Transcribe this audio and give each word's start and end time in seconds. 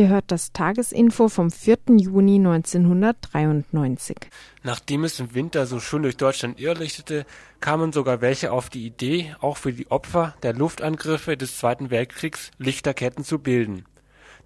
Ihr 0.00 0.08
hört 0.08 0.32
das 0.32 0.52
Tagesinfo 0.54 1.28
vom 1.28 1.50
4. 1.50 1.76
Juni 1.98 2.36
1993. 2.36 4.16
Nachdem 4.62 5.04
es 5.04 5.20
im 5.20 5.34
Winter 5.34 5.66
so 5.66 5.78
schön 5.78 6.04
durch 6.04 6.16
Deutschland 6.16 6.58
irrlichtete, 6.58 7.26
kamen 7.60 7.92
sogar 7.92 8.22
welche 8.22 8.50
auf 8.50 8.70
die 8.70 8.86
Idee, 8.86 9.36
auch 9.42 9.58
für 9.58 9.74
die 9.74 9.90
Opfer 9.90 10.34
der 10.42 10.54
Luftangriffe 10.54 11.36
des 11.36 11.58
Zweiten 11.58 11.90
Weltkriegs 11.90 12.50
Lichterketten 12.56 13.24
zu 13.24 13.40
bilden. 13.40 13.84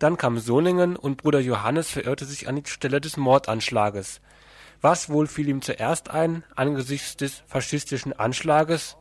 Dann 0.01 0.17
kam 0.17 0.39
Solingen 0.39 0.97
und 0.97 1.19
Bruder 1.19 1.39
Johannes 1.39 1.89
verirrte 1.89 2.25
sich 2.25 2.49
an 2.49 2.57
die 2.57 2.69
Stelle 2.69 3.01
des 3.01 3.17
Mordanschlages. 3.17 4.21
Was 4.81 5.09
wohl 5.09 5.29
fiel 5.29 5.49
ihm 5.49 5.63
zuerst 5.63 6.11
ein, 6.11 6.43
angesichts 6.57 7.17
des 7.17 7.45
faschistischen 7.47 8.13
Anschlages? 8.13 8.97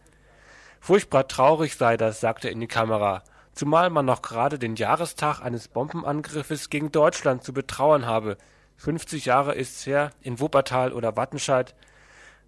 Furchtbar 0.79 1.27
traurig 1.27 1.77
sei 1.77 1.97
das, 1.97 2.19
sagte 2.19 2.49
er 2.49 2.53
in 2.53 2.59
die 2.59 2.67
Kamera 2.67 3.23
zumal 3.53 3.89
man 3.89 4.05
noch 4.05 4.21
gerade 4.21 4.59
den 4.59 4.75
Jahrestag 4.75 5.41
eines 5.41 5.67
Bombenangriffes 5.67 6.69
gegen 6.69 6.91
Deutschland 6.91 7.43
zu 7.43 7.53
betrauern 7.53 8.05
habe. 8.05 8.37
50 8.77 9.25
Jahre 9.25 9.55
ist's 9.55 9.85
her, 9.85 10.11
in 10.21 10.39
Wuppertal 10.39 10.93
oder 10.93 11.15
Wattenscheid. 11.15 11.75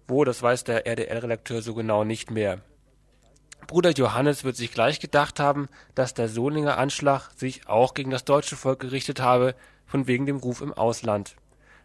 Wo, 0.08 0.24
das 0.24 0.42
weiß 0.42 0.64
der 0.64 0.86
RDL-Redakteur 0.86 1.62
so 1.62 1.74
genau 1.74 2.04
nicht 2.04 2.30
mehr. 2.30 2.60
Bruder 3.66 3.90
Johannes 3.90 4.44
wird 4.44 4.56
sich 4.56 4.72
gleich 4.72 5.00
gedacht 5.00 5.40
haben, 5.40 5.68
dass 5.94 6.14
der 6.14 6.28
Solinger 6.28 6.78
Anschlag 6.78 7.30
sich 7.36 7.68
auch 7.68 7.94
gegen 7.94 8.10
das 8.10 8.24
deutsche 8.24 8.54
Volk 8.56 8.78
gerichtet 8.80 9.20
habe, 9.20 9.54
von 9.86 10.06
wegen 10.06 10.26
dem 10.26 10.36
Ruf 10.36 10.60
im 10.60 10.72
Ausland. 10.72 11.36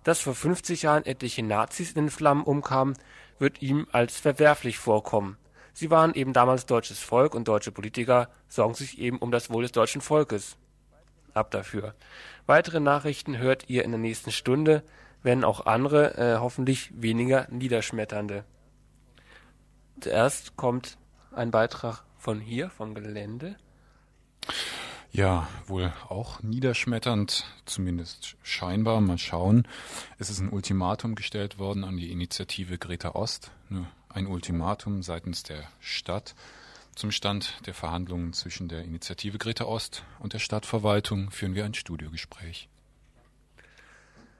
Dass 0.03 0.19
vor 0.19 0.35
50 0.35 0.83
Jahren 0.83 1.05
etliche 1.05 1.43
Nazis 1.43 1.89
in 1.89 2.05
den 2.05 2.09
Flammen 2.09 2.43
umkamen, 2.43 2.95
wird 3.39 3.61
ihm 3.61 3.87
als 3.91 4.19
verwerflich 4.19 4.77
vorkommen. 4.77 5.37
Sie 5.73 5.89
waren 5.89 6.13
eben 6.13 6.33
damals 6.33 6.65
deutsches 6.65 6.99
Volk 6.99 7.35
und 7.35 7.47
deutsche 7.47 7.71
Politiker 7.71 8.29
sorgen 8.47 8.73
sich 8.73 8.99
eben 8.99 9.17
um 9.17 9.31
das 9.31 9.49
Wohl 9.49 9.63
des 9.63 9.71
deutschen 9.71 10.01
Volkes. 10.01 10.57
Ab 11.33 11.51
dafür. 11.51 11.95
Weitere 12.45 12.79
Nachrichten 12.79 13.37
hört 13.37 13.69
ihr 13.69 13.85
in 13.85 13.91
der 13.91 13.99
nächsten 13.99 14.31
Stunde, 14.31 14.83
wenn 15.23 15.43
auch 15.43 15.65
andere, 15.65 16.17
äh, 16.17 16.39
hoffentlich 16.39 16.91
weniger 16.93 17.47
niederschmetternde. 17.49 18.43
Zuerst 20.01 20.57
kommt 20.57 20.97
ein 21.33 21.51
Beitrag 21.51 22.03
von 22.17 22.39
hier, 22.39 22.69
vom 22.69 22.95
Gelände. 22.95 23.55
Ja, 25.11 25.47
wohl 25.67 25.93
auch 26.07 26.41
niederschmetternd, 26.41 27.45
zumindest 27.65 28.37
scheinbar. 28.43 29.01
Mal 29.01 29.17
schauen. 29.17 29.67
Es 30.17 30.29
ist 30.29 30.39
ein 30.39 30.49
Ultimatum 30.49 31.15
gestellt 31.15 31.59
worden 31.59 31.83
an 31.83 31.97
die 31.97 32.11
Initiative 32.11 32.77
Greta 32.77 33.09
Ost, 33.09 33.51
eine 33.69 33.87
ein 34.13 34.27
Ultimatum 34.27 35.03
seitens 35.03 35.43
der 35.43 35.63
Stadt 35.79 36.35
zum 36.95 37.11
Stand 37.11 37.65
der 37.65 37.73
Verhandlungen 37.73 38.33
zwischen 38.33 38.67
der 38.67 38.83
Initiative 38.83 39.37
Greta 39.37 39.65
Ost 39.65 40.03
und 40.19 40.33
der 40.33 40.39
Stadtverwaltung 40.39 41.31
führen 41.31 41.55
wir 41.55 41.65
ein 41.65 41.73
Studiogespräch. 41.73 42.67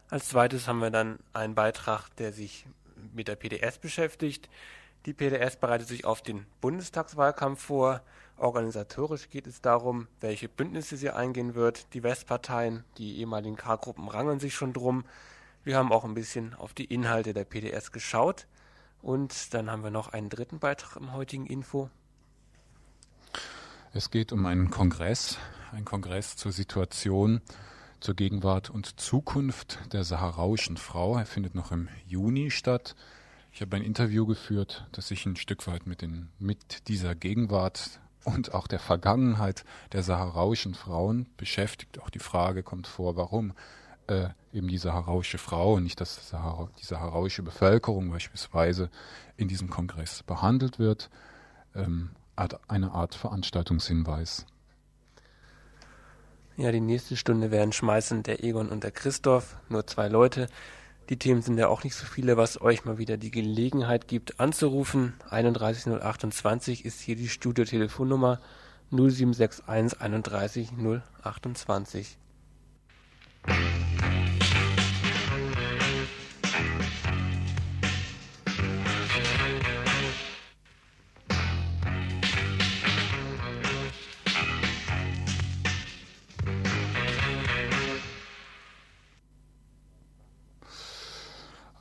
Als 0.10 0.28
zweites 0.28 0.68
haben 0.68 0.80
wir 0.80 0.92
dann 0.92 1.20
einen 1.32 1.56
Beitrag, 1.56 2.10
der 2.18 2.34
sich 2.34 2.66
mit 3.14 3.30
der 3.30 3.36
PDS 3.36 3.78
beschäftigt. 3.78 4.50
Die 5.06 5.14
PDS 5.14 5.56
bereitet 5.56 5.88
sich 5.88 6.06
auf 6.06 6.22
den 6.22 6.46
Bundestagswahlkampf 6.60 7.62
vor. 7.62 8.02
Organisatorisch 8.38 9.30
geht 9.30 9.48
es 9.48 9.62
darum, 9.62 10.08
welche 10.20 10.50
Bündnisse 10.50 10.98
sie 10.98 11.12
eingehen 11.12 11.56
wird. 11.56 11.94
Die 11.94 12.04
Westparteien, 12.04 12.84
die 12.98 13.20
ehemaligen 13.20 13.56
K-Gruppen 13.56 14.10
rangeln 14.10 14.40
sich 14.40 14.54
schon 14.54 14.74
drum. 14.74 15.06
Wir 15.64 15.78
haben 15.78 15.92
auch 15.92 16.04
ein 16.04 16.14
bisschen 16.14 16.56
auf 16.56 16.74
die 16.74 16.86
Inhalte 16.86 17.34
der 17.34 17.46
PDS 17.46 17.92
geschaut. 17.92 18.48
Und 19.02 19.54
dann 19.54 19.70
haben 19.70 19.84
wir 19.84 19.92
noch 19.92 20.10
einen 20.10 20.30
dritten 20.30 20.60
Beitrag 20.60 20.96
im 20.96 21.14
heutigen 21.14 21.46
Info. 21.46 21.90
Es 23.94 24.12
geht 24.12 24.32
um 24.32 24.46
einen 24.46 24.70
Kongress, 24.70 25.38
ein 25.72 25.86
Kongress 25.86 26.38
zur 26.38 26.52
Situation, 26.52 27.42
zur 28.00 28.16
Gegenwart 28.16 28.70
und 28.70 29.00
Zukunft 29.00 29.80
der 29.92 30.04
saharauischen 30.04 30.78
Frau. 30.78 31.18
Er 31.18 31.26
findet 31.26 31.56
noch 31.56 31.72
im 31.72 31.90
Juni 32.06 32.52
statt. 32.52 32.96
Ich 33.52 33.62
habe 33.62 33.76
ein 33.76 33.82
Interview 33.82 34.26
geführt, 34.26 34.88
das 34.92 35.10
sich 35.10 35.26
ein 35.26 35.36
Stück 35.36 35.68
weit 35.68 35.88
mit, 35.88 36.02
den, 36.02 36.30
mit 36.40 36.88
dieser 36.88 37.16
Gegenwart 37.16 38.00
und 38.24 38.54
auch 38.54 38.68
der 38.68 38.80
Vergangenheit 38.80 39.66
der 39.92 40.04
saharauischen 40.04 40.74
Frauen 40.74 41.28
beschäftigt. 41.38 42.00
Auch 42.02 42.10
die 42.10 42.20
Frage 42.20 42.64
kommt 42.64 42.88
vor, 42.88 43.16
warum 43.18 43.54
äh, 44.12 44.30
eben 44.54 44.68
die 44.68 44.78
saharauische 44.78 45.38
Frau 45.38 45.76
und 45.76 45.84
nicht 45.84 46.02
das 46.02 46.30
Sahara, 46.30 46.70
die 46.80 46.86
saharauische 46.86 47.44
Bevölkerung 47.44 48.10
beispielsweise 48.12 48.90
in 49.38 49.48
diesem 49.48 49.70
Kongress 49.70 50.24
behandelt 50.24 50.80
wird. 50.80 51.10
Ähm, 51.76 52.12
eine 52.68 52.92
Art 52.92 53.16
Veranstaltungshinweis. 53.16 54.46
Ja, 56.58 56.72
die 56.72 56.82
nächste 56.82 57.16
Stunde 57.16 57.52
werden 57.52 57.72
schmeißen 57.72 58.24
der 58.24 58.44
Egon 58.44 58.70
und 58.70 58.84
der 58.84 58.92
Christoph, 58.92 59.58
nur 59.70 59.86
zwei 59.88 60.08
Leute. 60.08 60.48
Die 61.10 61.18
Themen 61.18 61.42
sind 61.42 61.58
ja 61.58 61.68
auch 61.68 61.84
nicht 61.84 61.96
so 61.96 62.06
viele, 62.06 62.38
was 62.38 62.62
euch 62.62 62.84
mal 62.84 62.98
wieder 62.98 63.18
die 63.18 63.32
Gelegenheit 63.32 64.08
gibt 64.08 64.40
anzurufen. 64.40 65.14
31028 65.30 66.84
ist 66.86 67.00
hier 67.00 67.16
die 67.16 67.30
Studiotelefonnummer 67.30 68.40
0761 68.92 70.02
31 70.02 70.70
028. 71.24 72.18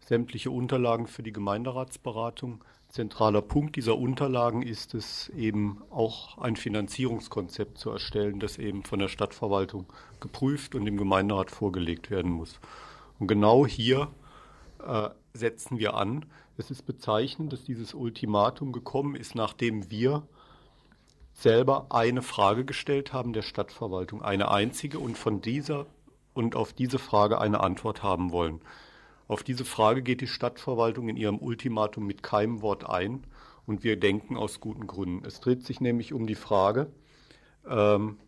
Sämtliche 0.00 0.50
Unterlagen 0.50 1.06
für 1.06 1.22
die 1.22 1.32
Gemeinderatsberatung 1.32 2.64
zentraler 2.94 3.42
Punkt 3.42 3.74
dieser 3.74 3.98
Unterlagen 3.98 4.62
ist 4.62 4.94
es 4.94 5.28
eben 5.30 5.82
auch 5.90 6.38
ein 6.38 6.54
Finanzierungskonzept 6.54 7.76
zu 7.76 7.90
erstellen, 7.90 8.38
das 8.38 8.56
eben 8.56 8.84
von 8.84 9.00
der 9.00 9.08
Stadtverwaltung 9.08 9.92
geprüft 10.20 10.76
und 10.76 10.84
dem 10.84 10.96
Gemeinderat 10.96 11.50
vorgelegt 11.50 12.12
werden 12.12 12.30
muss. 12.30 12.60
Und 13.18 13.26
genau 13.26 13.66
hier 13.66 14.12
äh, 14.86 15.10
setzen 15.32 15.80
wir 15.80 15.94
an. 15.94 16.26
Es 16.56 16.70
ist 16.70 16.86
bezeichnend, 16.86 17.52
dass 17.52 17.64
dieses 17.64 17.94
Ultimatum 17.94 18.70
gekommen 18.70 19.16
ist, 19.16 19.34
nachdem 19.34 19.90
wir 19.90 20.22
selber 21.32 21.86
eine 21.90 22.22
Frage 22.22 22.64
gestellt 22.64 23.12
haben 23.12 23.32
der 23.32 23.42
Stadtverwaltung, 23.42 24.22
eine 24.22 24.52
einzige 24.52 25.00
und 25.00 25.18
von 25.18 25.40
dieser 25.40 25.86
und 26.32 26.54
auf 26.54 26.72
diese 26.72 27.00
Frage 27.00 27.40
eine 27.40 27.58
Antwort 27.58 28.04
haben 28.04 28.30
wollen. 28.30 28.60
Auf 29.26 29.42
diese 29.42 29.64
Frage 29.64 30.02
geht 30.02 30.20
die 30.20 30.26
Stadtverwaltung 30.26 31.08
in 31.08 31.16
ihrem 31.16 31.38
Ultimatum 31.38 32.06
mit 32.06 32.22
keinem 32.22 32.60
Wort 32.62 32.88
ein 32.88 33.24
und 33.66 33.82
wir 33.82 33.98
denken 33.98 34.36
aus 34.36 34.60
guten 34.60 34.86
Gründen. 34.86 35.24
Es 35.24 35.40
dreht 35.40 35.64
sich 35.64 35.80
nämlich 35.80 36.12
um 36.12 36.26
die 36.26 36.34
Frage, 36.34 36.90
ähm, 37.68 38.18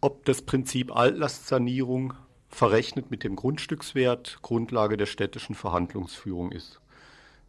ob 0.00 0.24
das 0.24 0.42
Prinzip 0.42 0.94
Altlastsanierung 0.94 2.14
verrechnet 2.48 3.10
mit 3.10 3.24
dem 3.24 3.36
Grundstückswert 3.36 4.40
Grundlage 4.42 4.98
der 4.98 5.06
städtischen 5.06 5.54
Verhandlungsführung 5.54 6.52
ist. 6.52 6.80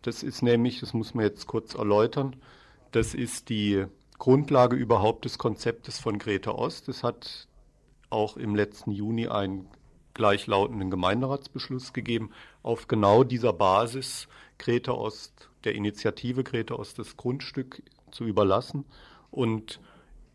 Das 0.02 0.24
ist 0.24 0.42
nämlich, 0.42 0.80
das 0.80 0.94
muss 0.94 1.14
man 1.14 1.26
jetzt 1.26 1.48
kurz 1.48 1.74
erläutern, 1.74 2.36
das 2.92 3.14
ist 3.14 3.50
die 3.50 3.86
Grundlage 4.20 4.76
überhaupt 4.76 5.26
des 5.26 5.38
Konzeptes 5.38 6.00
von 6.00 6.20
Greta 6.20 6.52
Ost. 6.52 6.88
Es 6.88 7.04
hat 7.04 7.48
auch 8.10 8.38
im 8.38 8.56
letzten 8.56 8.92
Juni 8.92 9.28
ein 9.28 9.68
gleichlautenden 10.14 10.92
Gemeinderatsbeschluss 10.92 11.94
gegeben, 11.94 12.32
auf 12.62 12.88
genau 12.88 13.24
dieser 13.24 13.54
Basis 13.54 14.28
Greta 14.58 14.92
Ost, 14.92 15.50
der 15.64 15.76
Initiative 15.76 16.44
Greta 16.44 16.76
Ost 16.76 17.00
das 17.00 17.18
Grundstück 17.18 17.82
zu 18.12 18.26
überlassen. 18.26 18.86
Und 19.32 19.80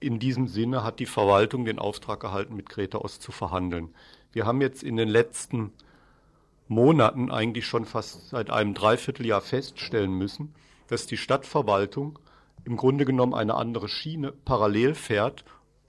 in 0.00 0.18
diesem 0.18 0.48
Sinne 0.48 0.84
hat 0.84 1.00
die 1.00 1.06
Verwaltung 1.06 1.64
den 1.64 1.78
Auftrag 1.78 2.24
erhalten, 2.24 2.56
mit 2.56 2.68
Greta 2.68 2.98
Ost 2.98 3.22
zu 3.22 3.32
verhandeln. 3.32 3.94
Wir 4.32 4.46
haben 4.46 4.60
jetzt 4.60 4.82
in 4.82 4.96
den 4.96 5.08
letzten 5.08 5.72
Monaten 6.68 7.30
eigentlich 7.30 7.66
schon 7.66 7.84
fast 7.84 8.28
seit 8.28 8.50
einem 8.50 8.74
Dreivierteljahr 8.74 9.40
feststellen 9.40 10.12
müssen, 10.12 10.54
dass 10.88 11.06
die 11.06 11.16
Stadtverwaltung 11.16 12.18
im 12.64 12.76
Grunde 12.76 13.04
genommen 13.04 13.34
eine 13.34 13.54
andere 13.54 13.88
Schiene 13.88 14.32
parallel 14.44 14.94
fährt 14.94 15.44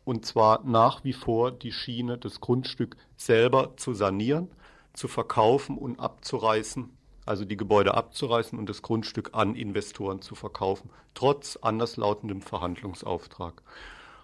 und 0.09 0.25
zwar 0.25 0.63
nach 0.63 1.03
wie 1.03 1.13
vor 1.13 1.51
die 1.51 1.71
Schiene, 1.71 2.17
das 2.17 2.41
Grundstück 2.41 2.97
selber 3.15 3.77
zu 3.77 3.94
sanieren, 3.94 4.50
zu 4.94 5.07
verkaufen 5.07 5.77
und 5.77 6.00
abzureißen, 6.00 6.89
also 7.27 7.45
die 7.45 7.57
Gebäude 7.57 7.94
abzureißen 7.94 8.57
und 8.57 8.67
das 8.67 8.81
Grundstück 8.81 9.29
an 9.33 9.53
Investoren 9.53 10.23
zu 10.23 10.33
verkaufen, 10.33 10.89
trotz 11.13 11.57
anderslautendem 11.57 12.41
Verhandlungsauftrag. 12.41 13.61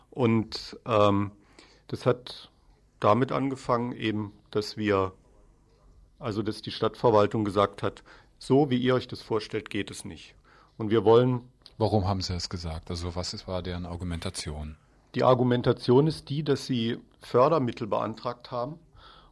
Und 0.09 0.75
ähm, 0.87 1.29
das 1.85 2.07
hat 2.07 2.49
damit 2.99 3.31
angefangen, 3.31 3.91
eben, 3.91 4.33
dass 4.49 4.77
wir, 4.77 5.13
also 6.17 6.41
dass 6.41 6.63
die 6.63 6.71
Stadtverwaltung 6.71 7.45
gesagt 7.45 7.83
hat, 7.83 8.01
so 8.39 8.71
wie 8.71 8.77
ihr 8.77 8.95
euch 8.95 9.07
das 9.07 9.21
vorstellt, 9.21 9.69
geht 9.69 9.91
es 9.91 10.03
nicht. 10.03 10.33
Und 10.79 10.89
wir 10.89 11.05
wollen. 11.05 11.41
Warum 11.77 12.07
haben 12.07 12.21
Sie 12.21 12.33
das 12.33 12.49
gesagt? 12.49 12.89
Also 12.89 13.15
was 13.15 13.47
war 13.47 13.61
deren 13.61 13.85
Argumentation? 13.85 14.77
Die 15.15 15.23
Argumentation 15.23 16.07
ist 16.07 16.29
die, 16.29 16.43
dass 16.43 16.65
sie 16.65 16.97
Fördermittel 17.21 17.87
beantragt 17.87 18.51
haben. 18.51 18.79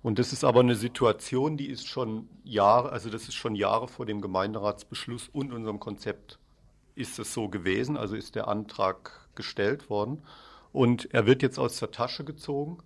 Und 0.01 0.17
das 0.17 0.31
ist 0.31 0.45
aber 0.45 0.61
eine 0.61 0.75
Situation, 0.75 1.57
die 1.57 1.67
ist 1.67 1.87
schon 1.87 2.29
Jahre, 2.45 2.91
also 2.91 3.09
das 3.09 3.23
ist 3.23 3.35
schon 3.35 3.55
Jahre 3.55 3.89
vor 3.89 4.05
dem 4.05 4.21
Gemeinderatsbeschluss 4.21 5.29
und 5.29 5.51
unserem 5.51 5.81
Konzept 5.81 6.39
ist 6.95 7.19
es 7.19 7.33
so 7.33 7.49
gewesen, 7.49 7.97
also 7.97 8.15
ist 8.15 8.35
der 8.35 8.47
Antrag 8.47 9.27
gestellt 9.35 9.89
worden. 9.89 10.23
Und 10.71 11.13
er 11.13 11.25
wird 11.25 11.41
jetzt 11.41 11.59
aus 11.59 11.79
der 11.79 11.91
Tasche 11.91 12.23
gezogen, 12.23 12.77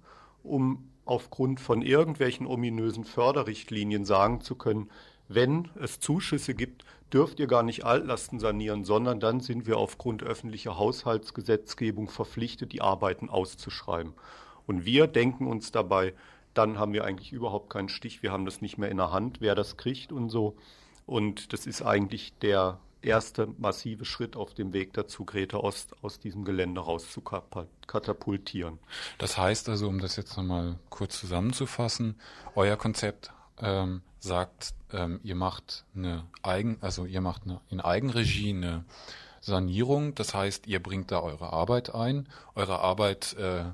um 0.44 0.90
aufgrund 1.06 1.60
von 1.60 1.84
irgendwelchen 1.84 2.48
ominösen 2.48 3.04
Förderrichtlinien 3.04 4.06
sagen 4.06 4.42
zu 4.42 4.56
können, 4.56 4.90
wenn 5.28 5.70
es 5.80 6.00
Zuschüsse 6.00 6.56
gibt, 6.56 6.84
dürft 7.13 7.39
ihr 7.39 7.48
gar 7.48 7.63
nicht 7.63 7.86
Altlasten 7.86 8.39
sanieren, 8.39 8.83
sondern 8.83 9.19
dann 9.19 9.39
sind 9.39 9.65
wir 9.65 9.77
aufgrund 9.77 10.24
öffentlicher 10.24 10.77
Haushaltsgesetzgebung 10.77 12.09
verpflichtet, 12.09 12.74
die 12.74 12.81
Arbeiten 12.81 13.30
auszuschreiben. 13.30 14.13
Und 14.65 14.86
wir 14.86 15.07
denken 15.07 15.48
uns 15.48 15.71
dabei, 15.71 16.13
dann 16.54 16.80
haben 16.80 16.94
wir 16.94 17.06
eigentlich 17.06 17.31
überhaupt 17.31 17.69
keinen 17.69 17.89
Stich, 17.89 18.24
wir 18.24 18.31
haben 18.31 18.45
das 18.45 18.62
nicht 18.62 18.77
mehr 18.77 18.89
in 18.89 18.98
der 18.98 19.12
Hand, 19.12 19.42
wer 19.42 19.56
das 19.56 19.77
kriegt 19.77 20.12
und 20.12 20.30
so. 20.30 20.57
Und 21.06 21.54
das 21.54 21.65
ist 21.65 21.81
eigentlich 21.81 22.33
der 22.39 22.80
erste 23.01 23.48
massive 23.57 24.06
Schritt 24.06 24.36
auf 24.36 24.54
dem 24.54 24.74
Weg 24.74 24.94
dazu, 24.94 25.24
Greta 25.24 25.57
Ost 25.57 25.95
aus 26.01 26.19
diesem 26.19 26.44
Gelände 26.44 26.81
rauszukatapultieren. 26.81 28.80
Das 29.18 29.38
heißt 29.38 29.69
also, 29.69 29.88
um 29.88 30.00
das 30.00 30.15
jetzt 30.15 30.36
nochmal 30.36 30.77
kurz 30.89 31.19
zusammenzufassen, 31.19 32.19
euer 32.56 32.75
Konzept 32.75 33.31
ähm, 33.62 34.01
sagt, 34.19 34.74
ähm, 34.92 35.19
ihr 35.24 35.36
macht 35.36 35.86
eine 35.95 36.24
Eigen, 36.44 36.77
also 36.81 37.06
ihr 37.06 37.21
macht 37.21 37.44
eine, 37.45 37.59
in 37.69 37.81
Eigenregie 37.81 38.51
eine 38.51 38.86
Sanierung. 39.42 40.15
Das 40.15 40.33
heißt, 40.33 40.68
ihr 40.68 40.81
bringt 40.81 41.12
da 41.12 41.19
eure 41.21 41.54
Arbeit 41.54 41.94
ein, 41.94 42.27
eure 42.56 42.80
Arbeit 42.80 43.36
äh, 43.39 43.65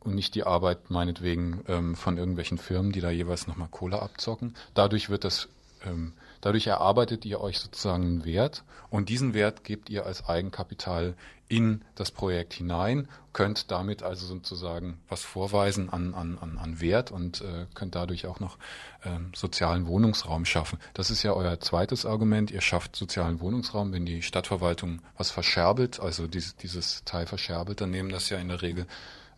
und 0.00 0.14
nicht 0.14 0.34
die 0.34 0.44
Arbeit 0.44 0.90
meinetwegen 0.90 1.64
ähm, 1.68 1.94
von 1.94 2.16
irgendwelchen 2.16 2.58
Firmen, 2.58 2.92
die 2.92 3.00
da 3.00 3.10
jeweils 3.10 3.46
nochmal 3.46 3.68
Kohle 3.70 4.00
abzocken. 4.00 4.54
Dadurch 4.74 5.10
wird 5.10 5.24
das 5.24 5.48
ähm, 5.84 6.12
Dadurch 6.40 6.66
erarbeitet 6.66 7.24
ihr 7.24 7.40
euch 7.40 7.58
sozusagen 7.58 8.04
einen 8.04 8.24
Wert 8.24 8.64
und 8.90 9.08
diesen 9.08 9.34
Wert 9.34 9.64
gebt 9.64 9.90
ihr 9.90 10.06
als 10.06 10.28
Eigenkapital 10.28 11.14
in 11.48 11.82
das 11.94 12.10
Projekt 12.10 12.52
hinein, 12.52 13.08
könnt 13.32 13.70
damit 13.70 14.02
also 14.02 14.26
sozusagen 14.26 15.00
was 15.08 15.22
vorweisen 15.22 15.88
an, 15.90 16.14
an, 16.14 16.38
an 16.38 16.80
Wert 16.80 17.10
und 17.10 17.40
äh, 17.40 17.66
könnt 17.74 17.94
dadurch 17.94 18.26
auch 18.26 18.38
noch 18.38 18.58
ähm, 19.04 19.32
sozialen 19.34 19.86
Wohnungsraum 19.86 20.44
schaffen. 20.44 20.78
Das 20.94 21.10
ist 21.10 21.22
ja 21.22 21.32
euer 21.32 21.58
zweites 21.60 22.04
Argument. 22.04 22.50
Ihr 22.50 22.60
schafft 22.60 22.96
sozialen 22.96 23.40
Wohnungsraum, 23.40 23.92
wenn 23.92 24.04
die 24.04 24.22
Stadtverwaltung 24.22 25.00
was 25.16 25.30
verscherbelt, 25.30 26.00
also 26.00 26.26
dieses, 26.26 26.56
dieses 26.56 27.04
Teil 27.04 27.26
verscherbelt, 27.26 27.80
dann 27.80 27.90
nehmen 27.90 28.10
das 28.10 28.28
ja 28.28 28.38
in 28.38 28.48
der 28.48 28.60
Regel 28.62 28.86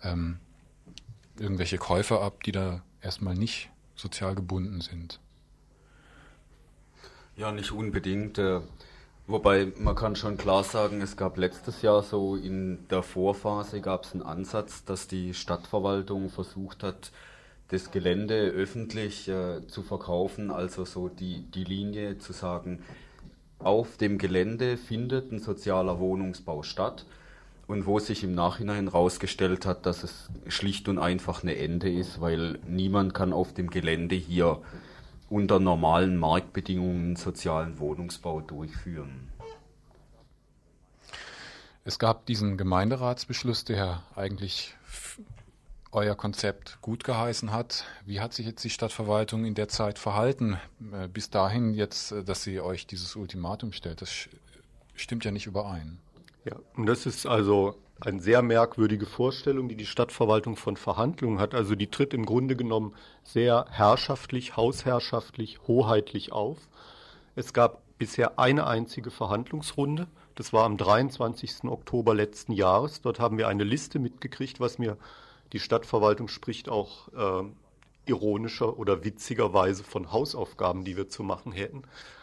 ähm, 0.02 0.40
irgendwelche 1.38 1.78
Käufer 1.78 2.22
ab, 2.22 2.42
die 2.42 2.52
da 2.52 2.82
erstmal 3.00 3.34
nicht 3.34 3.70
sozial 3.94 4.34
gebunden 4.34 4.80
sind. 4.80 5.20
Ja, 7.40 7.52
nicht 7.52 7.72
unbedingt. 7.72 8.36
Äh, 8.36 8.60
wobei 9.26 9.72
man 9.78 9.94
kann 9.94 10.14
schon 10.14 10.36
klar 10.36 10.62
sagen, 10.62 11.00
es 11.00 11.16
gab 11.16 11.38
letztes 11.38 11.80
Jahr 11.80 12.02
so 12.02 12.36
in 12.36 12.86
der 12.90 13.02
Vorphase 13.02 13.80
gab 13.80 14.04
es 14.04 14.12
einen 14.12 14.20
Ansatz, 14.22 14.84
dass 14.84 15.08
die 15.08 15.32
Stadtverwaltung 15.32 16.28
versucht 16.28 16.82
hat, 16.82 17.12
das 17.68 17.92
Gelände 17.92 18.50
öffentlich 18.50 19.26
äh, 19.28 19.66
zu 19.68 19.82
verkaufen, 19.82 20.50
also 20.50 20.84
so 20.84 21.08
die, 21.08 21.40
die 21.54 21.64
Linie 21.64 22.18
zu 22.18 22.34
sagen, 22.34 22.82
auf 23.58 23.96
dem 23.96 24.18
Gelände 24.18 24.76
findet 24.76 25.32
ein 25.32 25.38
sozialer 25.38 25.98
Wohnungsbau 25.98 26.62
statt 26.62 27.06
und 27.66 27.86
wo 27.86 28.00
sich 28.00 28.22
im 28.22 28.34
Nachhinein 28.34 28.88
herausgestellt 28.88 29.64
hat, 29.64 29.86
dass 29.86 30.02
es 30.04 30.28
schlicht 30.48 30.90
und 30.90 30.98
einfach 30.98 31.42
eine 31.42 31.56
Ende 31.56 31.90
ist, 31.90 32.20
weil 32.20 32.58
niemand 32.68 33.14
kann 33.14 33.32
auf 33.32 33.54
dem 33.54 33.70
Gelände 33.70 34.14
hier 34.14 34.60
unter 35.30 35.60
normalen 35.60 36.16
Marktbedingungen 36.16 37.16
sozialen 37.16 37.78
Wohnungsbau 37.78 38.40
durchführen. 38.40 39.28
Es 41.84 41.98
gab 41.98 42.26
diesen 42.26 42.58
Gemeinderatsbeschluss, 42.58 43.64
der 43.64 44.02
eigentlich 44.14 44.74
euer 45.92 46.14
Konzept 46.14 46.78
gut 46.82 47.04
geheißen 47.04 47.52
hat. 47.52 47.84
Wie 48.04 48.20
hat 48.20 48.32
sich 48.32 48.46
jetzt 48.46 48.62
die 48.62 48.70
Stadtverwaltung 48.70 49.44
in 49.44 49.54
der 49.54 49.68
Zeit 49.68 49.98
verhalten? 49.98 50.58
Äh, 50.92 51.08
bis 51.08 51.30
dahin 51.30 51.74
jetzt, 51.74 52.12
äh, 52.12 52.22
dass 52.22 52.42
sie 52.42 52.60
euch 52.60 52.86
dieses 52.86 53.16
Ultimatum 53.16 53.72
stellt. 53.72 54.02
Das 54.02 54.28
stimmt 54.94 55.24
ja 55.24 55.30
nicht 55.30 55.46
überein. 55.46 55.98
Ja, 56.44 56.56
und 56.76 56.86
das 56.86 57.06
ist 57.06 57.26
also 57.26 57.76
eine 58.00 58.20
sehr 58.20 58.42
merkwürdige 58.42 59.06
Vorstellung, 59.06 59.68
die 59.68 59.76
die 59.76 59.86
Stadtverwaltung 59.86 60.56
von 60.56 60.76
Verhandlungen 60.76 61.38
hat. 61.38 61.54
Also 61.54 61.74
die 61.74 61.90
tritt 61.90 62.14
im 62.14 62.24
Grunde 62.24 62.56
genommen 62.56 62.94
sehr 63.24 63.66
herrschaftlich, 63.70 64.56
hausherrschaftlich, 64.56 65.60
hoheitlich 65.66 66.32
auf. 66.32 66.58
Es 67.36 67.52
gab 67.52 67.82
bisher 67.98 68.38
eine 68.38 68.66
einzige 68.66 69.10
Verhandlungsrunde. 69.10 70.06
Das 70.34 70.52
war 70.52 70.64
am 70.64 70.78
23. 70.78 71.64
Oktober 71.64 72.14
letzten 72.14 72.52
Jahres. 72.52 73.02
Dort 73.02 73.20
haben 73.20 73.36
wir 73.36 73.48
eine 73.48 73.64
Liste 73.64 73.98
mitgekriegt, 73.98 74.60
was 74.60 74.78
mir 74.78 74.96
die 75.52 75.60
Stadtverwaltung 75.60 76.28
spricht 76.28 76.68
auch 76.68 77.08
äh, 77.08 77.44
ironischer 78.06 78.78
oder 78.78 79.04
witzigerweise 79.04 79.84
von 79.84 80.12
Hausaufgaben, 80.12 80.84
die 80.84 80.96
wir 80.96 81.08
zu 81.08 81.22
machen 81.22 81.52
hätten. 81.52 81.82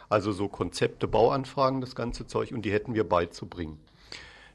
Also 0.09 0.31
so 0.31 0.47
Konzepte, 0.47 1.07
Bauanfragen, 1.07 1.81
das 1.81 1.93
ganze 1.93 2.25
Zeug 2.25 2.51
und 2.53 2.63
die 2.63 2.71
hätten 2.71 2.95
wir 2.95 3.07
beizubringen. 3.07 3.77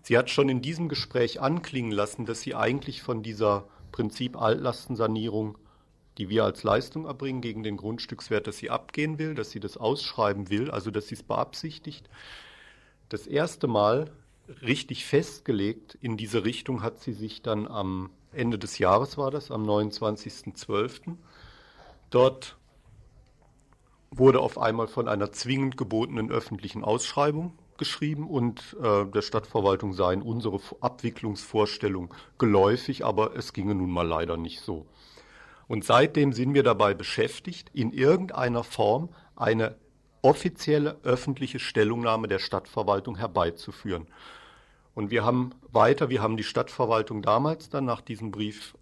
Sie 0.03 0.19
hat 0.19 0.31
schon 0.31 0.49
in 0.49 0.63
diesem 0.63 0.89
Gespräch 0.89 1.41
anklingen 1.41 1.93
lassen, 1.93 2.27
dass 2.27 2.43
sie 2.43 2.55
eigentlich 2.55 3.03
von 3.03 3.23
dieser 3.23 3.65
Prinzip 3.93 4.41
Altlastensanierung 4.41 5.57
die 6.19 6.29
wir 6.29 6.45
als 6.45 6.63
Leistung 6.63 7.07
erbringen 7.07 7.41
gegen 7.41 7.63
den 7.63 7.77
Grundstückswert, 7.77 8.47
dass 8.47 8.59
sie 8.59 8.71
abgehen 8.71 9.19
will, 9.19 9.35
dass 9.35 9.51
sie 9.51 9.61
das 9.61 9.77
ausschreiben 9.77 10.51
will, 10.51 10.71
also 10.71 10.91
dass 10.91 11.09
sie 11.09 11.15
es 11.15 11.23
beabsichtigt. 11.23 12.09
Das 13.09 13.27
erste 13.27 13.67
Mal 13.67 14.11
richtig 14.61 15.07
festgelegt 15.07 15.97
in 16.01 16.17
diese 16.17 16.45
Richtung 16.45 16.83
hat 16.83 17.01
sie 17.01 17.13
sich 17.13 17.43
dann 17.43 17.67
am 17.67 18.11
Ende 18.33 18.59
des 18.59 18.79
Jahres 18.79 19.17
war 19.17 19.31
das, 19.31 19.51
am 19.51 19.65
29.12. 19.65 21.17
Dort 22.11 22.57
wurde 24.11 24.41
auf 24.41 24.59
einmal 24.59 24.89
von 24.89 25.09
einer 25.09 25.33
zwingend 25.33 25.77
gebotenen 25.77 26.31
öffentlichen 26.31 26.85
Ausschreibung 26.85 27.57
geschrieben 27.83 28.29
und 28.29 28.77
äh, 28.81 29.05
der 29.07 29.23
Stadtverwaltung 29.23 29.93
seien 29.93 30.23
unsere 30.23 30.61
Abwicklungsvorstellungen 30.81 32.11
geläufig, 32.39 33.05
aber 33.05 33.35
es 33.35 33.53
ginge 33.53 33.75
nun 33.75 33.91
mal 33.91 34.07
leider 34.07 34.37
nicht 34.37 34.61
so. 34.61 34.87
Und 35.67 35.85
seitdem 35.85 36.33
sind 36.33 36.55
wir 36.55 36.63
dabei 36.63 36.95
beschäftigt, 36.95 37.71
in 37.73 37.93
irgendeiner 37.93 38.63
Form 38.63 39.09
eine 39.35 39.75
offizielle 40.23 40.97
öffentliche 41.03 41.59
Stellungnahme 41.59 42.29
der 42.29 42.39
Stadtverwaltung 42.39 43.17
herbeizuführen. 43.17 44.07
Und 44.95 45.11
wir 45.11 45.25
haben 45.25 45.51
weiter, 45.73 46.09
wir 46.09 46.23
haben 46.23 46.37
die 46.37 46.45
Stadtverwaltung 46.45 47.21
damals 47.21 47.69
dann 47.69 47.85
nach 47.85 48.01
diesem 48.01 48.31
Brief 48.31 48.75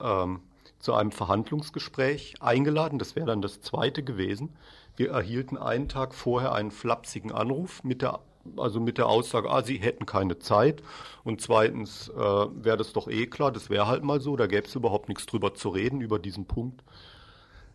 ähm, 0.00 0.40
zu 0.80 0.94
einem 0.94 1.12
Verhandlungsgespräch 1.12 2.34
eingeladen. 2.40 2.98
Das 2.98 3.14
wäre 3.14 3.26
dann 3.26 3.42
das 3.42 3.60
zweite 3.60 4.02
gewesen. 4.02 4.56
Wir 4.96 5.10
erhielten 5.10 5.56
einen 5.56 5.88
Tag 5.88 6.12
vorher 6.12 6.52
einen 6.52 6.72
flapsigen 6.72 7.30
Anruf 7.30 7.84
mit 7.84 8.02
der, 8.02 8.18
also 8.56 8.80
mit 8.80 8.98
der 8.98 9.06
Aussage, 9.06 9.50
ah, 9.50 9.62
sie 9.62 9.78
hätten 9.78 10.06
keine 10.06 10.38
Zeit. 10.38 10.82
Und 11.24 11.40
zweitens 11.40 12.08
äh, 12.08 12.16
wäre 12.16 12.76
das 12.76 12.92
doch 12.92 13.08
eh 13.08 13.26
klar, 13.26 13.52
das 13.52 13.70
wäre 13.70 13.86
halt 13.86 14.02
mal 14.02 14.20
so, 14.20 14.36
da 14.36 14.46
gäbe 14.46 14.66
es 14.66 14.74
überhaupt 14.74 15.08
nichts 15.08 15.26
drüber 15.26 15.54
zu 15.54 15.68
reden 15.68 16.00
über 16.00 16.18
diesen 16.18 16.46
Punkt. 16.46 16.82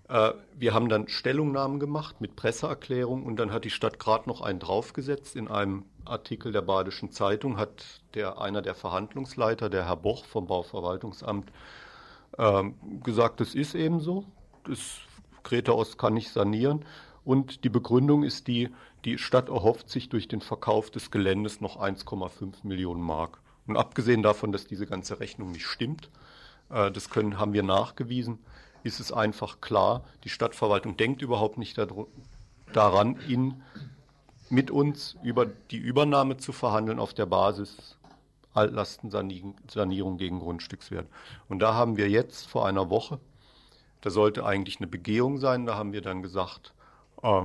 Äh, 0.10 0.34
wir 0.58 0.74
haben 0.74 0.90
dann 0.90 1.08
Stellungnahmen 1.08 1.80
gemacht 1.80 2.22
mit 2.22 2.36
Presseerklärung 2.36 3.24
und 3.24 3.38
dann 3.38 3.52
hat 3.52 3.66
die 3.66 3.70
Stadt 3.70 4.00
gerade 4.00 4.30
noch 4.30 4.42
einen 4.42 4.60
draufgesetzt. 4.60 5.36
In 5.36 5.48
einem 5.48 5.86
Artikel 6.06 6.52
der 6.52 6.62
Badischen 6.62 7.12
Zeitung 7.12 7.58
hat 7.58 8.02
der, 8.14 8.42
einer 8.42 8.62
der 8.62 8.76
Verhandlungsleiter, 8.76 9.70
der 9.70 9.88
Herr 9.88 9.98
Boch 9.98 10.26
vom 10.26 10.48
Bauverwaltungsamt, 10.48 11.52
ähm, 12.38 12.76
gesagt, 13.04 13.40
das 13.40 13.56
ist 13.56 13.76
eben 13.76 14.00
so. 14.00 14.26
Das 14.66 14.98
Greta 15.44 15.72
Ost 15.72 15.98
kann 15.98 16.14
nicht 16.14 16.32
sanieren. 16.32 16.86
Und 17.26 17.64
die 17.64 17.70
Begründung 17.70 18.24
ist 18.24 18.48
die, 18.48 18.70
die 19.06 19.18
Stadt 19.18 19.50
erhofft 19.50 19.90
sich 19.90 20.10
durch 20.10 20.28
den 20.28 20.42
Verkauf 20.42 20.92
des 20.92 21.12
Geländes 21.12 21.62
noch 21.62 21.80
1,5 21.80 22.56
Millionen 22.64 23.02
Mark. 23.02 23.40
Und 23.68 23.78
abgesehen 23.78 24.24
davon, 24.24 24.52
dass 24.52 24.68
diese 24.68 24.86
ganze 24.86 25.20
Rechnung 25.20 25.52
nicht 25.52 25.66
stimmt, 25.66 26.10
äh, 26.70 26.92
das 26.92 27.10
können, 27.10 27.40
haben 27.40 27.54
wir 27.54 27.64
nachgewiesen, 27.64 28.40
ist 28.84 29.00
es 29.00 29.12
einfach 29.12 29.62
klar, 29.62 30.04
die 30.26 30.30
Stadtverwaltung 30.30 30.98
denkt 30.98 31.22
überhaupt 31.22 31.58
nicht 31.58 31.78
daran, 32.74 33.16
in, 33.30 33.62
mit 34.50 34.72
uns 34.72 35.16
über 35.24 35.46
die 35.46 35.78
Übernahme 35.78 36.38
zu 36.38 36.52
verhandeln 36.52 37.00
auf 37.00 37.14
der 37.14 37.26
Basis 37.26 37.98
Altlastensanierung 38.54 40.18
gegen 40.18 40.40
Grundstückswert. 40.40 41.08
Und 41.50 41.60
da 41.60 41.74
haben 41.74 41.98
wir 41.98 42.10
jetzt 42.10 42.48
vor 42.48 42.68
einer 42.68 42.90
Woche, 42.90 43.20
da 44.02 44.10
sollte 44.10 44.46
eigentlich 44.46 44.78
eine 44.78 44.88
Begehung 44.88 45.40
sein, 45.40 45.66
da 45.66 45.76
haben 45.76 45.94
wir 45.94 46.02
dann 46.02 46.22
gesagt, 46.22 46.73
äh, 47.24 47.44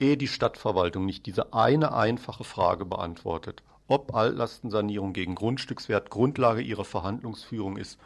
ehe 0.00 0.16
die 0.16 0.28
Stadtverwaltung 0.28 1.04
nicht 1.04 1.26
diese 1.26 1.52
eine 1.52 1.94
einfache 1.94 2.44
Frage 2.44 2.84
beantwortet, 2.84 3.62
ob 3.86 4.14
Altlastensanierung 4.14 5.12
gegen 5.12 5.34
Grundstückswert 5.34 6.10
Grundlage 6.10 6.60
ihrer 6.60 6.84
Verhandlungsführung 6.84 7.76
ist, 7.76 7.98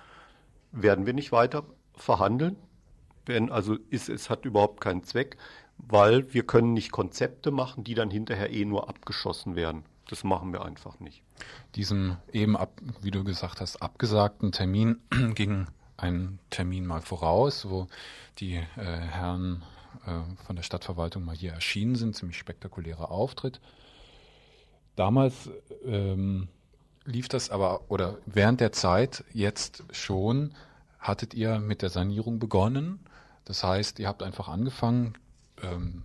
werden 0.70 1.06
wir 1.06 1.12
nicht 1.12 1.32
weiter 1.32 1.64
verhandeln. 1.96 2.56
Denn 3.28 3.50
also 3.50 3.76
ist, 3.90 4.08
es 4.08 4.30
hat 4.30 4.44
überhaupt 4.44 4.80
keinen 4.80 5.04
Zweck, 5.04 5.36
weil 5.78 6.32
wir 6.32 6.44
können 6.44 6.72
nicht 6.72 6.92
Konzepte 6.92 7.50
machen, 7.50 7.84
die 7.84 7.94
dann 7.94 8.10
hinterher 8.10 8.50
eh 8.50 8.64
nur 8.64 8.88
abgeschossen 8.88 9.56
werden. 9.56 9.84
Das 10.08 10.24
machen 10.24 10.52
wir 10.52 10.64
einfach 10.64 10.98
nicht. 11.00 11.22
Diesem 11.74 12.16
eben, 12.32 12.56
ab, 12.56 12.80
wie 13.00 13.10
du 13.10 13.24
gesagt 13.24 13.60
hast, 13.60 13.80
abgesagten 13.82 14.52
Termin 14.52 15.00
ging 15.34 15.66
ein 15.96 16.38
Termin 16.50 16.86
mal 16.86 17.00
voraus, 17.00 17.68
wo 17.68 17.86
die 18.38 18.56
äh, 18.56 18.64
Herren 18.76 19.62
äh, 20.06 20.44
von 20.44 20.56
der 20.56 20.62
Stadtverwaltung 20.62 21.24
mal 21.24 21.36
hier 21.36 21.52
erschienen 21.52 21.94
sind. 21.94 22.16
Ziemlich 22.16 22.38
spektakulärer 22.38 23.10
Auftritt. 23.10 23.60
Damals 24.96 25.50
ähm, 25.84 26.48
lief 27.04 27.28
das 27.28 27.50
aber, 27.50 27.90
oder 27.90 28.18
während 28.26 28.60
der 28.60 28.72
Zeit 28.72 29.24
jetzt 29.32 29.84
schon, 29.90 30.54
hattet 30.98 31.34
ihr 31.34 31.58
mit 31.58 31.82
der 31.82 31.90
Sanierung 31.90 32.38
begonnen. 32.38 33.00
Das 33.44 33.64
heißt, 33.64 33.98
ihr 33.98 34.08
habt 34.08 34.22
einfach 34.22 34.48
angefangen, 34.48 35.14
ähm, 35.62 36.04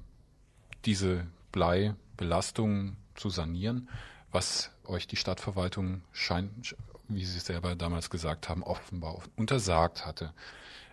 diese 0.85 1.27
Bleibelastung 1.51 2.95
zu 3.15 3.29
sanieren, 3.29 3.89
was 4.31 4.71
euch 4.85 5.07
die 5.07 5.15
Stadtverwaltung 5.15 6.01
scheint, 6.11 6.75
wie 7.07 7.25
Sie 7.25 7.37
es 7.37 7.45
selber 7.45 7.75
damals 7.75 8.09
gesagt 8.09 8.49
haben, 8.49 8.63
offenbar 8.63 9.21
untersagt 9.35 10.05
hatte. 10.05 10.33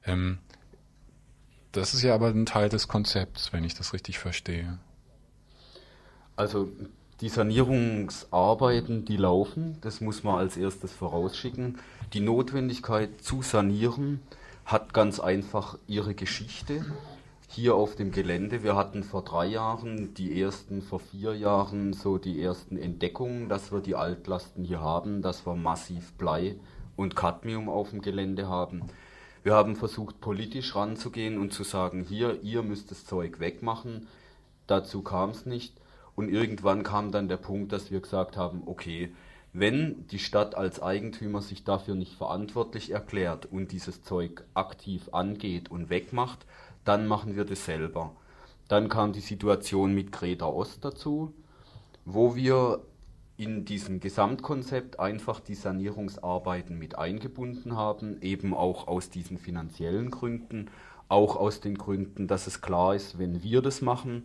Ähm, 0.04 0.38
das 1.76 1.94
ist 1.94 2.02
ja 2.02 2.14
aber 2.14 2.28
ein 2.28 2.46
Teil 2.46 2.68
des 2.68 2.88
Konzepts, 2.88 3.52
wenn 3.52 3.64
ich 3.64 3.74
das 3.74 3.92
richtig 3.92 4.18
verstehe. 4.18 4.78
Also 6.36 6.68
die 7.20 7.28
Sanierungsarbeiten, 7.28 9.04
die 9.04 9.16
laufen, 9.16 9.78
das 9.80 10.00
muss 10.00 10.24
man 10.24 10.36
als 10.36 10.56
erstes 10.56 10.92
vorausschicken. 10.92 11.78
Die 12.12 12.20
Notwendigkeit 12.20 13.20
zu 13.22 13.42
sanieren 13.42 14.20
hat 14.64 14.94
ganz 14.94 15.20
einfach 15.20 15.78
ihre 15.86 16.14
Geschichte 16.14 16.84
hier 17.48 17.76
auf 17.76 17.94
dem 17.94 18.10
Gelände. 18.10 18.64
Wir 18.64 18.74
hatten 18.74 19.04
vor 19.04 19.22
drei 19.22 19.46
Jahren 19.46 20.12
die 20.14 20.40
ersten, 20.40 20.82
vor 20.82 20.98
vier 20.98 21.34
Jahren 21.34 21.92
so 21.92 22.18
die 22.18 22.42
ersten 22.42 22.76
Entdeckungen, 22.76 23.48
dass 23.48 23.70
wir 23.70 23.80
die 23.80 23.94
Altlasten 23.94 24.64
hier 24.64 24.80
haben, 24.80 25.22
dass 25.22 25.46
wir 25.46 25.54
massiv 25.54 26.12
Blei 26.14 26.56
und 26.96 27.14
Cadmium 27.14 27.68
auf 27.68 27.90
dem 27.90 28.00
Gelände 28.00 28.48
haben. 28.48 28.82
Wir 29.44 29.54
haben 29.54 29.76
versucht, 29.76 30.22
politisch 30.22 30.74
ranzugehen 30.74 31.38
und 31.38 31.52
zu 31.52 31.64
sagen, 31.64 32.02
hier, 32.02 32.42
ihr 32.42 32.62
müsst 32.62 32.90
das 32.90 33.04
Zeug 33.04 33.40
wegmachen. 33.40 34.08
Dazu 34.66 35.02
kam 35.02 35.30
es 35.30 35.44
nicht. 35.44 35.74
Und 36.16 36.30
irgendwann 36.30 36.82
kam 36.82 37.12
dann 37.12 37.28
der 37.28 37.36
Punkt, 37.36 37.70
dass 37.70 37.90
wir 37.90 38.00
gesagt 38.00 38.38
haben, 38.38 38.62
okay, 38.64 39.12
wenn 39.52 40.06
die 40.08 40.18
Stadt 40.18 40.54
als 40.54 40.80
Eigentümer 40.80 41.42
sich 41.42 41.62
dafür 41.62 41.94
nicht 41.94 42.14
verantwortlich 42.14 42.90
erklärt 42.90 43.44
und 43.44 43.70
dieses 43.70 44.02
Zeug 44.02 44.44
aktiv 44.54 45.10
angeht 45.12 45.70
und 45.70 45.90
wegmacht, 45.90 46.46
dann 46.86 47.06
machen 47.06 47.36
wir 47.36 47.44
das 47.44 47.66
selber. 47.66 48.16
Dann 48.68 48.88
kam 48.88 49.12
die 49.12 49.20
Situation 49.20 49.94
mit 49.94 50.10
Greta 50.10 50.46
Ost 50.46 50.86
dazu, 50.86 51.34
wo 52.06 52.34
wir 52.34 52.80
in 53.36 53.64
diesem 53.64 54.00
Gesamtkonzept 54.00 55.00
einfach 55.00 55.40
die 55.40 55.54
Sanierungsarbeiten 55.54 56.78
mit 56.78 56.96
eingebunden 56.98 57.76
haben, 57.76 58.20
eben 58.22 58.54
auch 58.54 58.86
aus 58.86 59.10
diesen 59.10 59.38
finanziellen 59.38 60.10
Gründen, 60.10 60.70
auch 61.08 61.36
aus 61.36 61.60
den 61.60 61.76
Gründen, 61.76 62.28
dass 62.28 62.46
es 62.46 62.60
klar 62.60 62.94
ist, 62.94 63.18
wenn 63.18 63.42
wir 63.42 63.60
das 63.60 63.82
machen, 63.82 64.24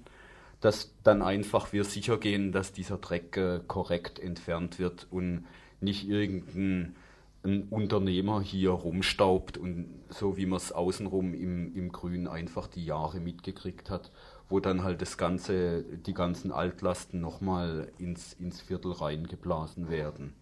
dass 0.61 0.93
dann 1.03 1.21
einfach 1.21 1.73
wir 1.73 1.83
sicher 1.83 2.17
gehen, 2.17 2.51
dass 2.51 2.71
dieser 2.71 2.97
Dreck 2.97 3.37
äh, 3.37 3.61
korrekt 3.67 4.19
entfernt 4.19 4.77
wird 4.77 5.07
und 5.09 5.45
nicht 5.81 6.07
irgendein 6.07 6.95
ein 7.43 7.67
Unternehmer 7.69 8.41
hier 8.41 8.71
rumstaubt 8.71 9.57
und 9.57 9.87
so 10.09 10.35
wie 10.35 10.45
man 10.45 10.57
es 10.57 10.71
außenrum 10.71 11.33
im, 11.33 11.73
im 11.73 11.91
Grün 11.91 12.27
einfach 12.27 12.67
die 12.67 12.83
Jahre 12.83 13.19
mitgekriegt 13.19 13.89
hat, 13.89 14.11
wo 14.49 14.59
dann 14.59 14.83
halt 14.83 15.01
das 15.01 15.17
ganze, 15.17 15.83
die 15.83 16.13
ganzen 16.13 16.51
Altlasten 16.51 17.21
nochmal 17.21 17.91
ins, 17.97 18.33
ins 18.33 18.61
Viertel 18.61 18.91
reingeblasen 18.91 19.89
werden. 19.89 20.33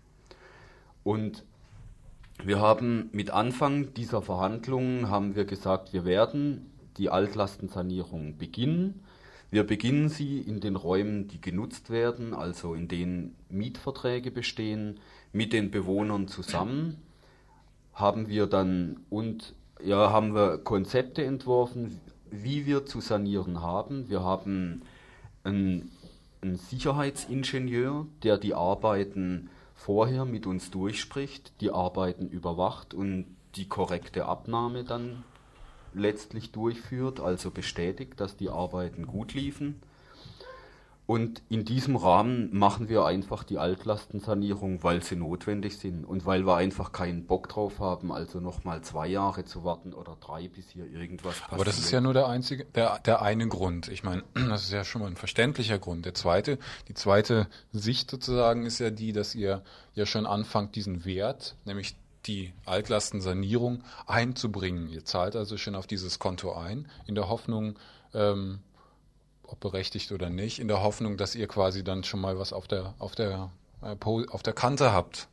Und 1.03 1.43
wir 2.43 2.59
haben 2.59 3.09
mit 3.11 3.31
Anfang 3.31 3.93
dieser 3.93 4.21
Verhandlungen 4.21 5.09
haben 5.09 5.35
wir 5.35 5.45
gesagt, 5.45 5.93
wir 5.93 6.05
werden 6.05 6.71
die 6.97 7.09
Altlastensanierung 7.09 8.37
beginnen. 8.37 9.03
Wir 9.49 9.65
beginnen 9.65 10.09
sie 10.09 10.39
in 10.39 10.59
den 10.59 10.75
Räumen, 10.75 11.27
die 11.27 11.41
genutzt 11.41 11.89
werden, 11.89 12.33
also 12.33 12.73
in 12.73 12.87
denen 12.87 13.35
Mietverträge 13.49 14.31
bestehen 14.31 14.99
mit 15.31 15.53
den 15.53 15.71
Bewohnern 15.71 16.27
zusammen 16.27 16.97
haben 17.97 18.27
wir 18.27 18.45
dann 18.45 18.99
und 19.09 19.55
ja, 19.83 20.11
haben 20.11 20.35
wir 20.35 20.59
Konzepte 20.59 21.25
entworfen, 21.25 21.99
wie 22.31 22.65
wir 22.65 22.85
zu 22.85 23.01
sanieren 23.01 23.61
haben. 23.61 24.09
Wir 24.09 24.21
haben 24.23 24.83
einen, 25.43 25.91
einen 26.41 26.57
Sicherheitsingenieur, 26.57 28.05
der 28.23 28.37
die 28.37 28.53
Arbeiten 28.53 29.49
vorher 29.75 30.25
mit 30.25 30.47
uns 30.47 30.71
durchspricht, 30.71 31.53
die 31.61 31.71
Arbeiten 31.71 32.27
überwacht 32.27 32.93
und 32.93 33.25
die 33.55 33.67
korrekte 33.67 34.25
Abnahme 34.25 34.83
dann 34.83 35.23
letztlich 35.93 36.51
durchführt, 36.51 37.19
also 37.19 37.51
bestätigt, 37.51 38.19
dass 38.19 38.37
die 38.37 38.49
Arbeiten 38.49 39.07
gut 39.07 39.33
liefen. 39.33 39.81
Und 41.07 41.41
in 41.47 41.63
diesem 41.63 41.95
Rahmen 41.95 42.49
machen 42.51 42.89
wir 42.89 43.05
einfach 43.05 43.45
die 43.45 43.57
Altlastensanierung, 43.57 44.83
weil 44.83 45.01
sie 45.01 45.15
notwendig 45.15 45.77
sind 45.77 46.03
und 46.03 46.25
weil 46.25 46.45
wir 46.45 46.57
einfach 46.57 46.91
keinen 46.91 47.25
Bock 47.25 47.47
drauf 47.47 47.79
haben, 47.79 48.11
also 48.11 48.41
nochmal 48.41 48.81
zwei 48.81 49.07
Jahre 49.07 49.45
zu 49.45 49.63
warten 49.63 49.93
oder 49.93 50.17
drei, 50.19 50.49
bis 50.49 50.69
hier 50.69 50.85
irgendwas 50.85 51.35
passiert. 51.35 51.53
Aber 51.53 51.63
das 51.63 51.79
ist 51.79 51.91
ja 51.91 52.01
nur 52.01 52.13
der 52.13 52.27
einzige, 52.27 52.65
der, 52.65 52.99
der 52.99 53.21
eine 53.21 53.47
Grund. 53.47 53.87
Ich 53.87 54.03
meine, 54.03 54.25
das 54.33 54.65
ist 54.65 54.73
ja 54.73 54.83
schon 54.83 55.01
mal 55.01 55.07
ein 55.07 55.15
verständlicher 55.15 55.79
Grund. 55.79 56.05
Der 56.05 56.13
zweite, 56.13 56.59
die 56.89 56.93
zweite 56.93 57.47
Sicht 57.71 58.11
sozusagen 58.11 58.65
ist 58.65 58.79
ja 58.79 58.89
die, 58.89 59.13
dass 59.13 59.33
ihr 59.33 59.63
ja 59.93 60.05
schon 60.05 60.25
anfangt, 60.25 60.75
diesen 60.75 61.05
Wert, 61.05 61.55
nämlich 61.63 61.95
die 62.25 62.51
Altlastensanierung 62.65 63.81
einzubringen. 64.07 64.89
Ihr 64.89 65.05
zahlt 65.05 65.37
also 65.37 65.55
schon 65.55 65.75
auf 65.75 65.87
dieses 65.87 66.19
Konto 66.19 66.51
ein, 66.51 66.89
in 67.05 67.15
der 67.15 67.29
Hoffnung, 67.29 67.79
ähm, 68.13 68.59
ob 69.47 69.59
berechtigt 69.59 70.11
oder 70.11 70.29
nicht, 70.29 70.59
in 70.59 70.67
der 70.67 70.83
Hoffnung, 70.83 71.17
dass 71.17 71.35
ihr 71.35 71.47
quasi 71.47 71.83
dann 71.83 72.03
schon 72.03 72.21
mal 72.21 72.37
was 72.37 72.53
auf 72.53 72.67
der, 72.67 72.93
auf 72.99 73.15
der, 73.15 73.51
äh, 73.81 73.95
auf 74.05 74.43
der 74.43 74.53
Kante 74.53 74.91
habt. 74.91 75.27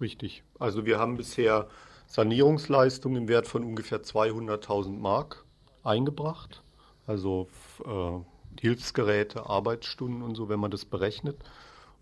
Richtig. 0.00 0.42
Also 0.58 0.86
wir 0.86 0.98
haben 0.98 1.16
bisher 1.16 1.68
Sanierungsleistungen 2.06 3.22
im 3.22 3.28
Wert 3.28 3.46
von 3.46 3.64
ungefähr 3.64 4.02
200.000 4.02 4.98
Mark 4.98 5.44
eingebracht. 5.82 6.62
Also 7.06 7.48
äh, 7.84 8.60
Hilfsgeräte, 8.60 9.46
Arbeitsstunden 9.46 10.22
und 10.22 10.34
so, 10.34 10.48
wenn 10.48 10.60
man 10.60 10.70
das 10.70 10.84
berechnet. 10.84 11.36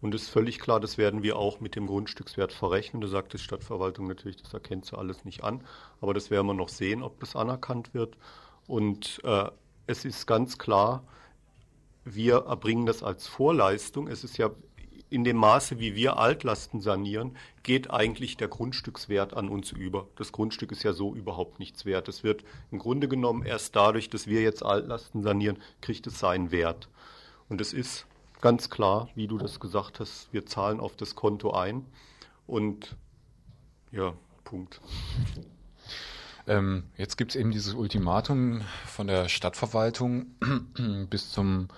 Und 0.00 0.14
es 0.14 0.24
ist 0.24 0.30
völlig 0.30 0.58
klar, 0.58 0.80
das 0.80 0.98
werden 0.98 1.22
wir 1.22 1.36
auch 1.36 1.60
mit 1.60 1.76
dem 1.76 1.86
Grundstückswert 1.86 2.52
verrechnen. 2.52 3.00
Da 3.00 3.08
sagt 3.08 3.32
die 3.32 3.38
Stadtverwaltung 3.38 4.06
natürlich, 4.06 4.36
das 4.36 4.52
erkennt 4.52 4.84
sie 4.84 4.98
alles 4.98 5.24
nicht 5.24 5.42
an. 5.42 5.62
Aber 6.00 6.12
das 6.12 6.30
werden 6.30 6.46
wir 6.46 6.54
noch 6.54 6.68
sehen, 6.68 7.02
ob 7.02 7.20
das 7.20 7.36
anerkannt 7.36 7.94
wird. 7.94 8.16
Und 8.66 9.20
äh, 9.24 9.50
es 9.86 10.04
ist 10.04 10.26
ganz 10.26 10.58
klar, 10.58 11.04
wir 12.04 12.44
erbringen 12.46 12.86
das 12.86 13.02
als 13.02 13.26
Vorleistung. 13.26 14.08
Es 14.08 14.24
ist 14.24 14.36
ja 14.36 14.50
in 15.10 15.22
dem 15.22 15.36
Maße, 15.36 15.78
wie 15.78 15.94
wir 15.94 16.18
Altlasten 16.18 16.80
sanieren, 16.80 17.36
geht 17.62 17.90
eigentlich 17.90 18.36
der 18.36 18.48
Grundstückswert 18.48 19.34
an 19.34 19.48
uns 19.48 19.70
über. 19.70 20.08
Das 20.16 20.32
Grundstück 20.32 20.72
ist 20.72 20.82
ja 20.82 20.92
so 20.92 21.14
überhaupt 21.14 21.60
nichts 21.60 21.84
wert. 21.84 22.08
Es 22.08 22.24
wird 22.24 22.44
im 22.70 22.78
Grunde 22.78 23.06
genommen 23.06 23.44
erst 23.44 23.76
dadurch, 23.76 24.10
dass 24.10 24.26
wir 24.26 24.42
jetzt 24.42 24.64
Altlasten 24.64 25.22
sanieren, 25.22 25.58
kriegt 25.80 26.06
es 26.06 26.18
seinen 26.18 26.50
Wert. 26.50 26.88
Und 27.48 27.60
es 27.60 27.72
ist 27.72 28.06
ganz 28.40 28.70
klar, 28.70 29.08
wie 29.14 29.28
du 29.28 29.38
das 29.38 29.60
gesagt 29.60 30.00
hast, 30.00 30.32
wir 30.32 30.46
zahlen 30.46 30.80
auf 30.80 30.96
das 30.96 31.14
Konto 31.14 31.52
ein. 31.52 31.86
Und 32.46 32.96
ja, 33.92 34.14
Punkt. 34.42 34.80
Ähm, 36.46 36.84
jetzt 36.96 37.16
gibt 37.16 37.30
es 37.30 37.36
eben 37.36 37.50
dieses 37.50 37.74
Ultimatum 37.74 38.62
von 38.86 39.06
der 39.06 39.28
Stadtverwaltung 39.28 40.26
bis 41.10 41.30
zum 41.30 41.68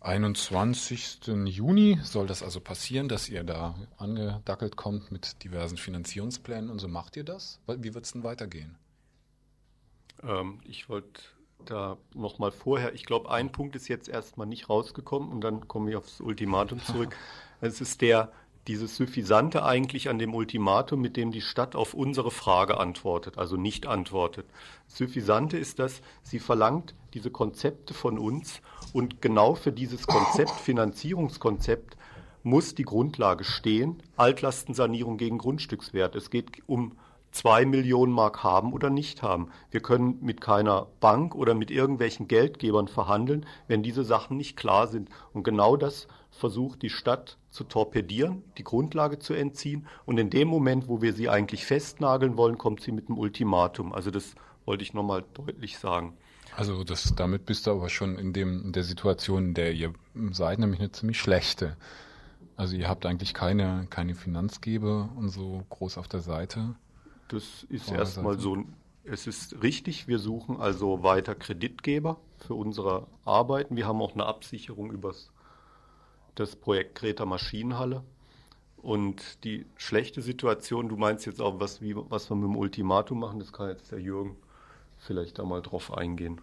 21. 0.00 1.28
Juni 1.46 1.98
soll 2.02 2.26
das 2.26 2.42
also 2.42 2.60
passieren, 2.60 3.08
dass 3.08 3.28
ihr 3.28 3.44
da 3.44 3.74
angedackelt 3.96 4.76
kommt 4.76 5.12
mit 5.12 5.42
diversen 5.44 5.76
Finanzierungsplänen 5.76 6.70
und 6.70 6.78
so 6.78 6.88
macht 6.88 7.16
ihr 7.16 7.24
das? 7.24 7.60
Wie 7.66 7.94
wird 7.94 8.04
es 8.04 8.12
denn 8.12 8.24
weitergehen? 8.24 8.76
Ähm, 10.22 10.60
ich 10.64 10.88
wollte 10.88 11.22
da 11.64 11.96
nochmal 12.14 12.50
vorher, 12.50 12.94
ich 12.94 13.06
glaube, 13.06 13.30
ein 13.30 13.52
Punkt 13.52 13.76
ist 13.76 13.88
jetzt 13.88 14.08
erstmal 14.08 14.48
nicht 14.48 14.68
rausgekommen 14.68 15.30
und 15.30 15.40
dann 15.40 15.68
komme 15.68 15.90
ich 15.90 15.96
aufs 15.96 16.20
Ultimatum 16.20 16.82
zurück. 16.82 17.16
Es 17.64 17.80
ist 17.80 18.00
der 18.00 18.32
dieses 18.68 18.96
Suffisante 18.96 19.64
eigentlich 19.64 20.08
an 20.08 20.18
dem 20.18 20.34
Ultimatum, 20.34 21.00
mit 21.00 21.16
dem 21.16 21.32
die 21.32 21.40
Stadt 21.40 21.74
auf 21.74 21.94
unsere 21.94 22.30
Frage 22.30 22.78
antwortet, 22.78 23.38
also 23.38 23.56
nicht 23.56 23.86
antwortet. 23.86 24.46
Suffisante 24.86 25.58
ist 25.58 25.78
das, 25.78 26.00
sie 26.22 26.38
verlangt 26.38 26.94
diese 27.14 27.30
Konzepte 27.30 27.92
von 27.92 28.18
uns 28.18 28.60
und 28.92 29.20
genau 29.20 29.54
für 29.54 29.72
dieses 29.72 30.06
Konzept, 30.06 30.50
Finanzierungskonzept, 30.60 31.96
muss 32.44 32.74
die 32.74 32.84
Grundlage 32.84 33.44
stehen, 33.44 34.02
Altlastensanierung 34.16 35.16
gegen 35.16 35.38
Grundstückswert. 35.38 36.16
Es 36.16 36.30
geht 36.30 36.50
um 36.66 36.96
zwei 37.30 37.64
Millionen 37.64 38.12
Mark 38.12 38.44
haben 38.44 38.72
oder 38.72 38.90
nicht 38.90 39.22
haben. 39.22 39.48
Wir 39.70 39.80
können 39.80 40.18
mit 40.20 40.40
keiner 40.40 40.88
Bank 41.00 41.34
oder 41.34 41.54
mit 41.54 41.70
irgendwelchen 41.70 42.28
Geldgebern 42.28 42.88
verhandeln, 42.88 43.46
wenn 43.68 43.82
diese 43.82 44.04
Sachen 44.04 44.36
nicht 44.36 44.56
klar 44.56 44.86
sind. 44.86 45.08
Und 45.32 45.42
genau 45.42 45.76
das 45.76 46.06
versucht 46.32 46.82
die 46.82 46.90
Stadt 46.90 47.38
zu 47.50 47.64
torpedieren, 47.64 48.42
die 48.58 48.64
Grundlage 48.64 49.18
zu 49.18 49.34
entziehen. 49.34 49.86
Und 50.06 50.18
in 50.18 50.30
dem 50.30 50.48
Moment, 50.48 50.88
wo 50.88 51.02
wir 51.02 51.12
sie 51.12 51.28
eigentlich 51.28 51.64
festnageln 51.64 52.36
wollen, 52.36 52.58
kommt 52.58 52.80
sie 52.80 52.90
mit 52.90 53.08
einem 53.08 53.18
Ultimatum. 53.18 53.92
Also 53.92 54.10
das 54.10 54.34
wollte 54.64 54.82
ich 54.82 54.94
nochmal 54.94 55.24
deutlich 55.34 55.78
sagen. 55.78 56.14
Also 56.56 56.84
das, 56.84 57.14
damit 57.14 57.46
bist 57.46 57.66
du 57.66 57.70
aber 57.70 57.88
schon 57.88 58.18
in, 58.18 58.32
dem, 58.32 58.66
in 58.66 58.72
der 58.72 58.84
Situation, 58.84 59.48
in 59.48 59.54
der 59.54 59.72
ihr 59.72 59.92
seid, 60.32 60.58
nämlich 60.58 60.80
eine 60.80 60.92
ziemlich 60.92 61.20
schlechte. 61.20 61.76
Also 62.56 62.76
ihr 62.76 62.88
habt 62.88 63.06
eigentlich 63.06 63.34
keine, 63.34 63.86
keine 63.88 64.14
Finanzgeber 64.14 65.10
und 65.16 65.30
so 65.30 65.64
groß 65.70 65.98
auf 65.98 66.08
der 66.08 66.20
Seite. 66.20 66.74
Das 67.28 67.64
ist 67.68 67.90
erstmal 67.90 68.38
so. 68.38 68.64
Es 69.04 69.26
ist 69.26 69.62
richtig, 69.62 70.06
wir 70.06 70.18
suchen 70.20 70.60
also 70.60 71.02
weiter 71.02 71.34
Kreditgeber 71.34 72.18
für 72.38 72.54
unsere 72.54 73.08
Arbeiten. 73.24 73.74
Wir 73.74 73.86
haben 73.86 74.00
auch 74.00 74.14
eine 74.14 74.26
Absicherung 74.26 74.92
über 74.92 75.12
das 76.34 76.56
Projekt 76.56 76.96
Greta 76.96 77.24
Maschinenhalle. 77.26 78.02
Und 78.76 79.44
die 79.44 79.64
schlechte 79.76 80.22
Situation, 80.22 80.88
du 80.88 80.96
meinst 80.96 81.24
jetzt 81.26 81.40
auch, 81.40 81.60
was, 81.60 81.80
wie, 81.80 81.94
was 81.96 82.28
wir 82.30 82.36
mit 82.36 82.48
dem 82.48 82.56
Ultimatum 82.56 83.20
machen, 83.20 83.38
das 83.38 83.52
kann 83.52 83.68
jetzt 83.68 83.92
der 83.92 84.00
Jürgen 84.00 84.36
vielleicht 84.98 85.38
da 85.38 85.44
mal 85.44 85.62
drauf 85.62 85.96
eingehen. 85.96 86.40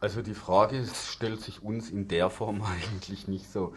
Also 0.00 0.22
die 0.22 0.34
Frage 0.34 0.84
stellt 0.94 1.40
sich 1.40 1.62
uns 1.62 1.90
in 1.90 2.08
der 2.08 2.30
Form 2.30 2.62
eigentlich 2.62 3.28
nicht 3.28 3.50
so. 3.50 3.74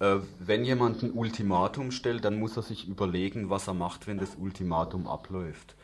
Äh, 0.00 0.16
wenn 0.40 0.64
jemand 0.64 1.02
ein 1.02 1.12
Ultimatum 1.12 1.92
stellt, 1.92 2.24
dann 2.24 2.38
muss 2.38 2.56
er 2.56 2.62
sich 2.62 2.88
überlegen, 2.88 3.48
was 3.48 3.68
er 3.68 3.74
macht, 3.74 4.06
wenn 4.06 4.18
das 4.18 4.36
Ultimatum 4.36 5.06
abläuft. 5.06 5.76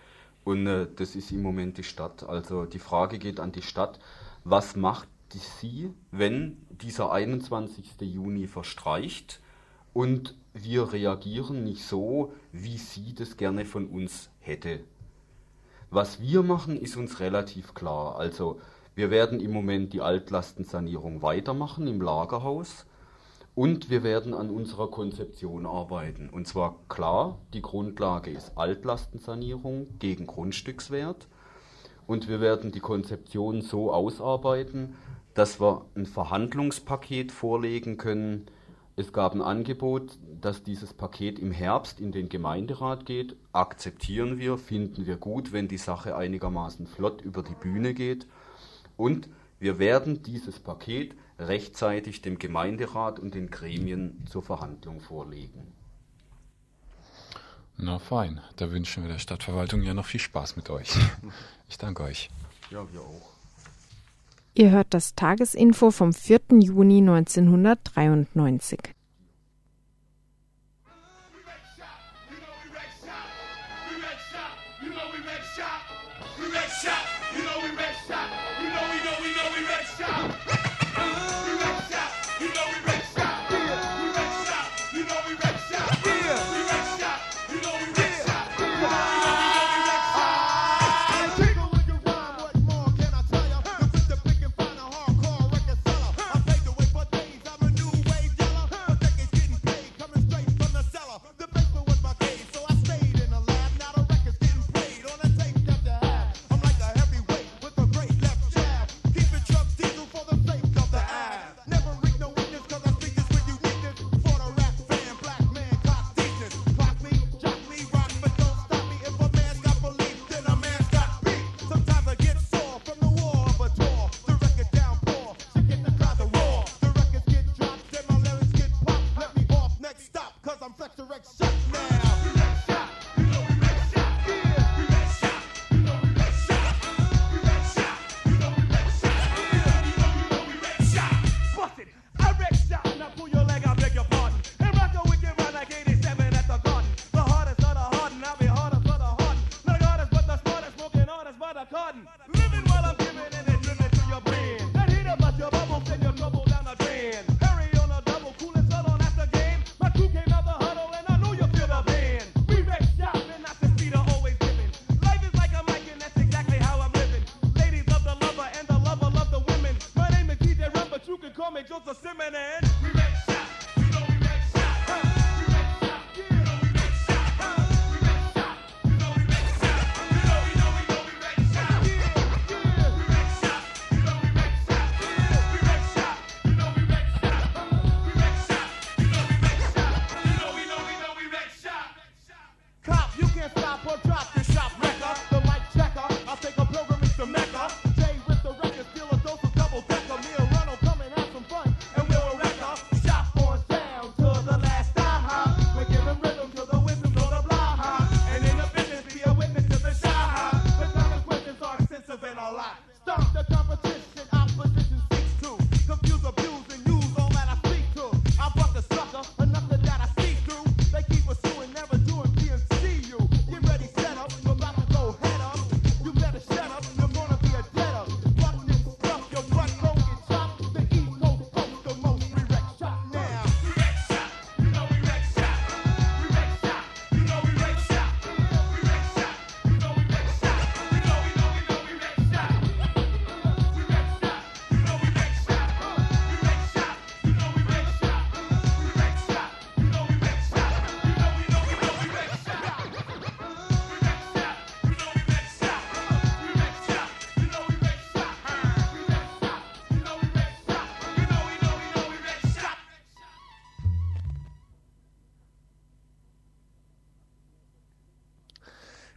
Und 0.44 0.66
äh, 0.66 0.86
das 0.96 1.14
ist 1.14 1.30
im 1.30 1.42
Moment 1.42 1.78
die 1.78 1.84
Stadt. 1.84 2.28
Also 2.28 2.64
die 2.64 2.78
Frage 2.78 3.18
geht 3.18 3.40
an 3.40 3.52
die 3.52 3.62
Stadt, 3.62 4.00
was 4.44 4.74
macht 4.74 5.08
sie, 5.38 5.92
wenn 6.10 6.66
dieser 6.70 7.12
21. 7.12 8.00
Juni 8.00 8.46
verstreicht 8.46 9.40
und 9.92 10.34
wir 10.52 10.92
reagieren 10.92 11.64
nicht 11.64 11.84
so, 11.84 12.32
wie 12.52 12.76
sie 12.76 13.14
das 13.14 13.36
gerne 13.36 13.64
von 13.64 13.86
uns 13.86 14.30
hätte. 14.40 14.80
Was 15.90 16.20
wir 16.20 16.42
machen, 16.42 16.76
ist 16.76 16.96
uns 16.96 17.20
relativ 17.20 17.74
klar. 17.74 18.16
Also 18.16 18.60
wir 18.94 19.10
werden 19.10 19.40
im 19.40 19.52
Moment 19.52 19.92
die 19.92 20.00
Altlastensanierung 20.00 21.22
weitermachen 21.22 21.86
im 21.86 22.00
Lagerhaus 22.00 22.86
und 23.54 23.90
wir 23.90 24.02
werden 24.02 24.32
an 24.32 24.50
unserer 24.50 24.90
Konzeption 24.90 25.66
arbeiten. 25.66 26.30
Und 26.30 26.46
zwar 26.46 26.76
klar, 26.88 27.38
die 27.52 27.62
Grundlage 27.62 28.30
ist 28.30 28.56
Altlastensanierung 28.56 29.98
gegen 29.98 30.26
Grundstückswert. 30.26 31.26
Und 32.06 32.28
wir 32.28 32.40
werden 32.40 32.72
die 32.72 32.80
Konzeption 32.80 33.62
so 33.62 33.92
ausarbeiten, 33.92 34.96
dass 35.34 35.60
wir 35.60 35.86
ein 35.94 36.06
Verhandlungspaket 36.06 37.32
vorlegen 37.32 37.96
können. 37.96 38.46
Es 38.96 39.12
gab 39.12 39.34
ein 39.34 39.42
Angebot, 39.42 40.18
dass 40.40 40.62
dieses 40.62 40.92
Paket 40.92 41.38
im 41.38 41.52
Herbst 41.52 42.00
in 42.00 42.12
den 42.12 42.28
Gemeinderat 42.28 43.06
geht. 43.06 43.36
Akzeptieren 43.52 44.38
wir, 44.38 44.58
finden 44.58 45.06
wir 45.06 45.16
gut, 45.16 45.52
wenn 45.52 45.68
die 45.68 45.78
Sache 45.78 46.16
einigermaßen 46.16 46.86
flott 46.86 47.22
über 47.22 47.42
die 47.42 47.54
Bühne 47.54 47.94
geht. 47.94 48.26
Und 48.96 49.28
wir 49.58 49.78
werden 49.78 50.22
dieses 50.22 50.58
Paket 50.58 51.14
rechtzeitig 51.38 52.22
dem 52.22 52.38
Gemeinderat 52.38 53.18
und 53.18 53.34
den 53.34 53.50
Gremien 53.50 54.24
zur 54.28 54.42
Verhandlung 54.42 55.00
vorlegen. 55.00 55.72
Na 57.76 57.98
fein, 57.98 58.40
da 58.56 58.70
wünschen 58.70 59.04
wir 59.04 59.10
der 59.10 59.18
Stadtverwaltung 59.18 59.82
ja 59.82 59.94
noch 59.94 60.04
viel 60.04 60.20
Spaß 60.20 60.56
mit 60.56 60.70
euch. 60.70 60.90
Ich 61.68 61.78
danke 61.78 62.02
euch. 62.02 62.30
Ja, 62.70 62.84
wir 62.92 63.00
auch. 63.00 63.39
Ihr 64.60 64.72
hört 64.72 64.92
das 64.92 65.14
Tagesinfo 65.14 65.90
vom 65.90 66.12
4. 66.12 66.40
Juni 66.60 66.98
1993. 66.98 68.94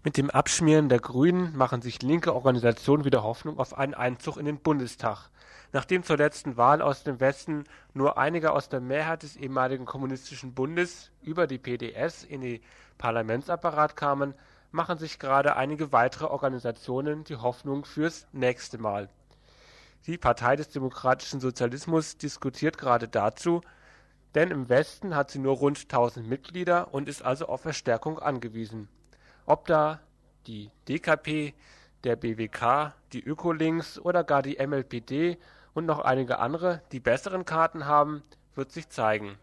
Mit 0.05 0.17
dem 0.17 0.29
Abschmieren 0.29 0.89
der 0.89 0.99
Grünen 0.99 1.55
machen 1.55 1.81
sich 1.81 2.01
linke 2.01 2.35
Organisationen 2.35 3.05
wieder 3.05 3.23
Hoffnung 3.23 3.57
auf 3.57 3.77
einen 3.77 3.93
Einzug 3.93 4.35
in 4.35 4.45
den 4.45 4.59
Bundestag. 4.59 5.29
Nachdem 5.71 6.03
zur 6.03 6.17
letzten 6.17 6.57
Wahl 6.57 6.81
aus 6.81 7.03
dem 7.05 7.21
Westen 7.21 7.63
nur 7.93 8.17
einige 8.17 8.51
aus 8.51 8.67
der 8.67 8.81
Mehrheit 8.81 9.23
des 9.23 9.37
ehemaligen 9.37 9.85
Kommunistischen 9.85 10.53
Bundes 10.53 11.09
über 11.21 11.47
die 11.47 11.57
PDS 11.57 12.25
in 12.25 12.41
den 12.41 12.59
Parlamentsapparat 12.97 13.95
kamen, 13.95 14.33
machen 14.71 14.97
sich 14.97 15.19
gerade 15.19 15.55
einige 15.55 15.93
weitere 15.93 16.25
Organisationen 16.25 17.23
die 17.23 17.37
Hoffnung 17.37 17.85
fürs 17.85 18.27
nächste 18.33 18.79
Mal. 18.79 19.07
Die 20.05 20.17
Partei 20.17 20.57
des 20.57 20.67
demokratischen 20.67 21.39
Sozialismus 21.39 22.17
diskutiert 22.17 22.77
gerade 22.77 23.07
dazu, 23.07 23.61
denn 24.35 24.51
im 24.51 24.67
Westen 24.67 25.15
hat 25.15 25.31
sie 25.31 25.39
nur 25.39 25.55
rund 25.55 25.79
1000 25.79 26.27
Mitglieder 26.27 26.93
und 26.93 27.07
ist 27.07 27.21
also 27.21 27.45
auf 27.45 27.61
Verstärkung 27.61 28.19
angewiesen 28.19 28.89
ob 29.45 29.65
da 29.67 29.99
die 30.47 30.69
DKP, 30.87 31.53
der 32.03 32.15
BWK, 32.15 32.93
die 33.13 33.23
Ökolinks 33.23 33.99
oder 33.99 34.23
gar 34.23 34.41
die 34.41 34.57
MLPD 34.65 35.37
und 35.73 35.85
noch 35.85 35.99
einige 35.99 36.39
andere 36.39 36.81
die 36.91 36.99
besseren 36.99 37.45
Karten 37.45 37.85
haben, 37.85 38.23
wird 38.55 38.71
sich 38.71 38.89
zeigen. 38.89 39.37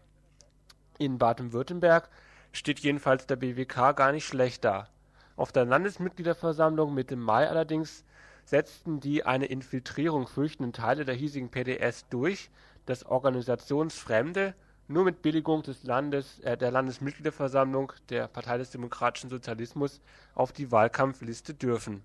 In 0.97 1.17
Baden-Württemberg 1.17 2.09
steht 2.51 2.79
jedenfalls 2.79 3.25
der 3.25 3.35
BWK 3.35 3.95
gar 3.95 4.11
nicht 4.11 4.25
schlecht 4.25 4.63
da. 4.63 4.87
Auf 5.35 5.51
der 5.51 5.65
Landesmitgliederversammlung 5.65 6.93
Mitte 6.93 7.15
Mai 7.15 7.49
allerdings 7.49 8.05
setzten 8.45 8.99
die 8.99 9.25
eine 9.25 9.45
Infiltrierung 9.45 10.27
fürchtenden 10.27 10.73
Teile 10.73 11.05
der 11.05 11.15
hiesigen 11.15 11.49
PDS 11.49 12.07
durch, 12.09 12.49
dass 12.85 13.05
organisationsfremde 13.05 14.53
nur 14.91 15.03
mit 15.05 15.21
Billigung 15.21 15.63
des 15.63 15.83
Landes, 15.83 16.39
äh, 16.41 16.57
der 16.57 16.71
Landesmitgliederversammlung 16.71 17.93
der 18.09 18.27
Partei 18.27 18.57
des 18.57 18.71
Demokratischen 18.71 19.29
Sozialismus 19.29 20.01
auf 20.35 20.51
die 20.51 20.71
Wahlkampfliste 20.71 21.53
dürfen. 21.53 22.03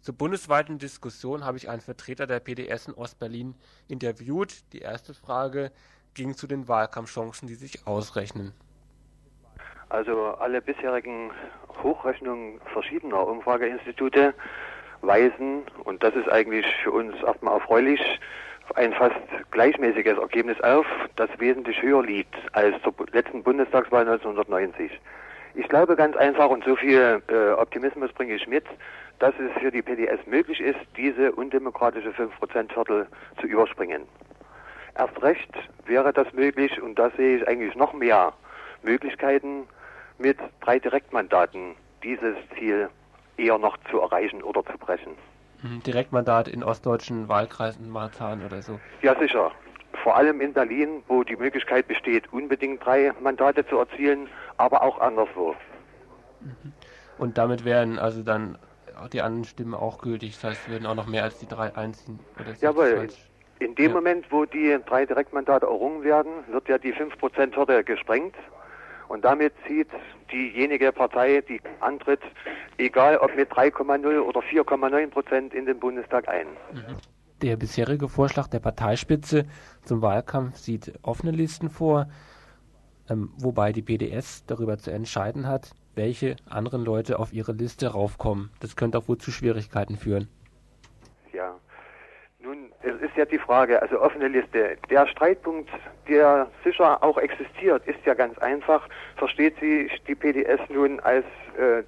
Zur 0.00 0.16
bundesweiten 0.16 0.78
Diskussion 0.78 1.44
habe 1.44 1.56
ich 1.56 1.68
einen 1.68 1.80
Vertreter 1.80 2.26
der 2.26 2.40
PDS 2.40 2.88
in 2.88 2.94
Ostberlin 2.94 3.54
interviewt. 3.88 4.64
Die 4.72 4.80
erste 4.80 5.14
Frage 5.14 5.70
ging 6.14 6.34
zu 6.34 6.46
den 6.46 6.66
Wahlkampfchancen, 6.66 7.46
die 7.46 7.54
sich 7.54 7.86
ausrechnen. 7.86 8.52
Also 9.88 10.34
alle 10.34 10.60
bisherigen 10.60 11.30
Hochrechnungen 11.82 12.60
verschiedener 12.72 13.26
Umfrageinstitute 13.26 14.34
weisen, 15.02 15.62
und 15.84 16.02
das 16.02 16.14
ist 16.14 16.30
eigentlich 16.30 16.66
für 16.82 16.92
uns 16.92 17.14
erstmal 17.22 17.54
erfreulich, 17.54 18.00
ein 18.74 18.92
fast 18.92 19.16
gleichmäßiges 19.50 20.18
Ergebnis 20.18 20.60
auf, 20.60 20.86
das 21.16 21.28
wesentlich 21.38 21.80
höher 21.82 22.02
liegt 22.02 22.34
als 22.52 22.74
zur 22.82 22.94
letzten 23.12 23.42
Bundestagswahl 23.42 24.02
1990. 24.08 24.90
Ich 25.54 25.68
glaube 25.68 25.96
ganz 25.96 26.16
einfach, 26.16 26.48
und 26.48 26.64
so 26.64 26.76
viel 26.76 27.22
äh, 27.28 27.50
Optimismus 27.52 28.12
bringe 28.12 28.34
ich 28.34 28.46
mit, 28.46 28.64
dass 29.18 29.34
es 29.38 29.52
für 29.60 29.70
die 29.70 29.82
PDS 29.82 30.26
möglich 30.26 30.60
ist, 30.60 30.78
diese 30.96 31.32
undemokratische 31.32 32.10
5%-Viertel 32.10 33.06
zu 33.40 33.46
überspringen. 33.46 34.02
Erst 34.96 35.22
recht 35.22 35.52
wäre 35.86 36.12
das 36.12 36.32
möglich, 36.32 36.80
und 36.80 36.98
da 36.98 37.10
sehe 37.10 37.38
ich 37.38 37.48
eigentlich 37.48 37.74
noch 37.74 37.92
mehr 37.92 38.32
Möglichkeiten, 38.82 39.68
mit 40.18 40.38
drei 40.60 40.78
Direktmandaten 40.78 41.74
dieses 42.02 42.36
Ziel 42.58 42.88
eher 43.36 43.58
noch 43.58 43.76
zu 43.90 44.00
erreichen 44.00 44.42
oder 44.42 44.64
zu 44.64 44.78
brechen. 44.78 45.16
Mhm, 45.62 45.82
Direktmandat 45.82 46.48
in 46.48 46.62
ostdeutschen 46.62 47.28
Wahlkreisen, 47.28 47.90
Marzahn 47.90 48.44
oder 48.44 48.62
so. 48.62 48.78
Ja, 49.02 49.18
sicher. 49.18 49.52
Vor 50.02 50.16
allem 50.16 50.40
in 50.40 50.52
Berlin, 50.52 51.02
wo 51.06 51.22
die 51.22 51.36
Möglichkeit 51.36 51.86
besteht, 51.86 52.32
unbedingt 52.32 52.84
drei 52.84 53.12
Mandate 53.20 53.66
zu 53.66 53.78
erzielen, 53.78 54.28
aber 54.56 54.82
auch 54.82 54.98
anderswo. 54.98 55.54
Mhm. 56.40 56.72
Und 57.18 57.38
damit 57.38 57.64
wären 57.64 57.98
also 57.98 58.22
dann 58.22 58.58
die 59.12 59.22
anderen 59.22 59.44
Stimmen 59.44 59.74
auch 59.74 60.00
gültig. 60.00 60.34
Das 60.34 60.44
heißt, 60.44 60.68
würden 60.68 60.86
auch 60.86 60.94
noch 60.94 61.06
mehr 61.06 61.24
als 61.24 61.38
die 61.38 61.46
drei 61.46 61.74
einziehen. 61.76 62.18
Jawohl. 62.60 63.08
In 63.58 63.74
dem 63.76 63.90
ja. 63.90 63.94
Moment, 63.94 64.26
wo 64.30 64.44
die 64.44 64.76
drei 64.86 65.06
Direktmandate 65.06 65.66
errungen 65.66 66.02
werden, 66.02 66.32
wird 66.50 66.68
ja 66.68 66.78
die 66.78 66.92
5%-Hürde 66.92 67.84
gesprengt. 67.84 68.34
Und 69.12 69.26
damit 69.26 69.52
zieht 69.68 69.88
diejenige 70.32 70.90
Partei, 70.90 71.42
die 71.46 71.60
antritt, 71.80 72.22
egal 72.78 73.18
ob 73.18 73.36
mit 73.36 73.52
3,0 73.52 74.18
oder 74.18 74.40
4,9 74.40 75.10
Prozent 75.10 75.52
in 75.52 75.66
den 75.66 75.78
Bundestag 75.78 76.26
ein. 76.28 76.46
Der 77.42 77.58
bisherige 77.58 78.08
Vorschlag 78.08 78.48
der 78.48 78.60
Parteispitze 78.60 79.44
zum 79.84 80.00
Wahlkampf 80.00 80.56
sieht 80.56 80.94
offene 81.02 81.30
Listen 81.30 81.68
vor, 81.68 82.08
ähm, 83.10 83.34
wobei 83.36 83.72
die 83.72 83.82
PDS 83.82 84.46
darüber 84.46 84.78
zu 84.78 84.90
entscheiden 84.90 85.46
hat, 85.46 85.72
welche 85.94 86.36
anderen 86.48 86.82
Leute 86.82 87.18
auf 87.18 87.34
ihre 87.34 87.52
Liste 87.52 87.88
raufkommen. 87.88 88.48
Das 88.60 88.76
könnte 88.76 88.96
auch 88.96 89.08
wohl 89.08 89.18
zu 89.18 89.30
Schwierigkeiten 89.30 89.98
führen. 89.98 90.28
Ja, 91.34 91.54
es 92.82 93.00
ist 93.00 93.16
ja 93.16 93.24
die 93.24 93.38
Frage, 93.38 93.80
also 93.80 94.00
offene 94.00 94.28
Liste. 94.28 94.76
Der 94.90 95.06
Streitpunkt, 95.06 95.70
der 96.08 96.48
sicher 96.64 97.02
auch 97.02 97.18
existiert, 97.18 97.86
ist 97.86 98.04
ja 98.04 98.14
ganz 98.14 98.38
einfach. 98.38 98.88
Versteht 99.16 99.54
sie 99.60 99.90
die 100.06 100.14
PDS 100.14 100.60
nun 100.68 101.00
als 101.00 101.24
äh, 101.56 101.82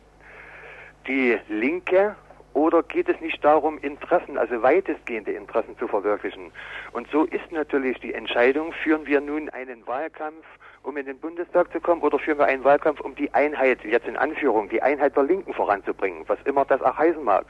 die 1.07 1.39
Linke 1.49 2.17
oder 2.55 2.85
geht 2.85 3.09
es 3.09 3.21
nicht 3.21 3.45
darum, 3.45 3.79
Interessen, 3.79 4.39
also 4.39 4.63
weitestgehende 4.63 5.33
Interessen 5.33 5.77
zu 5.77 5.89
verwirklichen? 5.89 6.53
Und 6.93 7.09
so 7.11 7.25
ist 7.25 7.51
natürlich 7.51 7.99
die 7.99 8.15
Entscheidung, 8.15 8.73
führen 8.73 9.07
wir 9.07 9.21
nun 9.21 9.51
einen 9.51 9.85
Wahlkampf, 9.89 10.47
um 10.85 10.97
in 10.97 11.05
den 11.05 11.19
Bundestag 11.19 11.73
zu 11.73 11.81
kommen, 11.81 12.03
oder 12.03 12.19
führen 12.21 12.39
wir 12.39 12.47
einen 12.47 12.63
Wahlkampf, 12.63 13.01
um 13.01 13.17
die 13.17 13.33
Einheit, 13.35 13.85
jetzt 13.85 14.07
in 14.07 14.17
Anführung, 14.17 14.69
die 14.69 14.81
Einheit 14.81 15.17
der 15.17 15.25
Linken 15.25 15.53
voranzubringen, 15.53 16.23
was 16.29 16.39
immer 16.45 16.65
das 16.65 16.81
auch 16.81 16.97
heißen 16.97 17.25
mag. 17.25 17.47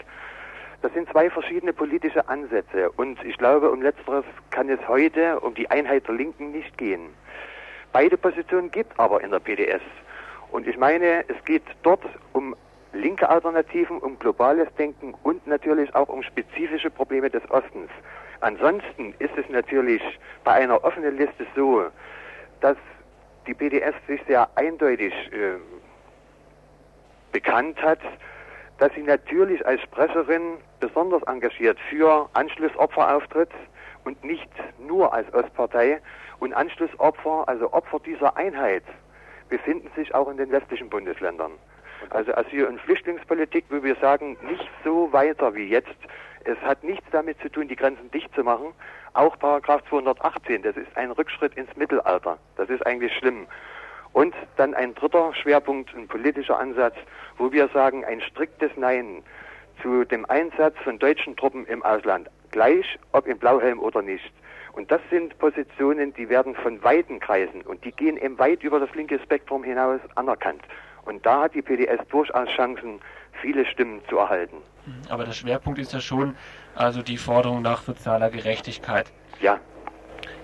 Das 0.84 0.92
sind 0.92 1.08
zwei 1.08 1.30
verschiedene 1.30 1.72
politische 1.72 2.28
Ansätze 2.28 2.90
und 2.90 3.18
ich 3.24 3.38
glaube, 3.38 3.70
um 3.70 3.80
letzteres 3.80 4.26
kann 4.50 4.68
es 4.68 4.78
heute 4.86 5.40
um 5.40 5.54
die 5.54 5.70
Einheit 5.70 6.06
der 6.06 6.14
Linken 6.14 6.52
nicht 6.52 6.76
gehen. 6.76 7.08
Beide 7.94 8.18
Positionen 8.18 8.70
gibt 8.70 9.00
aber 9.00 9.22
in 9.22 9.30
der 9.30 9.38
PDS. 9.38 9.80
Und 10.50 10.68
ich 10.68 10.76
meine, 10.76 11.24
es 11.26 11.42
geht 11.46 11.62
dort 11.84 12.02
um 12.34 12.54
linke 12.92 13.26
Alternativen, 13.26 13.96
um 13.96 14.18
globales 14.18 14.68
Denken 14.76 15.14
und 15.22 15.46
natürlich 15.46 15.94
auch 15.94 16.10
um 16.10 16.22
spezifische 16.22 16.90
Probleme 16.90 17.30
des 17.30 17.50
Ostens. 17.50 17.88
Ansonsten 18.40 19.14
ist 19.20 19.38
es 19.38 19.48
natürlich 19.48 20.02
bei 20.44 20.52
einer 20.52 20.84
offenen 20.84 21.16
Liste 21.16 21.46
so, 21.56 21.86
dass 22.60 22.76
die 23.46 23.54
PDS 23.54 23.94
sich 24.06 24.20
sehr 24.26 24.50
eindeutig 24.54 25.14
äh, 25.32 25.56
bekannt 27.32 27.80
hat, 27.80 28.00
dass 28.78 28.92
sie 28.94 29.02
natürlich 29.02 29.64
als 29.66 29.80
Sprecherin 29.82 30.58
besonders 30.80 31.22
engagiert 31.24 31.78
für 31.88 32.28
Anschlussopfer 32.32 33.16
auftritt 33.16 33.50
und 34.04 34.22
nicht 34.24 34.50
nur 34.78 35.12
als 35.12 35.32
Ostpartei. 35.32 36.00
Und 36.40 36.52
Anschlussopfer, 36.52 37.44
also 37.46 37.72
Opfer 37.72 38.00
dieser 38.00 38.36
Einheit, 38.36 38.84
befinden 39.48 39.90
sich 39.96 40.14
auch 40.14 40.28
in 40.28 40.36
den 40.36 40.50
westlichen 40.50 40.90
Bundesländern. 40.90 41.52
Also 42.10 42.32
Asyl- 42.32 42.66
und 42.66 42.80
Flüchtlingspolitik, 42.80 43.64
wo 43.70 43.82
wir 43.82 43.96
sagen, 43.96 44.36
nicht 44.42 44.68
so 44.84 45.12
weiter 45.12 45.54
wie 45.54 45.68
jetzt. 45.68 45.96
Es 46.44 46.58
hat 46.58 46.84
nichts 46.84 47.06
damit 47.12 47.40
zu 47.40 47.48
tun, 47.48 47.68
die 47.68 47.76
Grenzen 47.76 48.10
dicht 48.10 48.34
zu 48.34 48.44
machen. 48.44 48.74
Auch 49.14 49.38
Paragraph 49.38 49.82
218, 49.88 50.62
das 50.62 50.76
ist 50.76 50.94
ein 50.96 51.12
Rückschritt 51.12 51.54
ins 51.54 51.74
Mittelalter. 51.76 52.38
Das 52.56 52.68
ist 52.68 52.84
eigentlich 52.86 53.14
schlimm. 53.16 53.46
Und 54.14 54.34
dann 54.56 54.74
ein 54.74 54.94
dritter 54.94 55.34
Schwerpunkt, 55.34 55.94
ein 55.94 56.08
politischer 56.08 56.58
Ansatz, 56.58 56.94
wo 57.36 57.52
wir 57.52 57.68
sagen, 57.68 58.04
ein 58.04 58.20
striktes 58.20 58.70
Nein 58.76 59.22
zu 59.82 60.04
dem 60.04 60.24
Einsatz 60.26 60.76
von 60.84 60.98
deutschen 60.98 61.36
Truppen 61.36 61.66
im 61.66 61.82
Ausland, 61.82 62.30
gleich 62.52 62.86
ob 63.12 63.26
im 63.26 63.38
Blauhelm 63.38 63.80
oder 63.80 64.02
nicht. 64.02 64.32
Und 64.72 64.90
das 64.90 65.00
sind 65.10 65.36
Positionen, 65.38 66.14
die 66.14 66.28
werden 66.28 66.54
von 66.54 66.82
weiten 66.82 67.20
Kreisen 67.20 67.62
und 67.62 67.84
die 67.84 67.92
gehen 67.92 68.16
eben 68.16 68.38
weit 68.38 68.62
über 68.62 68.80
das 68.80 68.92
linke 68.94 69.18
Spektrum 69.18 69.64
hinaus 69.64 70.00
anerkannt. 70.14 70.62
Und 71.04 71.26
da 71.26 71.42
hat 71.42 71.54
die 71.54 71.62
PDS 71.62 72.00
durchaus 72.08 72.48
Chancen, 72.48 73.00
viele 73.42 73.66
Stimmen 73.66 74.00
zu 74.08 74.18
erhalten. 74.18 74.56
Aber 75.08 75.24
der 75.24 75.32
Schwerpunkt 75.32 75.78
ist 75.78 75.92
ja 75.92 76.00
schon 76.00 76.36
also 76.76 77.02
die 77.02 77.16
Forderung 77.16 77.62
nach 77.62 77.82
sozialer 77.82 78.30
Gerechtigkeit. 78.30 79.12
Ja. 79.40 79.58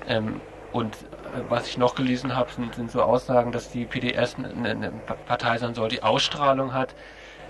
Ähm, 0.09 0.41
und 0.73 0.95
äh, 0.95 1.41
was 1.49 1.69
ich 1.69 1.79
noch 1.79 1.95
gelesen 1.95 2.37
habe, 2.37 2.51
sind, 2.51 2.75
sind, 2.75 2.91
so 2.91 3.03
Aussagen, 3.03 3.53
dass 3.53 3.71
die 3.71 3.85
PDS 3.85 4.37
eine, 4.37 4.71
eine, 4.71 4.93
Partei 5.27 5.59
sein 5.59 5.75
soll, 5.75 5.89
die 5.89 6.03
Ausstrahlung 6.03 6.75
hat. 6.75 6.95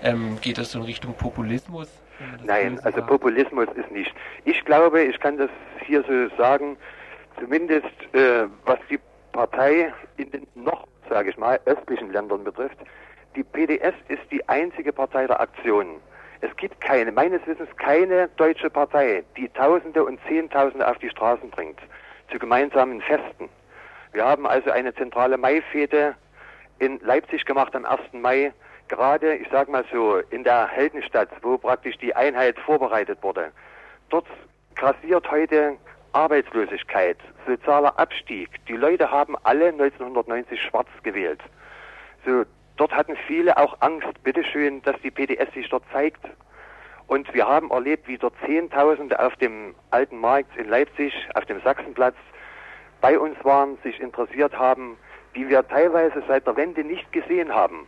Ähm, 0.03 0.39
geht 0.41 0.57
das 0.57 0.71
so 0.71 0.79
in 0.79 0.85
Richtung 0.85 1.13
Populismus? 1.13 1.87
Nein, 2.43 2.79
also 2.83 3.01
Populismus 3.01 3.67
ist 3.75 3.91
nicht. 3.91 4.13
Ich 4.45 4.63
glaube, 4.65 5.01
ich 5.01 5.19
kann 5.19 5.37
das 5.37 5.49
hier 5.85 6.03
so 6.03 6.35
sagen, 6.37 6.77
zumindest 7.39 7.85
äh, 8.13 8.45
was 8.65 8.79
die 8.89 8.99
Partei 9.31 9.93
in 10.17 10.29
den 10.31 10.47
noch 10.55 10.85
sage 11.11 11.29
ich 11.29 11.37
mal, 11.37 11.59
östlichen 11.65 12.11
Ländern 12.11 12.43
betrifft, 12.43 12.77
die 13.35 13.43
PDS 13.43 13.93
ist 14.07 14.23
die 14.31 14.47
einzige 14.49 14.91
Partei 14.91 15.27
der 15.27 15.39
Aktion. 15.39 15.97
Es 16.39 16.55
gibt 16.57 16.81
keine, 16.81 17.11
meines 17.11 17.45
Wissens 17.45 17.69
keine 17.77 18.29
deutsche 18.37 18.69
Partei, 18.69 19.23
die 19.37 19.47
Tausende 19.49 20.03
und 20.03 20.19
Zehntausende 20.27 20.87
auf 20.89 20.97
die 20.97 21.09
Straßen 21.09 21.49
bringt, 21.51 21.79
zu 22.31 22.39
gemeinsamen 22.39 23.01
Festen. 23.01 23.49
Wir 24.13 24.25
haben 24.25 24.47
also 24.47 24.71
eine 24.71 24.93
zentrale 24.95 25.37
Maifete 25.37 26.15
in 26.79 26.99
Leipzig 27.01 27.45
gemacht 27.45 27.75
am 27.75 27.85
1. 27.85 27.99
Mai, 28.13 28.53
gerade, 28.87 29.35
ich 29.35 29.47
sage 29.49 29.71
mal 29.71 29.85
so, 29.91 30.17
in 30.31 30.43
der 30.43 30.67
Heldenstadt, 30.67 31.29
wo 31.41 31.57
praktisch 31.57 31.97
die 31.97 32.15
Einheit 32.15 32.57
vorbereitet 32.59 33.19
wurde. 33.21 33.51
Dort 34.09 34.27
grassiert 34.75 35.29
heute 35.29 35.77
Arbeitslosigkeit, 36.13 37.17
sozialer 37.47 37.97
Abstieg. 37.97 38.49
Die 38.67 38.75
Leute 38.75 39.09
haben 39.09 39.35
alle 39.43 39.67
1990 39.67 40.61
schwarz 40.61 40.89
gewählt. 41.03 41.39
So, 42.25 42.43
dort 42.75 42.91
hatten 42.91 43.15
viele 43.27 43.57
auch 43.57 43.77
Angst, 43.79 44.21
bitteschön, 44.23 44.81
dass 44.81 44.99
die 45.01 45.11
PDS 45.11 45.53
sich 45.53 45.69
dort 45.69 45.83
zeigt. 45.93 46.25
Und 47.11 47.33
wir 47.33 47.45
haben 47.45 47.71
erlebt, 47.71 48.07
wie 48.07 48.17
dort 48.17 48.35
Zehntausende 48.45 49.19
auf 49.19 49.35
dem 49.35 49.75
alten 49.89 50.17
Markt 50.17 50.55
in 50.55 50.69
Leipzig, 50.69 51.13
auf 51.33 51.43
dem 51.43 51.59
Sachsenplatz, 51.61 52.15
bei 53.01 53.19
uns 53.19 53.35
waren, 53.43 53.77
sich 53.83 53.99
interessiert 53.99 54.57
haben, 54.57 54.95
die 55.35 55.49
wir 55.49 55.67
teilweise 55.67 56.23
seit 56.29 56.47
der 56.47 56.55
Wende 56.55 56.85
nicht 56.85 57.11
gesehen 57.11 57.53
haben. 57.53 57.85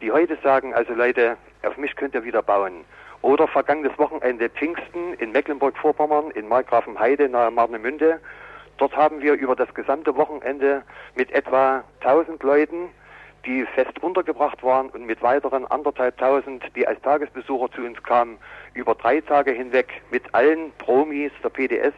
Die 0.00 0.12
heute 0.12 0.38
sagen, 0.44 0.72
also 0.72 0.94
Leute, 0.94 1.36
auf 1.66 1.76
mich 1.78 1.96
könnt 1.96 2.14
ihr 2.14 2.22
wieder 2.22 2.42
bauen. 2.42 2.84
Oder 3.22 3.48
vergangenes 3.48 3.98
Wochenende 3.98 4.48
Pfingsten 4.48 5.14
in 5.14 5.32
Mecklenburg-Vorpommern, 5.32 6.30
in 6.30 6.46
Markgrafenheide 6.46 7.28
nahe 7.28 7.50
Marnemünde. 7.50 8.20
Dort 8.76 8.96
haben 8.96 9.20
wir 9.20 9.32
über 9.32 9.56
das 9.56 9.74
gesamte 9.74 10.14
Wochenende 10.14 10.84
mit 11.16 11.32
etwa 11.32 11.82
1000 12.02 12.40
Leuten, 12.44 12.90
die 13.46 13.66
fest 13.74 14.02
untergebracht 14.02 14.62
waren 14.62 14.90
und 14.90 15.06
mit 15.06 15.22
weiteren 15.22 15.66
anderthalb 15.66 16.16
tausend, 16.18 16.62
die 16.74 16.86
als 16.86 17.00
Tagesbesucher 17.02 17.70
zu 17.72 17.82
uns 17.82 18.02
kamen, 18.02 18.38
über 18.74 18.94
drei 18.94 19.20
Tage 19.20 19.52
hinweg 19.52 20.02
mit 20.10 20.34
allen 20.34 20.72
Promis 20.78 21.32
der 21.42 21.50
PDS 21.50 21.94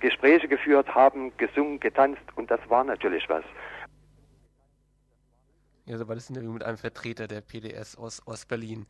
Gespräche 0.00 0.48
geführt 0.48 0.94
haben, 0.94 1.34
gesungen, 1.38 1.80
getanzt 1.80 2.22
und 2.36 2.50
das 2.50 2.60
war 2.68 2.84
natürlich 2.84 3.24
was. 3.28 3.44
Ja, 5.86 5.96
so 5.98 6.08
war 6.08 6.14
das 6.14 6.28
Interview 6.28 6.52
mit 6.52 6.62
einem 6.62 6.76
Vertreter 6.76 7.26
der 7.26 7.40
PDS 7.40 7.96
aus 7.96 8.26
Ostberlin. 8.26 8.86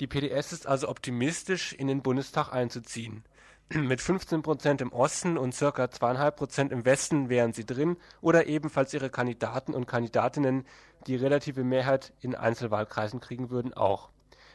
Die 0.00 0.06
PDS 0.06 0.52
ist 0.52 0.66
also 0.66 0.88
optimistisch, 0.88 1.72
in 1.72 1.86
den 1.86 2.02
Bundestag 2.02 2.52
einzuziehen. 2.52 3.24
Mit 3.70 4.02
15 4.02 4.42
Prozent 4.42 4.82
im 4.82 4.92
Osten 4.92 5.38
und 5.38 5.54
circa 5.54 5.90
zweieinhalb 5.90 6.36
Prozent 6.36 6.70
im 6.70 6.84
Westen 6.84 7.28
wären 7.30 7.54
sie 7.54 7.64
drin 7.64 7.96
oder 8.20 8.46
ebenfalls 8.46 8.92
ihre 8.92 9.08
Kandidaten 9.08 9.74
und 9.74 9.86
Kandidatinnen, 9.86 10.66
die 11.06 11.16
relative 11.16 11.64
Mehrheit 11.64 12.12
in 12.20 12.34
Einzelwahlkreisen 12.34 13.20
kriegen 13.20 13.50
würden, 13.50 13.72
auch. 13.72 14.10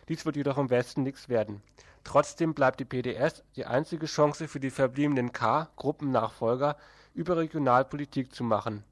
Dies 0.08 0.26
wird 0.26 0.36
jedoch 0.36 0.58
im 0.58 0.70
Westen 0.70 1.04
nichts 1.04 1.28
werden. 1.28 1.62
Trotzdem 2.04 2.54
bleibt 2.54 2.80
die 2.80 2.86
PDS 2.86 3.44
die 3.56 3.66
einzige 3.66 4.06
Chance 4.06 4.48
für 4.48 4.60
die 4.60 4.70
verbliebenen 4.70 5.32
K-Gruppennachfolger, 5.32 6.78
über 7.14 7.38
Regionalpolitik 7.38 8.34
zu 8.34 8.44
machen. 8.44 8.84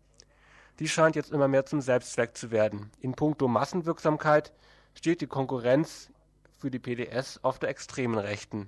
Die 0.79 0.89
scheint 0.89 1.15
jetzt 1.15 1.31
immer 1.31 1.47
mehr 1.47 1.65
zum 1.65 1.79
Selbstzweck 1.79 2.35
zu 2.35 2.51
werden. 2.51 2.91
In 2.99 3.13
puncto 3.13 3.47
Massenwirksamkeit 3.47 4.51
steht 4.93 5.21
die 5.21 5.27
Konkurrenz 5.27 6.09
für 6.57 6.71
die 6.71 6.79
PDS 6.79 7.39
auf 7.43 7.59
der 7.59 7.69
extremen 7.69 8.17
Rechten. 8.17 8.67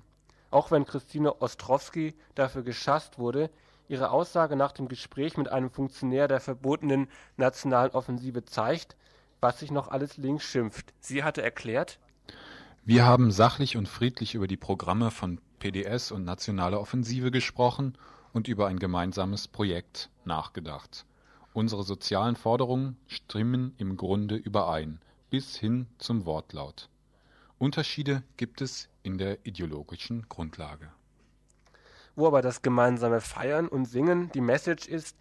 Auch 0.50 0.70
wenn 0.70 0.84
Christine 0.84 1.40
Ostrowski 1.40 2.14
dafür 2.34 2.62
geschasst 2.62 3.18
wurde, 3.18 3.50
ihre 3.88 4.10
Aussage 4.10 4.56
nach 4.56 4.72
dem 4.72 4.88
Gespräch 4.88 5.36
mit 5.36 5.48
einem 5.50 5.70
Funktionär 5.70 6.28
der 6.28 6.40
verbotenen 6.40 7.08
Nationalen 7.36 7.92
Offensive 7.92 8.44
zeigt, 8.44 8.96
was 9.40 9.60
sich 9.60 9.70
noch 9.70 9.88
alles 9.88 10.16
links 10.16 10.44
schimpft. 10.44 10.92
Sie 11.00 11.24
hatte 11.24 11.42
erklärt, 11.42 11.98
wir 12.84 13.04
haben 13.04 13.30
sachlich 13.30 13.76
und 13.76 13.88
friedlich 13.88 14.34
über 14.34 14.46
die 14.46 14.56
Programme 14.56 15.10
von 15.10 15.38
PDS 15.58 16.12
und 16.12 16.24
Nationale 16.24 16.80
Offensive 16.80 17.30
gesprochen 17.30 17.96
und 18.32 18.48
über 18.48 18.68
ein 18.68 18.78
gemeinsames 18.78 19.48
Projekt 19.48 20.08
nachgedacht. 20.24 21.04
Unsere 21.52 21.82
sozialen 21.82 22.36
Forderungen 22.36 22.96
stimmen 23.06 23.74
im 23.76 23.96
Grunde 23.96 24.36
überein, 24.36 25.00
bis 25.30 25.56
hin 25.56 25.86
zum 25.98 26.24
Wortlaut. 26.26 26.88
Unterschiede 27.58 28.22
gibt 28.36 28.60
es 28.60 28.88
in 29.02 29.18
der 29.18 29.44
ideologischen 29.46 30.28
Grundlage. 30.28 30.90
Wo 32.16 32.26
aber 32.26 32.42
das 32.42 32.62
gemeinsame 32.62 33.20
Feiern 33.20 33.68
und 33.68 33.86
Singen 33.86 34.30
die 34.32 34.40
Message 34.40 34.86
ist, 34.88 35.16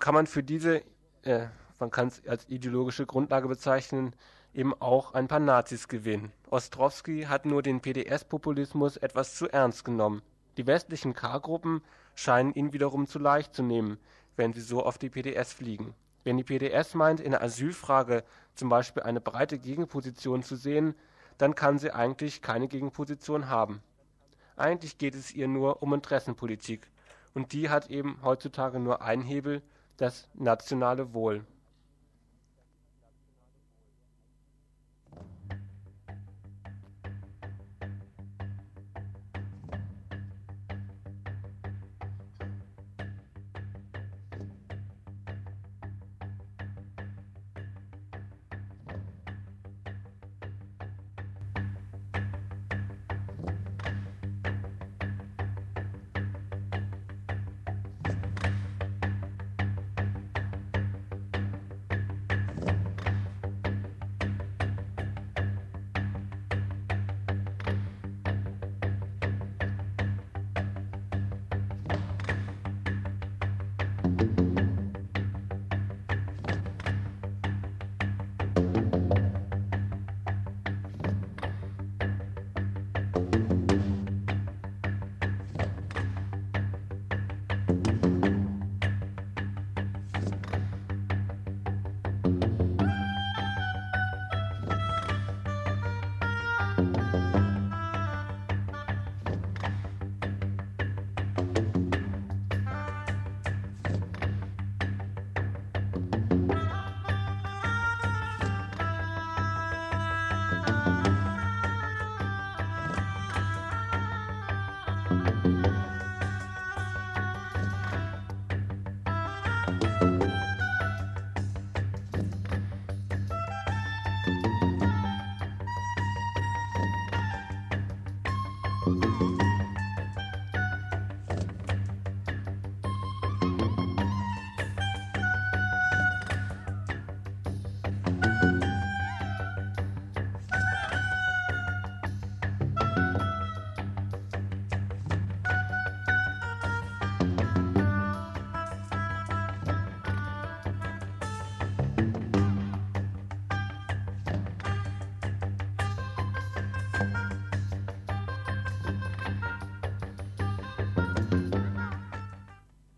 kann 0.00 0.14
man 0.14 0.26
für 0.26 0.42
diese, 0.42 0.82
äh, 1.22 1.46
man 1.78 1.90
kann 1.90 2.08
es 2.08 2.26
als 2.26 2.48
ideologische 2.48 3.06
Grundlage 3.06 3.48
bezeichnen, 3.48 4.14
eben 4.52 4.74
auch 4.80 5.14
ein 5.14 5.28
paar 5.28 5.38
Nazis 5.38 5.86
gewinnen. 5.86 6.32
Ostrowski 6.50 7.24
hat 7.24 7.44
nur 7.44 7.62
den 7.62 7.80
PDS-Populismus 7.80 8.96
etwas 8.96 9.36
zu 9.36 9.48
ernst 9.48 9.84
genommen. 9.84 10.22
Die 10.56 10.66
westlichen 10.66 11.12
K-Gruppen 11.12 11.82
scheinen 12.14 12.54
ihn 12.54 12.72
wiederum 12.72 13.06
zu 13.06 13.18
leicht 13.18 13.54
zu 13.54 13.62
nehmen, 13.62 13.98
wenn 14.36 14.54
sie 14.54 14.62
so 14.62 14.82
auf 14.82 14.96
die 14.96 15.10
PDS 15.10 15.52
fliegen. 15.52 15.94
Wenn 16.24 16.38
die 16.38 16.44
PDS 16.44 16.94
meint, 16.94 17.20
in 17.20 17.32
der 17.32 17.42
Asylfrage 17.42 18.24
zum 18.54 18.68
Beispiel 18.70 19.02
eine 19.02 19.20
breite 19.20 19.58
Gegenposition 19.58 20.42
zu 20.42 20.56
sehen, 20.56 20.94
dann 21.38 21.54
kann 21.54 21.78
sie 21.78 21.92
eigentlich 21.92 22.42
keine 22.42 22.68
Gegenposition 22.68 23.48
haben. 23.48 23.82
Eigentlich 24.56 24.98
geht 24.98 25.14
es 25.14 25.32
ihr 25.32 25.48
nur 25.48 25.82
um 25.82 25.92
Interessenpolitik. 25.92 26.90
Und 27.34 27.52
die 27.52 27.68
hat 27.68 27.90
eben 27.90 28.18
heutzutage 28.22 28.80
nur 28.80 29.02
einen 29.02 29.22
Hebel, 29.22 29.62
das 29.98 30.28
nationale 30.34 31.12
Wohl. 31.12 31.44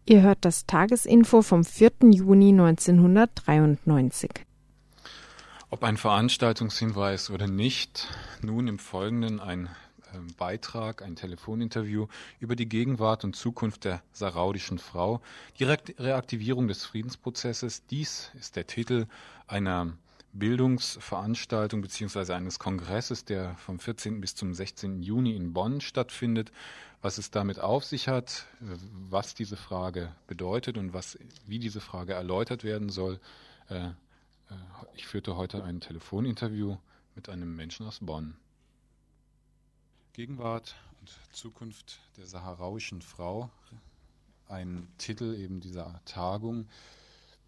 Ihr 0.08 0.22
hört 0.22 0.38
das 0.40 0.64
Tagesinfo 0.64 1.42
vom 1.42 1.64
4. 1.64 1.90
Juni 2.04 2.48
1993. 2.48 4.30
Ob 5.68 5.84
ein 5.84 5.98
Veranstaltungshinweis 5.98 7.28
oder 7.28 7.46
nicht, 7.46 8.08
nun 8.40 8.68
im 8.68 8.78
Folgenden 8.78 9.38
ein 9.38 9.66
äh, 9.66 10.16
Beitrag, 10.38 11.02
ein 11.02 11.14
Telefoninterview 11.14 12.06
über 12.40 12.56
die 12.56 12.70
Gegenwart 12.70 13.22
und 13.24 13.36
Zukunft 13.36 13.84
der 13.84 14.00
saraudischen 14.12 14.78
Frau, 14.78 15.20
die 15.58 15.64
Re 15.64 15.76
Reaktivierung 15.98 16.68
des 16.68 16.86
Friedensprozesses. 16.86 17.84
Dies 17.84 18.30
ist 18.40 18.56
der 18.56 18.66
Titel 18.66 19.08
einer 19.46 19.92
Bildungsveranstaltung 20.32 21.80
bzw. 21.82 22.32
eines 22.32 22.58
Kongresses, 22.58 23.24
der 23.24 23.56
vom 23.56 23.78
14. 23.78 24.20
bis 24.20 24.34
zum 24.34 24.54
16. 24.54 25.02
Juni 25.02 25.34
in 25.34 25.52
Bonn 25.52 25.80
stattfindet. 25.80 26.52
Was 27.00 27.18
es 27.18 27.30
damit 27.30 27.60
auf 27.60 27.84
sich 27.84 28.08
hat, 28.08 28.46
was 28.58 29.34
diese 29.34 29.56
Frage 29.56 30.12
bedeutet 30.26 30.76
und 30.76 30.92
was, 30.92 31.16
wie 31.46 31.60
diese 31.60 31.80
Frage 31.80 32.14
erläutert 32.14 32.64
werden 32.64 32.88
soll. 32.88 33.20
Äh, 33.68 33.86
äh, 33.86 33.92
ich 34.94 35.06
führte 35.06 35.36
heute 35.36 35.62
ein 35.62 35.80
Telefoninterview 35.80 36.76
mit 37.14 37.28
einem 37.28 37.54
Menschen 37.54 37.86
aus 37.86 38.00
Bonn. 38.00 38.36
Gegenwart 40.12 40.74
und 41.00 41.16
Zukunft 41.30 42.00
der 42.16 42.26
saharauischen 42.26 43.02
Frau, 43.02 43.50
ein 44.48 44.88
Titel 44.98 45.34
eben 45.34 45.60
dieser 45.60 46.00
Tagung. 46.04 46.66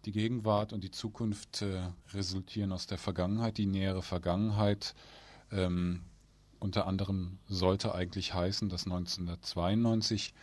Die 0.05 0.11
Gegenwart 0.11 0.73
und 0.73 0.83
die 0.83 0.91
Zukunft 0.91 1.61
äh, 1.61 1.81
resultieren 2.13 2.71
aus 2.71 2.87
der 2.87 2.97
Vergangenheit. 2.97 3.57
Die 3.57 3.67
nähere 3.67 4.01
Vergangenheit 4.01 4.95
ähm, 5.51 6.01
unter 6.59 6.87
anderem 6.87 7.37
sollte 7.47 7.93
eigentlich 7.93 8.33
heißen, 8.33 8.69
dass 8.69 8.85
1992 8.85 10.33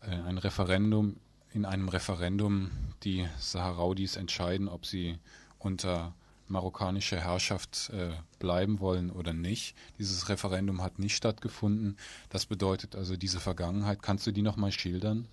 äh, 0.00 0.10
ein 0.10 0.38
Referendum 0.38 1.16
in 1.52 1.64
einem 1.64 1.88
Referendum 1.88 2.70
die 3.02 3.26
Saharaudis 3.38 4.16
entscheiden, 4.16 4.68
ob 4.68 4.84
sie 4.84 5.18
unter 5.58 6.14
marokkanischer 6.48 7.18
Herrschaft 7.18 7.90
äh, 7.90 8.12
bleiben 8.38 8.80
wollen 8.80 9.10
oder 9.10 9.32
nicht. 9.32 9.74
Dieses 9.98 10.28
Referendum 10.28 10.82
hat 10.82 10.98
nicht 10.98 11.16
stattgefunden. 11.16 11.96
Das 12.28 12.46
bedeutet 12.46 12.94
also 12.94 13.16
diese 13.16 13.40
Vergangenheit. 13.40 14.02
Kannst 14.02 14.26
du 14.26 14.32
die 14.32 14.42
nochmal 14.42 14.72
schildern? 14.72 15.28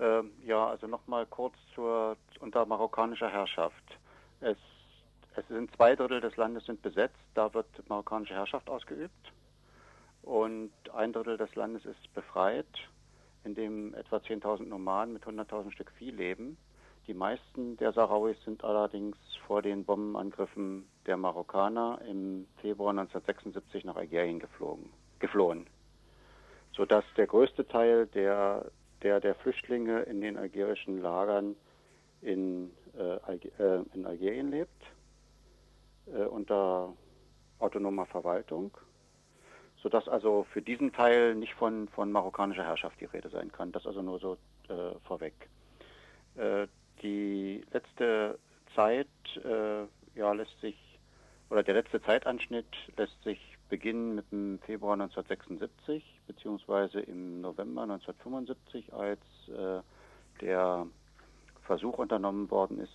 Ähm, 0.00 0.32
ja, 0.46 0.66
also 0.66 0.86
nochmal 0.86 1.26
kurz 1.26 1.54
zur 1.74 2.16
unter 2.40 2.64
marokkanischer 2.64 3.28
Herrschaft. 3.28 3.84
Es, 4.40 4.56
es 5.36 5.46
sind 5.48 5.74
zwei 5.76 5.94
Drittel 5.94 6.22
des 6.22 6.36
Landes 6.36 6.64
sind 6.64 6.80
besetzt, 6.80 7.20
da 7.34 7.52
wird 7.52 7.66
marokkanische 7.88 8.34
Herrschaft 8.34 8.70
ausgeübt. 8.70 9.32
Und 10.22 10.72
ein 10.94 11.12
Drittel 11.12 11.36
des 11.36 11.54
Landes 11.54 11.84
ist 11.84 12.14
befreit, 12.14 12.66
in 13.44 13.54
dem 13.54 13.94
etwa 13.94 14.16
10.000 14.16 14.66
Nomaden 14.66 15.12
mit 15.12 15.24
100.000 15.24 15.72
Stück 15.72 15.90
Vieh 15.98 16.10
leben. 16.10 16.56
Die 17.06 17.14
meisten 17.14 17.76
der 17.76 17.92
Sahrauis 17.92 18.36
sind 18.44 18.64
allerdings 18.64 19.16
vor 19.46 19.60
den 19.60 19.84
Bombenangriffen 19.84 20.88
der 21.06 21.16
Marokkaner 21.16 22.00
im 22.08 22.46
Februar 22.60 22.90
1976 22.90 23.84
nach 23.84 23.96
Algerien 23.96 24.38
geflogen, 24.38 24.90
geflohen, 25.18 25.66
sodass 26.72 27.04
der 27.16 27.26
größte 27.26 27.66
Teil 27.66 28.06
der 28.06 28.70
der 29.02 29.20
der 29.20 29.34
Flüchtlinge 29.34 30.02
in 30.02 30.20
den 30.20 30.36
algerischen 30.36 31.00
Lagern 31.00 31.56
in, 32.22 32.70
äh, 32.98 33.34
äh, 33.34 33.84
in 33.94 34.06
Algerien 34.06 34.50
lebt, 34.50 34.82
äh, 36.06 36.24
unter 36.24 36.92
autonomer 37.58 38.06
Verwaltung, 38.06 38.76
sodass 39.76 40.08
also 40.08 40.46
für 40.52 40.62
diesen 40.62 40.92
Teil 40.92 41.34
nicht 41.34 41.54
von, 41.54 41.88
von 41.88 42.12
marokkanischer 42.12 42.64
Herrschaft 42.64 43.00
die 43.00 43.06
Rede 43.06 43.30
sein 43.30 43.52
kann. 43.52 43.72
Das 43.72 43.86
also 43.86 44.02
nur 44.02 44.18
so 44.18 44.36
äh, 44.68 44.98
vorweg. 45.06 45.34
Äh, 46.36 46.66
die 47.02 47.64
letzte 47.72 48.38
Zeit 48.74 49.08
äh, 49.44 49.84
ja, 50.14 50.32
lässt 50.32 50.60
sich, 50.60 50.76
oder 51.48 51.62
der 51.62 51.74
letzte 51.74 52.02
Zeitanschnitt 52.02 52.66
lässt 52.96 53.22
sich 53.22 53.40
beginnen 53.70 54.16
mit 54.16 54.30
dem 54.30 54.58
Februar 54.66 54.94
1976 54.94 56.04
beziehungsweise 56.26 57.00
im 57.00 57.40
November 57.40 57.82
1975, 57.82 58.92
als 58.92 59.20
äh, 59.48 59.80
der 60.42 60.86
Versuch 61.62 61.98
unternommen 61.98 62.50
worden 62.50 62.80
ist, 62.80 62.92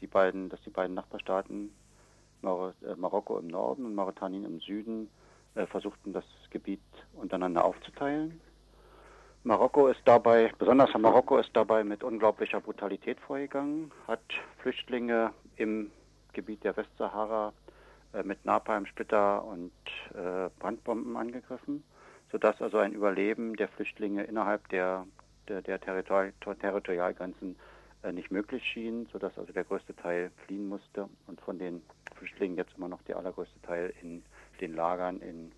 die 0.00 0.06
beiden, 0.06 0.48
dass 0.48 0.62
die 0.62 0.70
beiden 0.70 0.94
Nachbarstaaten 0.94 1.74
Mar 2.40 2.72
äh, 2.82 2.94
Marokko 2.96 3.38
im 3.38 3.48
Norden 3.48 3.84
und 3.84 3.94
Mauretanien 3.94 4.44
im 4.44 4.60
Süden 4.60 5.10
äh, 5.54 5.66
versuchten, 5.66 6.12
das 6.12 6.24
Gebiet 6.50 6.80
untereinander 7.14 7.64
aufzuteilen. 7.64 8.40
Marokko 9.44 9.88
ist 9.88 10.02
dabei, 10.04 10.52
besonders 10.58 10.94
Marokko 10.96 11.38
ist 11.38 11.50
dabei 11.52 11.82
mit 11.82 12.04
unglaublicher 12.04 12.60
Brutalität 12.60 13.18
vorgegangen, 13.20 13.90
hat 14.06 14.22
Flüchtlinge 14.58 15.32
im 15.56 15.90
Gebiet 16.32 16.62
der 16.62 16.76
Westsahara 16.76 17.52
mit 18.24 18.44
Napalm, 18.44 18.86
Splitter 18.86 19.44
und 19.44 19.72
äh, 20.14 20.50
Brandbomben 20.58 21.16
angegriffen 21.16 21.82
sodass 22.32 22.60
also 22.62 22.78
ein 22.78 22.94
Überleben 22.94 23.54
der 23.54 23.68
Flüchtlinge 23.68 24.24
innerhalb 24.24 24.66
der, 24.70 25.06
der, 25.48 25.60
der 25.60 25.78
Territori 25.78 26.32
Territorialgrenzen 26.40 27.56
äh, 28.02 28.10
nicht 28.10 28.30
möglich 28.30 28.64
schien, 28.64 29.06
sodass 29.12 29.38
also 29.38 29.52
der 29.52 29.64
größte 29.64 29.94
Teil 29.94 30.32
fliehen 30.46 30.66
musste 30.66 31.08
und 31.26 31.40
von 31.42 31.58
den 31.58 31.82
Flüchtlingen 32.16 32.56
jetzt 32.56 32.74
immer 32.76 32.88
noch 32.88 33.02
der 33.02 33.18
allergrößte 33.18 33.60
Teil 33.60 33.92
in 34.00 34.24
den 34.60 34.74
Lagern 34.74 35.20
in 35.20 35.52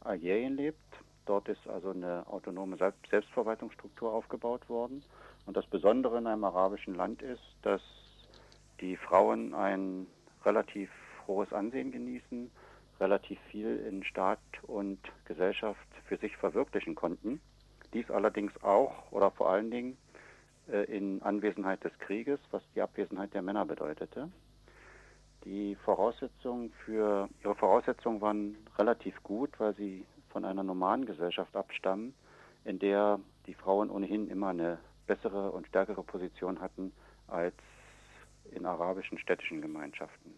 Algerien 0.00 0.56
lebt. 0.56 0.78
Dort 1.24 1.48
ist 1.48 1.66
also 1.66 1.90
eine 1.90 2.24
autonome 2.28 2.76
Selbstverwaltungsstruktur 3.10 4.12
aufgebaut 4.12 4.68
worden. 4.68 5.02
Und 5.46 5.56
das 5.56 5.66
Besondere 5.66 6.18
in 6.18 6.26
einem 6.26 6.44
arabischen 6.44 6.94
Land 6.94 7.22
ist, 7.22 7.42
dass 7.62 7.80
die 8.80 8.96
Frauen 8.96 9.54
ein 9.54 10.06
relativ 10.44 10.90
hohes 11.26 11.52
Ansehen 11.52 11.92
genießen, 11.92 12.50
relativ 13.00 13.38
viel 13.50 13.76
in 13.88 14.04
Staat 14.04 14.38
und 14.62 14.98
Gesellschaft 15.26 15.86
für 16.06 16.16
sich 16.16 16.36
verwirklichen 16.36 16.94
konnten. 16.94 17.40
Dies 17.92 18.10
allerdings 18.10 18.52
auch 18.62 19.10
oder 19.12 19.30
vor 19.30 19.50
allen 19.50 19.70
Dingen 19.70 19.96
äh, 20.68 20.84
in 20.84 21.22
Anwesenheit 21.22 21.84
des 21.84 21.96
Krieges, 21.98 22.40
was 22.50 22.62
die 22.74 22.82
Abwesenheit 22.82 23.34
der 23.34 23.42
Männer 23.42 23.64
bedeutete. 23.64 24.30
Die 25.44 25.76
Voraussetzungen 25.84 26.72
für 26.84 27.28
ihre 27.44 27.54
Voraussetzungen 27.54 28.20
waren 28.20 28.56
relativ 28.78 29.22
gut, 29.22 29.50
weil 29.58 29.74
sie 29.74 30.04
von 30.30 30.44
einer 30.44 30.64
normalen 30.64 31.06
Gesellschaft 31.06 31.54
abstammen, 31.54 32.14
in 32.64 32.78
der 32.78 33.20
die 33.46 33.54
Frauen 33.54 33.90
ohnehin 33.90 34.28
immer 34.28 34.48
eine 34.48 34.78
bessere 35.06 35.52
und 35.52 35.68
stärkere 35.68 36.02
Position 36.02 36.60
hatten 36.60 36.92
als 37.28 37.54
in 38.50 38.66
arabischen 38.66 39.18
städtischen 39.18 39.62
Gemeinschaften. 39.62 40.34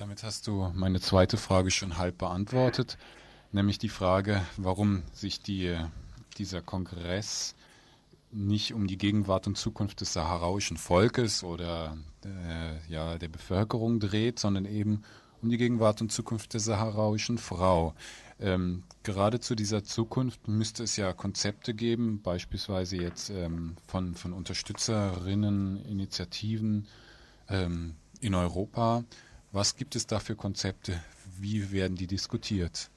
Damit 0.00 0.22
hast 0.22 0.46
du 0.46 0.72
meine 0.74 0.98
zweite 0.98 1.36
Frage 1.36 1.70
schon 1.70 1.98
halb 1.98 2.16
beantwortet, 2.16 2.96
nämlich 3.52 3.76
die 3.76 3.90
Frage, 3.90 4.40
warum 4.56 5.02
sich 5.12 5.42
die, 5.42 5.76
dieser 6.38 6.62
Kongress 6.62 7.54
nicht 8.30 8.72
um 8.72 8.86
die 8.86 8.96
Gegenwart 8.96 9.46
und 9.46 9.58
Zukunft 9.58 10.00
des 10.00 10.14
saharauischen 10.14 10.78
Volkes 10.78 11.44
oder 11.44 11.98
äh, 12.24 12.90
ja, 12.90 13.18
der 13.18 13.28
Bevölkerung 13.28 14.00
dreht, 14.00 14.38
sondern 14.38 14.64
eben 14.64 15.02
um 15.42 15.50
die 15.50 15.58
Gegenwart 15.58 16.00
und 16.00 16.10
Zukunft 16.10 16.54
der 16.54 16.60
saharauischen 16.60 17.36
Frau. 17.36 17.94
Ähm, 18.40 18.84
gerade 19.02 19.38
zu 19.38 19.54
dieser 19.54 19.84
Zukunft 19.84 20.48
müsste 20.48 20.84
es 20.84 20.96
ja 20.96 21.12
Konzepte 21.12 21.74
geben, 21.74 22.22
beispielsweise 22.22 22.96
jetzt 22.96 23.28
ähm, 23.28 23.76
von, 23.86 24.14
von 24.14 24.32
Unterstützerinnen, 24.32 25.84
Initiativen 25.84 26.88
ähm, 27.50 27.96
in 28.22 28.34
Europa. 28.34 29.04
Was 29.52 29.76
gibt 29.76 29.96
es 29.96 30.06
da 30.06 30.20
für 30.20 30.36
Konzepte? 30.36 31.00
Wie 31.40 31.72
werden 31.72 31.96
die 31.96 32.06
diskutiert? 32.06 32.88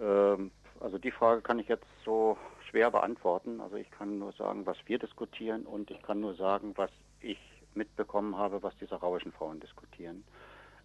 Ähm, 0.00 0.50
also 0.80 0.96
die 0.96 1.10
Frage 1.10 1.42
kann 1.42 1.58
ich 1.58 1.68
jetzt 1.68 1.86
so 2.04 2.38
schwer 2.70 2.90
beantworten. 2.90 3.60
Also 3.60 3.76
ich 3.76 3.90
kann 3.90 4.18
nur 4.18 4.32
sagen, 4.32 4.64
was 4.64 4.78
wir 4.86 4.98
diskutieren 4.98 5.66
und 5.66 5.90
ich 5.90 6.02
kann 6.02 6.20
nur 6.20 6.34
sagen, 6.34 6.72
was 6.76 6.90
ich 7.20 7.38
mitbekommen 7.74 8.36
habe, 8.36 8.62
was 8.62 8.74
die 8.78 8.86
saarauischen 8.86 9.32
Frauen 9.32 9.60
diskutieren. 9.60 10.24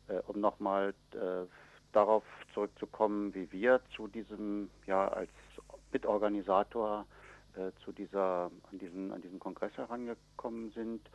Äh, 0.09 0.19
um 0.27 0.41
nochmal 0.41 0.93
äh, 1.13 1.45
darauf 1.93 2.23
zurückzukommen, 2.53 3.33
wie 3.33 3.49
wir 3.53 3.79
zu 3.95 4.07
diesem, 4.07 4.69
ja, 4.85 5.07
als 5.07 5.31
Mitorganisator 5.93 7.05
äh, 7.55 7.71
zu 7.85 7.91
dieser, 7.91 8.51
an 8.71 8.79
diesen, 8.79 9.11
an 9.11 9.21
diesen 9.21 9.39
Kongress 9.39 9.75
herangekommen 9.77 10.71
sind, 10.71 11.09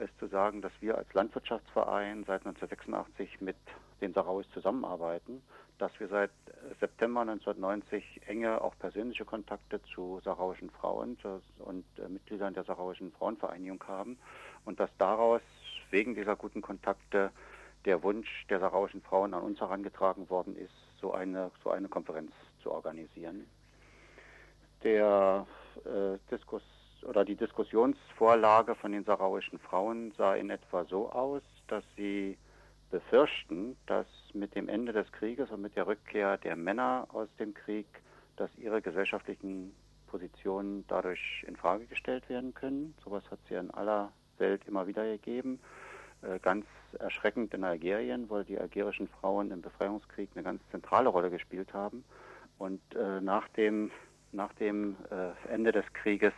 ist 0.00 0.18
zu 0.18 0.26
sagen, 0.26 0.62
dass 0.62 0.72
wir 0.80 0.98
als 0.98 1.12
Landwirtschaftsverein 1.14 2.24
seit 2.24 2.46
1986 2.46 3.40
mit 3.40 3.56
den 4.00 4.12
Sarauis 4.12 4.46
zusammenarbeiten 4.52 5.42
dass 5.80 5.98
wir 5.98 6.08
seit 6.08 6.30
September 6.78 7.22
1990 7.22 8.20
enge, 8.26 8.60
auch 8.60 8.78
persönliche 8.78 9.24
Kontakte 9.24 9.82
zu 9.82 10.20
sarauischen 10.24 10.70
Frauen 10.70 11.16
und 11.58 11.84
äh, 11.98 12.08
Mitgliedern 12.08 12.52
der 12.52 12.64
sarauischen 12.64 13.12
Frauenvereinigung 13.12 13.82
haben 13.88 14.18
und 14.66 14.78
dass 14.78 14.90
daraus 14.98 15.40
wegen 15.90 16.14
dieser 16.14 16.36
guten 16.36 16.60
Kontakte 16.60 17.30
der 17.86 18.02
Wunsch 18.02 18.46
der 18.50 18.60
sarauischen 18.60 19.00
Frauen 19.00 19.32
an 19.32 19.42
uns 19.42 19.58
herangetragen 19.58 20.28
worden 20.28 20.54
ist, 20.54 20.74
so 21.00 21.12
eine, 21.12 21.50
so 21.64 21.70
eine 21.70 21.88
Konferenz 21.88 22.32
zu 22.62 22.70
organisieren. 22.70 23.46
Der 24.82 25.46
äh, 25.84 26.18
Diskus 26.30 26.62
oder 27.04 27.24
die 27.24 27.36
Diskussionsvorlage 27.36 28.74
von 28.74 28.92
den 28.92 29.04
sarauischen 29.04 29.58
Frauen 29.58 30.12
sah 30.16 30.34
in 30.34 30.50
etwa 30.50 30.84
so 30.84 31.10
aus, 31.10 31.42
dass 31.68 31.84
sie 31.96 32.36
befürchten, 32.90 33.76
dass 33.86 34.06
mit 34.34 34.54
dem 34.54 34.68
Ende 34.68 34.92
des 34.92 35.10
Krieges 35.12 35.50
und 35.50 35.62
mit 35.62 35.76
der 35.76 35.86
Rückkehr 35.86 36.38
der 36.38 36.56
Männer 36.56 37.06
aus 37.12 37.28
dem 37.38 37.54
Krieg, 37.54 37.86
dass 38.36 38.50
ihre 38.56 38.82
gesellschaftlichen 38.82 39.74
Positionen 40.08 40.84
dadurch 40.88 41.44
in 41.46 41.56
Frage 41.56 41.86
gestellt 41.86 42.28
werden 42.28 42.52
können. 42.52 42.94
Sowas 43.04 43.22
hat 43.30 43.38
es 43.44 43.50
ja 43.50 43.60
in 43.60 43.70
aller 43.70 44.12
Welt 44.38 44.62
immer 44.66 44.86
wieder 44.86 45.04
gegeben. 45.04 45.60
Äh, 46.22 46.38
ganz 46.40 46.66
erschreckend 46.98 47.54
in 47.54 47.64
Algerien, 47.64 48.28
weil 48.28 48.44
die 48.44 48.58
algerischen 48.58 49.08
Frauen 49.08 49.50
im 49.52 49.62
Befreiungskrieg 49.62 50.30
eine 50.34 50.42
ganz 50.42 50.60
zentrale 50.70 51.08
Rolle 51.08 51.30
gespielt 51.30 51.72
haben 51.72 52.04
und 52.58 52.80
äh, 52.94 53.20
nach 53.20 53.48
dem, 53.50 53.90
nach 54.32 54.52
dem 54.54 54.96
äh, 55.10 55.52
Ende 55.52 55.72
des 55.72 55.84
Krieges 55.94 56.32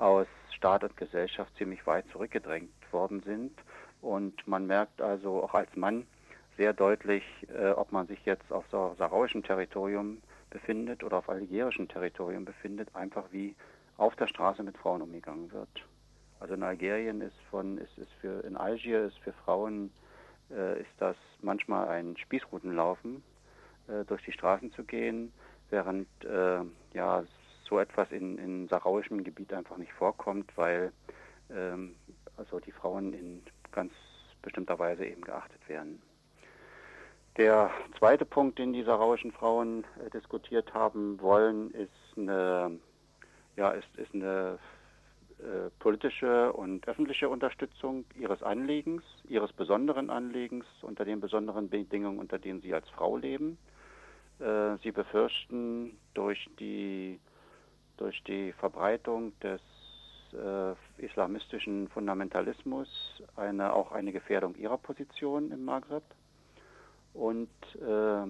aus 0.00 0.26
Staat 0.56 0.84
und 0.84 0.96
Gesellschaft 0.96 1.54
ziemlich 1.56 1.86
weit 1.86 2.06
zurückgedrängt 2.08 2.70
worden 2.92 3.22
sind 3.22 3.52
und 4.00 4.46
man 4.46 4.66
merkt 4.66 5.00
also 5.00 5.42
auch 5.42 5.54
als 5.54 5.74
Mann 5.76 6.06
sehr 6.56 6.72
deutlich, 6.72 7.24
äh, 7.54 7.70
ob 7.70 7.92
man 7.92 8.06
sich 8.06 8.24
jetzt 8.24 8.52
auf 8.52 8.64
saarauischem 8.70 9.42
Territorium 9.42 10.18
befindet 10.50 11.04
oder 11.04 11.18
auf 11.18 11.28
algerischem 11.28 11.88
Territorium 11.88 12.44
befindet, 12.44 12.94
einfach 12.94 13.24
wie 13.30 13.54
auf 13.96 14.16
der 14.16 14.26
Straße 14.26 14.62
mit 14.62 14.76
Frauen 14.76 15.02
umgegangen 15.02 15.52
wird. 15.52 15.84
Also 16.40 16.54
in 16.54 16.62
Algerien 16.62 17.20
ist 17.20 17.36
von 17.50 17.78
ist, 17.78 17.96
ist 17.98 18.12
für 18.20 18.44
in 18.44 18.56
Algier 18.56 19.04
ist 19.04 19.18
für 19.18 19.32
Frauen 19.32 19.92
äh, 20.50 20.80
ist 20.80 20.90
das 20.98 21.16
manchmal 21.42 21.88
ein 21.88 22.16
Spießrutenlaufen 22.16 23.22
äh, 23.88 24.04
durch 24.06 24.22
die 24.24 24.32
Straßen 24.32 24.72
zu 24.72 24.84
gehen, 24.84 25.32
während 25.68 26.08
äh, 26.24 26.60
ja 26.94 27.24
so 27.70 27.78
etwas 27.78 28.10
in, 28.10 28.36
in 28.36 28.68
saarauischem 28.68 29.24
Gebiet 29.24 29.54
einfach 29.54 29.78
nicht 29.78 29.92
vorkommt, 29.92 30.50
weil 30.56 30.92
ähm, 31.50 31.94
also 32.36 32.58
die 32.58 32.72
Frauen 32.72 33.14
in 33.14 33.42
ganz 33.72 33.92
bestimmter 34.42 34.78
Weise 34.78 35.06
eben 35.06 35.22
geachtet 35.22 35.66
werden. 35.68 36.02
Der 37.36 37.70
zweite 37.98 38.24
Punkt, 38.24 38.58
den 38.58 38.72
die 38.72 38.82
saarauischen 38.82 39.32
Frauen 39.32 39.84
äh, 40.04 40.10
diskutiert 40.10 40.74
haben 40.74 41.20
wollen, 41.20 41.70
ist 41.70 42.18
eine, 42.18 42.78
ja, 43.56 43.70
ist, 43.70 43.88
ist 43.96 44.12
eine 44.14 44.58
äh, 45.38 45.70
politische 45.78 46.52
und 46.52 46.86
öffentliche 46.88 47.28
Unterstützung 47.28 48.04
ihres 48.18 48.42
Anliegens, 48.42 49.04
ihres 49.28 49.52
besonderen 49.52 50.10
Anliegens 50.10 50.66
unter 50.82 51.04
den 51.04 51.20
besonderen 51.20 51.70
Bedingungen, 51.70 52.18
unter 52.18 52.38
denen 52.38 52.60
sie 52.62 52.74
als 52.74 52.88
Frau 52.90 53.16
leben. 53.16 53.56
Äh, 54.40 54.76
sie 54.82 54.90
befürchten 54.90 55.96
durch 56.14 56.48
die, 56.58 57.20
durch 58.00 58.22
die 58.24 58.52
Verbreitung 58.52 59.38
des 59.40 59.60
äh, 60.32 61.04
islamistischen 61.04 61.88
Fundamentalismus 61.88 62.88
eine, 63.36 63.72
auch 63.74 63.92
eine 63.92 64.10
Gefährdung 64.10 64.54
ihrer 64.56 64.78
Position 64.78 65.52
im 65.52 65.64
Maghreb. 65.64 66.02
Und 67.12 67.50
äh, 67.76 68.26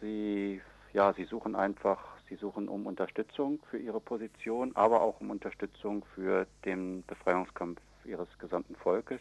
sie, 0.00 0.62
ja, 0.94 1.12
sie 1.12 1.24
suchen 1.24 1.54
einfach, 1.54 1.98
sie 2.28 2.36
suchen 2.36 2.68
um 2.68 2.86
Unterstützung 2.86 3.60
für 3.70 3.78
ihre 3.78 4.00
Position, 4.00 4.74
aber 4.74 5.02
auch 5.02 5.20
um 5.20 5.30
Unterstützung 5.30 6.04
für 6.14 6.46
den 6.64 7.04
Befreiungskampf 7.06 7.80
ihres 8.04 8.28
gesamten 8.38 8.76
Volkes, 8.76 9.20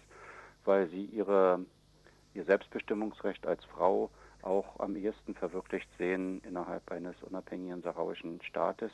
weil 0.63 0.87
sie 0.87 1.05
ihre, 1.05 1.59
ihr 2.33 2.45
Selbstbestimmungsrecht 2.45 3.45
als 3.45 3.63
Frau 3.65 4.09
auch 4.41 4.79
am 4.79 4.95
ehesten 4.95 5.35
verwirklicht 5.35 5.89
sehen 5.97 6.41
innerhalb 6.47 6.89
eines 6.91 7.15
unabhängigen 7.23 7.81
saarauischen 7.81 8.41
Staates 8.43 8.91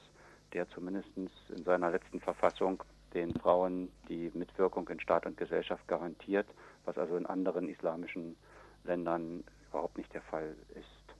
der 0.54 0.68
zumindest 0.70 1.10
in 1.16 1.30
seiner 1.64 1.92
letzten 1.92 2.20
Verfassung 2.20 2.84
den 3.14 3.34
Frauen 3.36 3.92
die 4.08 4.32
Mitwirkung 4.34 4.88
in 4.90 5.00
Staat 5.00 5.26
und 5.26 5.38
Gesellschaft 5.38 5.88
garantiert, 5.88 6.48
was 6.86 6.98
also 6.98 7.16
in 7.18 7.26
anderen 7.26 7.70
islamischen 7.70 8.36
Ländern 8.84 9.44
überhaupt 9.70 9.98
nicht 9.98 10.14
der 10.14 10.22
Fall 10.22 10.56
ist. 10.76 11.16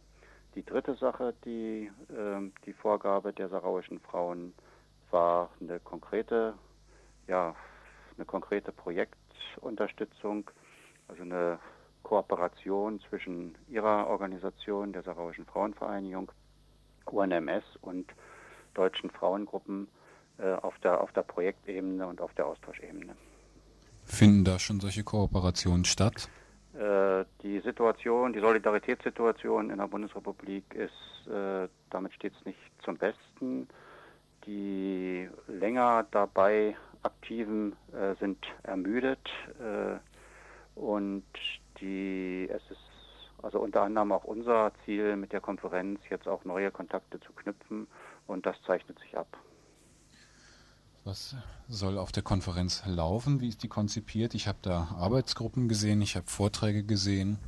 Die 0.56 0.66
dritte 0.66 0.96
Sache, 0.96 1.34
die, 1.46 1.92
äh, 2.10 2.52
die 2.66 2.74
Vorgabe 2.74 3.34
der 3.34 3.50
saarauischen 3.50 4.00
Frauen 4.00 4.54
war 5.12 5.50
eine 5.60 5.80
konkrete, 5.80 6.54
ja, 7.28 7.56
eine 8.18 8.26
konkrete 8.26 8.72
Projektunterstützung, 8.72 10.50
also 11.08 11.22
eine 11.24 11.60
Kooperation 12.04 13.00
zwischen 13.02 13.56
ihrer 13.68 14.08
Organisation, 14.08 14.94
der 14.94 15.04
Saarauischen 15.04 15.46
Frauenvereinigung, 15.46 16.32
UNMS 17.06 17.64
und 17.82 18.12
deutschen 18.74 19.10
Frauengruppen 19.10 19.88
äh, 20.38 20.54
auf, 20.54 20.78
der, 20.80 21.02
auf 21.02 21.12
der 21.12 21.24
Projektebene 21.24 22.08
und 22.08 22.22
auf 22.22 22.34
der 22.36 22.46
Austauschebene. 22.48 23.16
Finden 24.06 24.44
da 24.44 24.58
schon 24.58 24.80
solche 24.80 25.04
Kooperationen 25.04 25.86
statt? 25.86 26.30
Äh, 26.74 27.26
die 27.44 27.60
Situation, 27.60 28.34
die 28.34 28.40
Solidaritätssituation 28.40 29.70
in 29.70 29.78
der 29.78 29.88
Bundesrepublik 29.88 30.64
ist, 30.74 31.28
äh, 31.28 31.68
damit 31.90 32.14
steht 32.14 32.34
es 32.40 32.46
nicht 32.46 32.60
zum 32.84 32.98
Besten. 32.98 33.68
Die 34.46 35.30
länger 35.48 36.06
dabei 36.12 36.76
Aktiven 37.04 37.74
äh, 37.94 38.16
sind 38.20 38.46
ermüdet 38.64 39.30
äh, 39.60 39.98
und 40.80 41.26
die, 41.80 42.50
es 42.50 42.62
ist 42.72 42.90
also 43.42 43.60
unter 43.60 43.84
anderem 43.84 44.12
auch 44.12 44.26
unser 44.26 44.72
Ziel 44.84 45.16
mit 45.16 45.32
der 45.32 45.40
Konferenz, 45.40 46.00
jetzt 46.10 46.28
auch 46.28 46.44
neue 46.46 46.72
Kontakte 46.72 47.20
zu 47.20 47.32
knüpfen 47.34 47.88
und 48.30 48.46
das 48.46 48.56
zeichnet 48.66 49.00
sich 49.00 49.18
ab. 49.18 49.28
Was 51.06 51.36
soll 51.68 51.98
auf 51.98 52.12
der 52.12 52.24
Konferenz 52.24 52.84
laufen? 52.86 53.42
Wie 53.42 53.50
ist 53.50 53.64
die 53.64 53.68
konzipiert? 53.68 54.36
Ich 54.36 54.48
habe 54.48 54.60
da 54.62 54.90
Arbeitsgruppen 55.00 55.68
gesehen, 55.68 56.02
ich 56.02 56.16
habe 56.16 56.28
Vorträge 56.28 56.84
gesehen. 56.84 57.40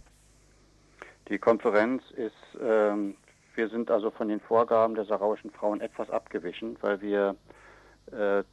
Die 1.28 1.38
Konferenz 1.38 2.02
ist, 2.12 2.34
ähm, 2.62 3.16
wir 3.56 3.70
sind 3.70 3.92
also 3.92 4.10
von 4.12 4.30
den 4.30 4.40
Vorgaben 4.40 4.96
der 4.96 5.06
sarauischen 5.06 5.52
Frauen 5.52 5.82
etwas 5.82 6.10
abgewichen, 6.10 6.78
weil 6.82 7.02
wir 7.02 7.36
äh, 8.12 8.44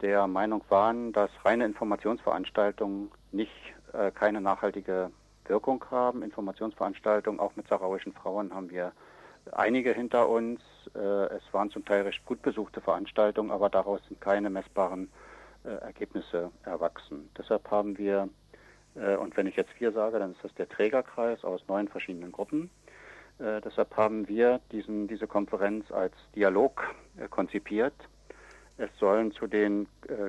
der 0.00 0.26
Meinung 0.26 0.62
waren, 0.68 1.12
dass 1.12 1.30
reine 1.44 1.66
Informationsveranstaltungen 1.66 3.10
nicht 3.32 3.52
äh, 3.92 4.10
keine 4.10 4.40
nachhaltige 4.40 5.10
Wirkung 5.46 5.84
haben. 5.90 6.22
Informationsveranstaltungen 6.22 7.40
auch 7.40 7.54
mit 7.56 7.68
sarauischen 7.68 8.12
Frauen 8.12 8.54
haben 8.54 8.70
wir 8.70 8.92
einige 9.52 9.92
hinter 9.92 10.28
uns. 10.28 10.60
Äh, 10.94 10.98
es 10.98 11.42
waren 11.52 11.70
zum 11.70 11.84
Teil 11.84 12.02
recht 12.02 12.24
gut 12.24 12.42
besuchte 12.42 12.80
Veranstaltungen, 12.80 13.50
aber 13.50 13.70
daraus 13.70 14.00
sind 14.08 14.20
keine 14.20 14.50
messbaren 14.50 15.10
äh, 15.64 15.68
Ergebnisse 15.68 16.50
erwachsen. 16.64 17.30
Deshalb 17.36 17.70
haben 17.70 17.98
wir, 17.98 18.28
äh, 18.94 19.16
und 19.16 19.36
wenn 19.36 19.46
ich 19.46 19.56
jetzt 19.56 19.78
wir 19.78 19.92
sage, 19.92 20.18
dann 20.18 20.32
ist 20.32 20.44
das 20.44 20.54
der 20.54 20.68
Trägerkreis 20.68 21.44
aus 21.44 21.62
neun 21.68 21.88
verschiedenen 21.88 22.32
Gruppen. 22.32 22.70
Deshalb 23.64 23.96
haben 23.96 24.28
wir 24.28 24.60
diesen, 24.70 25.08
diese 25.08 25.26
Konferenz 25.26 25.90
als 25.90 26.12
Dialog 26.34 26.82
konzipiert 27.30 27.94
es 28.76 28.90
sollen 28.98 29.32
zu 29.32 29.46
den 29.46 29.86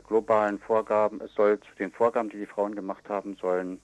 globalen 0.07 0.59
Vorgaben, 0.59 1.19
es 1.19 1.33
soll 1.33 1.59
zu 1.59 1.75
den 1.77 1.91
Vorgaben, 1.91 2.29
die 2.29 2.37
die 2.37 2.45
Frauen 2.45 2.73
gemacht 2.73 3.03
haben, 3.09 3.35
sollen, 3.35 3.81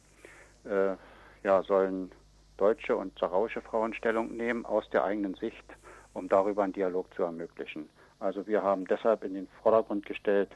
ja, 0.63 1.63
sollen 1.63 2.09
deutsche 2.57 2.95
und 2.95 3.17
sarauische 3.19 3.61
Frauen 3.61 3.93
Stellung 3.93 4.35
nehmen 4.35 4.65
aus 4.65 4.89
der 4.89 5.03
eigenen 5.03 5.35
Sicht, 5.35 5.65
um 6.13 6.27
darüber 6.27 6.63
einen 6.63 6.73
Dialog 6.73 7.13
zu 7.13 7.23
ermöglichen. 7.23 7.89
Also 8.19 8.47
wir 8.47 8.63
haben 8.63 8.85
deshalb 8.85 9.23
in 9.23 9.35
den 9.35 9.47
Vordergrund 9.61 10.05
gestellt 10.05 10.49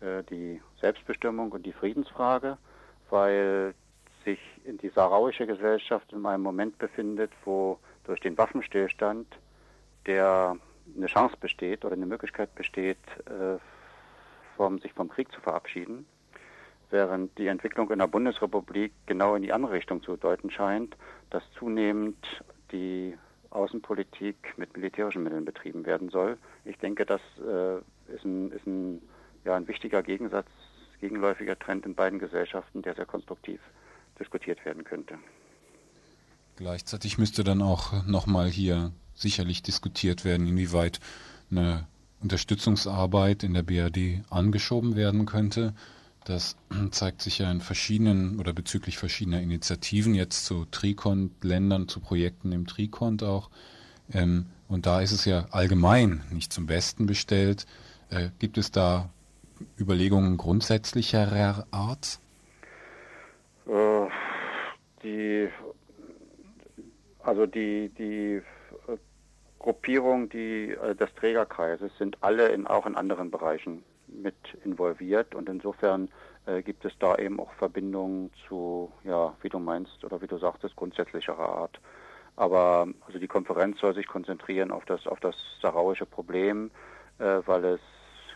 äh, 0.00 0.22
die 0.24 0.60
Selbstbestimmung 0.80 1.52
und 1.52 1.64
die 1.64 1.72
Friedensfrage, 1.72 2.58
weil 3.10 3.74
sich 4.24 4.38
in 4.64 4.78
die 4.78 4.90
sarauische 4.90 5.46
Gesellschaft 5.46 6.12
in 6.12 6.24
einem 6.26 6.42
Moment 6.42 6.78
befindet, 6.78 7.30
wo 7.44 7.78
durch 8.04 8.20
den 8.20 8.36
Waffenstillstand 8.36 9.26
der 10.06 10.56
eine 10.96 11.06
Chance 11.06 11.36
besteht 11.40 11.84
oder 11.84 11.94
eine 11.94 12.06
Möglichkeit 12.06 12.54
besteht, 12.54 12.98
äh, 13.26 13.58
vom, 14.56 14.78
sich 14.80 14.92
vom 14.92 15.08
Krieg 15.08 15.30
zu 15.32 15.40
verabschieden, 15.40 16.06
während 16.90 17.36
die 17.38 17.46
Entwicklung 17.46 17.90
in 17.90 17.98
der 17.98 18.06
Bundesrepublik 18.06 18.92
genau 19.06 19.34
in 19.34 19.42
die 19.42 19.52
andere 19.52 19.72
Richtung 19.72 20.02
zu 20.02 20.16
deuten 20.16 20.50
scheint, 20.50 20.96
dass 21.30 21.42
zunehmend 21.58 22.16
die 22.72 23.14
Außenpolitik 23.50 24.36
mit 24.56 24.76
militärischen 24.76 25.22
Mitteln 25.22 25.44
betrieben 25.44 25.86
werden 25.86 26.10
soll. 26.10 26.38
Ich 26.64 26.78
denke, 26.78 27.06
das 27.06 27.20
äh, 27.38 27.78
ist, 28.12 28.24
ein, 28.24 28.52
ist 28.52 28.66
ein, 28.66 29.02
ja, 29.44 29.56
ein 29.56 29.66
wichtiger 29.68 30.02
Gegensatz, 30.02 30.46
gegenläufiger 31.00 31.58
Trend 31.58 31.86
in 31.86 31.94
beiden 31.94 32.18
Gesellschaften, 32.18 32.82
der 32.82 32.94
sehr 32.94 33.06
konstruktiv 33.06 33.60
diskutiert 34.18 34.64
werden 34.64 34.84
könnte. 34.84 35.18
Gleichzeitig 36.56 37.18
müsste 37.18 37.44
dann 37.44 37.62
auch 37.62 38.04
nochmal 38.04 38.48
hier 38.48 38.90
sicherlich 39.14 39.62
diskutiert 39.62 40.24
werden, 40.24 40.46
inwieweit 40.46 41.00
eine 41.50 41.86
Unterstützungsarbeit 42.20 43.44
in 43.44 43.54
der 43.54 43.62
BRD 43.62 44.24
angeschoben 44.28 44.96
werden 44.96 45.24
könnte. 45.24 45.74
Das 46.28 46.56
zeigt 46.90 47.22
sich 47.22 47.38
ja 47.38 47.50
in 47.50 47.60
verschiedenen 47.60 48.38
oder 48.38 48.52
bezüglich 48.52 48.98
verschiedener 48.98 49.40
Initiativen, 49.40 50.14
jetzt 50.14 50.44
zu 50.44 50.66
Trikont-Ländern, 50.70 51.88
zu 51.88 52.00
Projekten 52.00 52.52
im 52.52 52.66
Trikont 52.66 53.22
auch. 53.22 53.50
Ähm, 54.12 54.46
und 54.68 54.84
da 54.86 55.00
ist 55.00 55.12
es 55.12 55.24
ja 55.24 55.46
allgemein 55.50 56.22
nicht 56.30 56.52
zum 56.52 56.66
Besten 56.66 57.06
bestellt. 57.06 57.66
Äh, 58.10 58.28
gibt 58.38 58.58
es 58.58 58.70
da 58.70 59.08
Überlegungen 59.78 60.36
grundsätzlicherer 60.36 61.66
Art? 61.70 62.18
Äh, 63.66 64.06
die, 65.02 65.48
also 67.22 67.46
die, 67.46 67.90
die 67.96 68.42
Gruppierungen 69.58 70.28
die, 70.28 70.70
äh, 70.70 70.94
des 70.94 71.14
Trägerkreises 71.14 71.90
sind 71.98 72.18
alle 72.22 72.48
in, 72.48 72.66
auch 72.66 72.86
in 72.86 72.94
anderen 72.96 73.30
Bereichen 73.30 73.82
mit 74.08 74.36
involviert 74.64 75.34
und 75.34 75.48
insofern 75.48 76.08
äh, 76.46 76.62
gibt 76.62 76.84
es 76.84 76.92
da 76.98 77.16
eben 77.16 77.40
auch 77.40 77.52
Verbindungen 77.54 78.30
zu, 78.48 78.92
ja, 79.04 79.34
wie 79.42 79.48
du 79.48 79.58
meinst 79.58 80.04
oder 80.04 80.20
wie 80.20 80.26
du 80.26 80.38
sagtest, 80.38 80.76
grundsätzlicherer 80.76 81.48
Art. 81.48 81.80
Aber 82.36 82.86
also 83.06 83.18
die 83.18 83.26
Konferenz 83.26 83.80
soll 83.80 83.94
sich 83.94 84.06
konzentrieren 84.06 84.70
auf 84.70 84.84
das, 84.84 85.06
auf 85.06 85.20
das 85.20 85.34
sarauische 85.60 86.06
Problem, 86.06 86.70
äh, 87.18 87.40
weil 87.46 87.64
es 87.64 87.80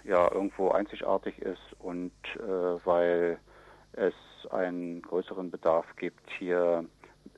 ja 0.05 0.31
irgendwo 0.33 0.71
einzigartig 0.71 1.39
ist 1.39 1.77
und 1.79 2.13
äh, 2.37 2.85
weil 2.85 3.39
es 3.93 4.15
einen 4.51 5.03
größeren 5.03 5.51
Bedarf 5.51 5.87
gibt, 5.97 6.29
hier 6.39 6.85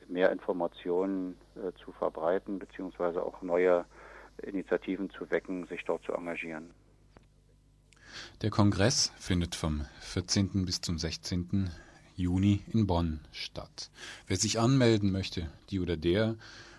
mehr 0.09 0.30
Informationen 0.32 1.37
äh, 1.57 1.72
zu 1.85 1.93
verbreiten, 1.93 2.59
beziehungsweise 2.59 3.22
auch 3.22 3.43
neue 3.43 3.85
Initiativen 4.43 5.11
zu 5.11 5.30
wecken, 5.30 5.66
sich 5.66 5.85
dort 5.85 6.03
zu 6.05 6.12
engagieren. 6.12 6.70
Der 8.41 8.51
Kongress 8.51 9.12
findet 9.16 9.55
vom 9.55 9.87
14. 10.01 10.66
bis 10.66 10.80
zum 10.80 10.99
16. 10.99 11.70
Juni 12.16 12.62
in 12.72 12.87
Bonn 12.87 13.20
statt. 13.32 13.91
Wer 14.26 14.37
sich 14.37 14.59
anmelden 14.59 15.12
möchte, 15.12 15.49
die 15.70 15.80
oder 15.80 15.97
der, 15.97 16.37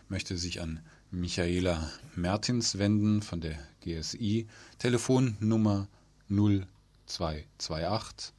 möchte 0.09 0.37
sich 0.37 0.61
an 0.61 0.81
Michaela 1.11 1.89
Mertins 2.15 2.77
wenden 2.77 3.21
von 3.21 3.39
der 3.39 3.57
GSI. 3.81 4.47
Telefonnummer 4.79 5.87
0228 6.27 8.33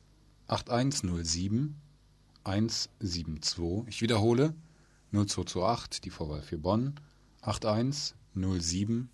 8107 0.47 1.75
172. 2.45 3.89
Ich 3.89 4.03
wiederhole 4.03 4.55
0228, 5.13 6.03
die 6.03 6.11
Vorwahl 6.11 6.43
für 6.43 6.59
Bonn, 6.59 6.95
8107 7.41 9.09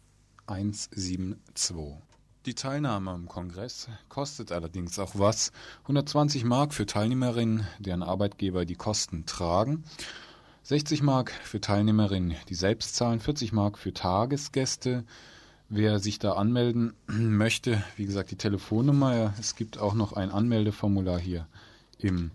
172. 0.46 2.02
Die 2.46 2.54
Teilnahme 2.54 3.10
am 3.10 3.28
Kongress 3.28 3.88
kostet 4.08 4.52
allerdings 4.52 4.98
auch 4.98 5.12
was. 5.14 5.52
120 5.82 6.44
Mark 6.44 6.74
für 6.74 6.86
Teilnehmerinnen, 6.86 7.66
deren 7.78 8.02
Arbeitgeber 8.02 8.64
die 8.64 8.74
Kosten 8.74 9.26
tragen. 9.26 9.84
60 10.64 11.02
Mark 11.02 11.32
für 11.44 11.60
Teilnehmerinnen, 11.60 12.36
die 12.48 12.54
selbst 12.54 12.96
zahlen. 12.96 13.20
40 13.20 13.52
Mark 13.52 13.78
für 13.78 13.92
Tagesgäste. 13.92 15.04
Wer 15.68 15.98
sich 16.00 16.18
da 16.18 16.32
anmelden 16.32 16.94
möchte, 17.06 17.82
wie 17.96 18.06
gesagt, 18.06 18.30
die 18.30 18.36
Telefonnummer. 18.36 19.34
Es 19.38 19.56
gibt 19.56 19.78
auch 19.78 19.94
noch 19.94 20.12
ein 20.12 20.30
Anmeldeformular 20.30 21.18
hier 21.18 21.46
im 21.98 22.30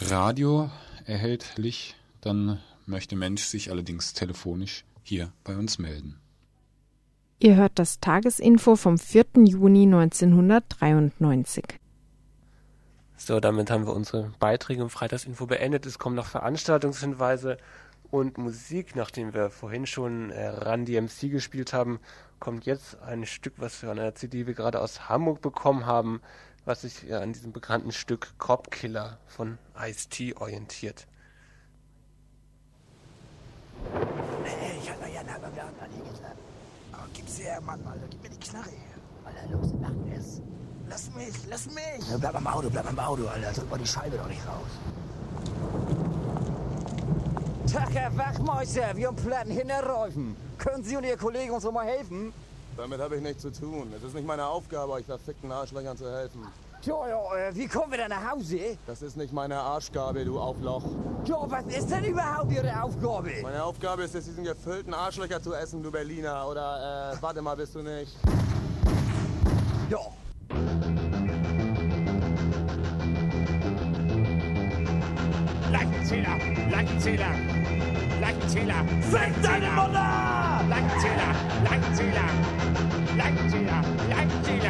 Radio 0.00 0.70
erhältlich 1.04 1.96
dann 2.26 2.58
möchte 2.86 3.14
Mensch 3.14 3.44
sich 3.44 3.70
allerdings 3.70 4.12
telefonisch 4.12 4.84
hier 5.04 5.32
bei 5.44 5.56
uns 5.56 5.78
melden. 5.78 6.18
Ihr 7.38 7.56
hört 7.56 7.78
das 7.78 8.00
Tagesinfo 8.00 8.76
vom 8.76 8.98
4. 8.98 9.24
Juni 9.44 9.82
1993. 9.82 11.78
So, 13.18 13.40
damit 13.40 13.70
haben 13.70 13.86
wir 13.86 13.94
unsere 13.94 14.32
Beiträge 14.38 14.82
im 14.82 14.90
Freitagsinfo 14.90 15.46
beendet. 15.46 15.84
Es 15.86 15.98
kommen 15.98 16.16
noch 16.16 16.26
Veranstaltungshinweise 16.26 17.58
und 18.10 18.38
Musik. 18.38 18.96
Nachdem 18.96 19.34
wir 19.34 19.50
vorhin 19.50 19.86
schon 19.86 20.30
äh, 20.30 20.48
Run 20.48 20.84
DMC 20.84 21.30
gespielt 21.30 21.72
haben, 21.72 22.00
kommt 22.38 22.66
jetzt 22.66 23.00
ein 23.02 23.26
Stück, 23.26 23.54
was 23.58 23.82
wir 23.82 23.90
an 23.90 23.98
einer 23.98 24.14
CD 24.14 24.46
wir 24.46 24.54
gerade 24.54 24.80
aus 24.80 25.08
Hamburg 25.08 25.40
bekommen 25.40 25.86
haben, 25.86 26.20
was 26.64 26.82
sich 26.82 27.02
ja 27.02 27.20
an 27.20 27.32
diesem 27.32 27.52
bekannten 27.52 27.92
Stück 27.92 28.34
Cop 28.38 28.70
Killer 28.70 29.18
von 29.26 29.58
Ice-T 29.78 30.34
orientiert. 30.36 31.06
Hey, 34.44 34.78
ich 34.80 34.88
halt 34.90 35.00
mal 35.00 35.10
Jan, 35.10 35.30
halt 35.30 35.42
mal 35.42 35.52
wieder 35.52 35.64
an, 35.64 35.74
hier 35.94 36.04
geht's 36.04 36.24
ab. 36.24 36.36
Oh, 36.92 37.08
gib's 37.14 37.35
her, 37.46 37.60
Mann, 37.60 37.80
Alter, 37.86 38.06
gib 38.10 38.22
mir 38.22 38.30
die 38.30 38.38
Knarre 38.38 38.70
her. 38.70 38.96
Alter, 39.24 39.48
los, 39.52 39.72
mach 39.80 40.16
es. 40.16 40.40
Lass 40.88 41.14
mich, 41.14 41.34
lass 41.48 41.66
mich. 41.66 42.10
Ja, 42.10 42.16
bleib 42.18 42.34
am 42.36 42.46
Auto, 42.46 42.70
bleib 42.70 42.88
am 42.88 42.98
Auto, 42.98 43.26
Alter, 43.26 43.52
drück 43.52 43.70
mal 43.70 43.78
die 43.78 43.86
Scheibe 43.86 44.16
doch 44.16 44.28
nicht 44.28 44.42
raus. 44.46 44.70
Tag, 47.72 47.92
Herr 47.94 48.16
Wachmeister, 48.16 48.96
wir 48.96 49.08
haben 49.08 49.16
Platten 49.16 49.50
hinterräufen. 49.50 50.36
Können 50.58 50.84
Sie 50.84 50.96
und 50.96 51.04
Ihr 51.04 51.16
Kollege 51.16 51.52
uns 51.52 51.64
noch 51.64 51.72
mal 51.72 51.86
helfen? 51.86 52.32
Damit 52.76 53.00
habe 53.00 53.16
ich 53.16 53.22
nichts 53.22 53.42
zu 53.42 53.50
tun. 53.50 53.92
Es 53.96 54.02
ist 54.02 54.14
nicht 54.14 54.26
meine 54.26 54.46
Aufgabe, 54.46 54.92
euch 54.92 55.06
verfickten 55.06 55.50
Arschlöchern 55.50 55.96
zu 55.96 56.10
helfen. 56.10 56.46
Ja, 56.86 57.08
ja, 57.08 57.48
äh, 57.48 57.56
wie 57.56 57.66
kommen 57.66 57.90
wir 57.90 57.98
denn 57.98 58.10
nach 58.10 58.30
Hause? 58.30 58.78
Das 58.86 59.02
ist 59.02 59.16
nicht 59.16 59.32
meine 59.32 59.56
Arschgabe, 59.56 60.24
du 60.24 60.38
Aufloch. 60.38 60.84
Ja, 61.24 61.38
was 61.48 61.64
ist 61.66 61.90
denn 61.90 62.04
überhaupt 62.04 62.52
Ihre 62.52 62.80
Aufgabe? 62.80 63.30
Meine 63.42 63.64
Aufgabe 63.64 64.04
ist 64.04 64.14
es, 64.14 64.26
diesen 64.26 64.44
gefüllten 64.44 64.94
Arschlöcher 64.94 65.42
zu 65.42 65.52
essen, 65.52 65.82
du 65.82 65.90
Berliner. 65.90 66.46
Oder, 66.48 67.12
äh, 67.12 67.16
warte 67.20 67.42
mal, 67.42 67.56
bist 67.56 67.74
du 67.74 67.82
nicht? 67.82 68.16
Ja. 69.90 69.98
Leichenzähler, 75.72 76.38
Leichenzähler, 76.70 77.34
Leichenzähler. 78.20 78.84
Fick 79.10 79.42
deine 79.42 79.70
Mutter! 79.72 80.36
Leichenzähler, 80.68 81.34
Leichenzähler, 81.64 82.28
Leichenzähler, 83.16 83.82
Leichenzähler, 84.08 84.65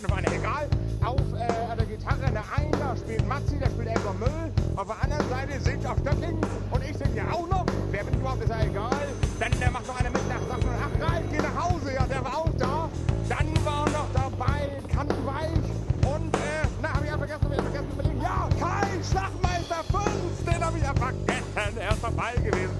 schon, 0.00 0.10
äh, 0.10 0.10
was 0.10 0.10
ist 0.10 0.10
denn 0.10 0.10
für 0.10 0.16
eine, 0.16 0.36
egal. 0.36 0.68
Auf 1.04 1.20
äh, 1.34 1.76
der 1.76 1.86
Gitarre 1.86 2.32
der 2.32 2.44
einen, 2.56 2.72
da 2.72 2.96
spielt 2.96 3.28
Matzi, 3.28 3.58
der 3.58 3.66
spielt 3.66 3.88
Elber 3.88 4.14
Müll. 4.18 4.52
Auf 4.76 4.86
der 4.86 5.02
anderen 5.02 5.28
Seite 5.28 5.60
singt 5.60 5.86
auf 5.86 5.98
Stöcking 5.98 6.38
und 6.70 6.84
ich 6.84 6.96
singe 6.96 7.16
ja 7.16 7.24
auch 7.32 7.48
noch. 7.48 7.66
Wer 7.90 8.04
bin 8.04 8.14
ich 8.14 8.20
überhaupt, 8.20 8.42
ist 8.42 8.50
ja 8.50 8.62
egal. 8.62 9.06
Dann 9.40 9.52
der 9.60 9.70
macht 9.70 9.86
noch 9.86 9.98
einer 9.98 10.10
mit 10.10 10.28
nach, 10.28 10.42
sagt 10.48 10.62
schon, 10.62 10.74
ach 10.74 10.94
Ralf, 11.02 11.24
geh 11.30 11.38
nach 11.38 11.64
Hause, 11.64 11.94
ja, 11.94 12.06
der 12.06 12.24
war 12.24 12.38
auch 12.38 12.52
da. 12.58 12.88
Dann 13.28 13.48
war 13.64 13.84
noch 13.90 14.08
dabei 14.14 14.70
Kantenweich 14.92 15.66
und, 16.06 16.34
äh, 16.34 16.66
na, 16.82 16.94
hab 16.94 17.02
ich 17.02 17.10
ja 17.10 17.18
vergessen, 17.18 17.44
hab 17.44 17.52
ich 17.52 17.74
ja 17.74 17.82
vergessen. 17.82 18.20
Ja, 18.22 18.48
Kai, 18.60 18.88
Schlachtmeister 19.10 19.82
5, 19.90 20.52
den 20.52 20.64
hab 20.64 20.76
ich 20.76 20.82
ja 20.82 20.94
vergessen, 20.94 21.78
er 21.78 21.90
ist 21.92 22.02
dabei 22.02 22.34
gewesen. 22.36 22.77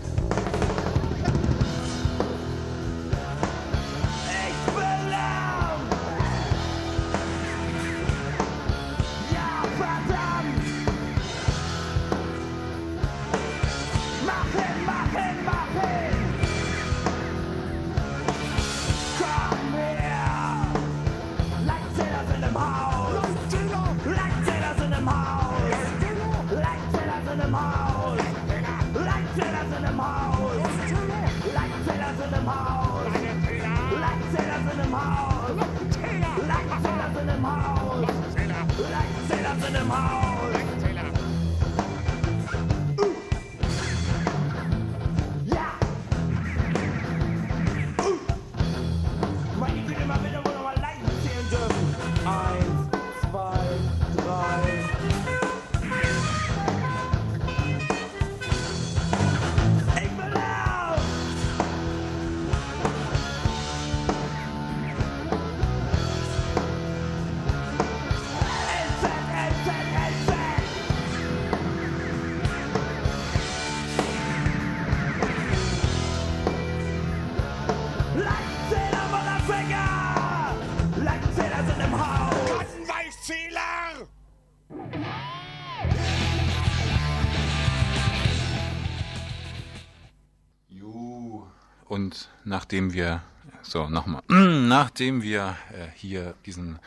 Und 91.88 92.28
nachdem 92.44 92.92
wir, 92.92 93.22
so 93.62 93.88
nochmal, 93.88 94.22
nachdem 94.28 95.22
wir 95.22 95.56
äh, 95.72 95.88
hier 95.94 96.34
diesen 96.44 96.78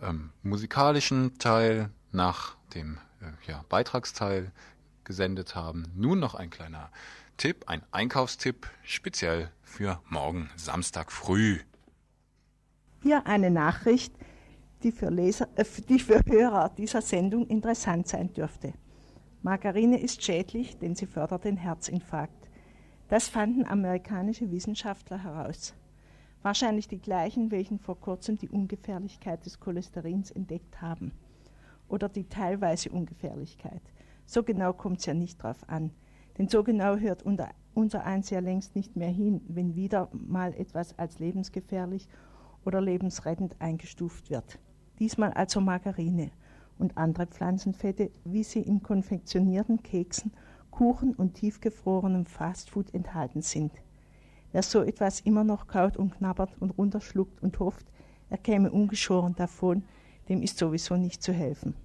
ähm, 0.00 0.30
musikalischen 0.42 1.38
Teil 1.38 1.90
nach 2.10 2.56
dem 2.74 2.98
äh, 3.20 3.50
ja, 3.50 3.64
Beitragsteil 3.68 4.50
gesendet 5.04 5.54
haben, 5.54 5.86
nun 5.94 6.18
noch 6.18 6.34
ein 6.34 6.50
kleiner 6.50 6.90
Tipp, 7.36 7.64
ein 7.68 7.82
Einkaufstipp 7.92 8.68
speziell 8.82 9.50
für 9.62 10.00
morgen 10.08 10.50
Samstag 10.56 11.12
früh. 11.12 11.60
Hier 13.02 13.26
eine 13.26 13.50
Nachricht, 13.50 14.14
die 14.82 14.92
für, 14.92 15.10
Leser, 15.10 15.48
äh, 15.54 15.64
die 15.88 16.00
für 16.00 16.20
Hörer 16.26 16.70
dieser 16.70 17.02
Sendung 17.02 17.46
interessant 17.46 18.08
sein 18.08 18.32
dürfte. 18.32 18.72
Margarine 19.42 20.00
ist 20.00 20.24
schädlich, 20.24 20.78
denn 20.78 20.94
sie 20.96 21.06
fördert 21.06 21.44
den 21.44 21.56
Herzinfarkt. 21.56 22.43
Das 23.14 23.28
fanden 23.28 23.64
amerikanische 23.64 24.50
Wissenschaftler 24.50 25.22
heraus. 25.22 25.72
Wahrscheinlich 26.42 26.88
die 26.88 26.98
gleichen, 26.98 27.52
welchen 27.52 27.78
vor 27.78 28.00
kurzem 28.00 28.38
die 28.38 28.48
Ungefährlichkeit 28.48 29.46
des 29.46 29.60
Cholesterins 29.60 30.32
entdeckt 30.32 30.82
haben. 30.82 31.12
Oder 31.86 32.08
die 32.08 32.28
teilweise 32.28 32.90
Ungefährlichkeit. 32.90 33.82
So 34.26 34.42
genau 34.42 34.72
kommt 34.72 34.98
es 34.98 35.06
ja 35.06 35.14
nicht 35.14 35.40
drauf 35.40 35.58
an. 35.68 35.92
Denn 36.38 36.48
so 36.48 36.64
genau 36.64 36.96
hört 36.96 37.22
unser, 37.22 37.50
unser 37.72 38.04
Eins 38.04 38.30
ja 38.30 38.40
längst 38.40 38.74
nicht 38.74 38.96
mehr 38.96 39.10
hin, 39.10 39.42
wenn 39.46 39.76
wieder 39.76 40.08
mal 40.12 40.52
etwas 40.52 40.98
als 40.98 41.20
lebensgefährlich 41.20 42.08
oder 42.64 42.80
lebensrettend 42.80 43.54
eingestuft 43.60 44.28
wird. 44.28 44.58
Diesmal 44.98 45.32
also 45.34 45.60
Margarine 45.60 46.32
und 46.80 46.98
andere 46.98 47.28
Pflanzenfette, 47.28 48.10
wie 48.24 48.42
sie 48.42 48.62
in 48.62 48.82
konfektionierten 48.82 49.84
Keksen, 49.84 50.32
Kuchen 50.74 51.14
und 51.14 51.34
tiefgefrorenem 51.34 52.26
Fastfood 52.26 52.92
enthalten 52.92 53.42
sind. 53.42 53.70
Wer 54.50 54.64
so 54.64 54.82
etwas 54.82 55.20
immer 55.20 55.44
noch 55.44 55.68
kaut 55.68 55.96
und 55.96 56.16
knabbert 56.16 56.50
und 56.58 56.76
runterschluckt 56.76 57.40
und 57.44 57.60
hofft, 57.60 57.86
er 58.28 58.38
käme 58.38 58.72
ungeschoren 58.72 59.36
davon, 59.36 59.84
dem 60.28 60.42
ist 60.42 60.58
sowieso 60.58 60.96
nicht 60.96 61.22
zu 61.22 61.32
helfen. 61.32 61.76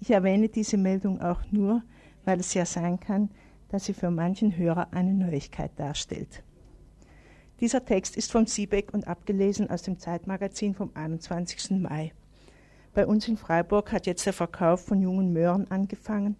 Ich 0.00 0.10
erwähne 0.10 0.50
diese 0.50 0.76
Meldung 0.76 1.22
auch 1.22 1.40
nur, 1.50 1.82
weil 2.26 2.40
es 2.40 2.52
ja 2.52 2.66
sein 2.66 3.00
kann, 3.00 3.30
dass 3.70 3.86
sie 3.86 3.94
für 3.94 4.10
manchen 4.10 4.54
Hörer 4.54 4.92
eine 4.92 5.14
Neuigkeit 5.14 5.70
darstellt. 5.76 6.42
Dieser 7.60 7.86
Text 7.86 8.18
ist 8.18 8.32
vom 8.32 8.46
Siebeck 8.46 8.92
und 8.92 9.08
abgelesen 9.08 9.70
aus 9.70 9.80
dem 9.80 9.98
Zeitmagazin 9.98 10.74
vom 10.74 10.90
21. 10.92 11.70
Mai. 11.80 12.12
Bei 12.92 13.06
uns 13.06 13.26
in 13.28 13.38
Freiburg 13.38 13.92
hat 13.92 14.06
jetzt 14.06 14.26
der 14.26 14.34
Verkauf 14.34 14.84
von 14.84 15.00
jungen 15.00 15.32
Möhren 15.32 15.70
angefangen, 15.70 16.36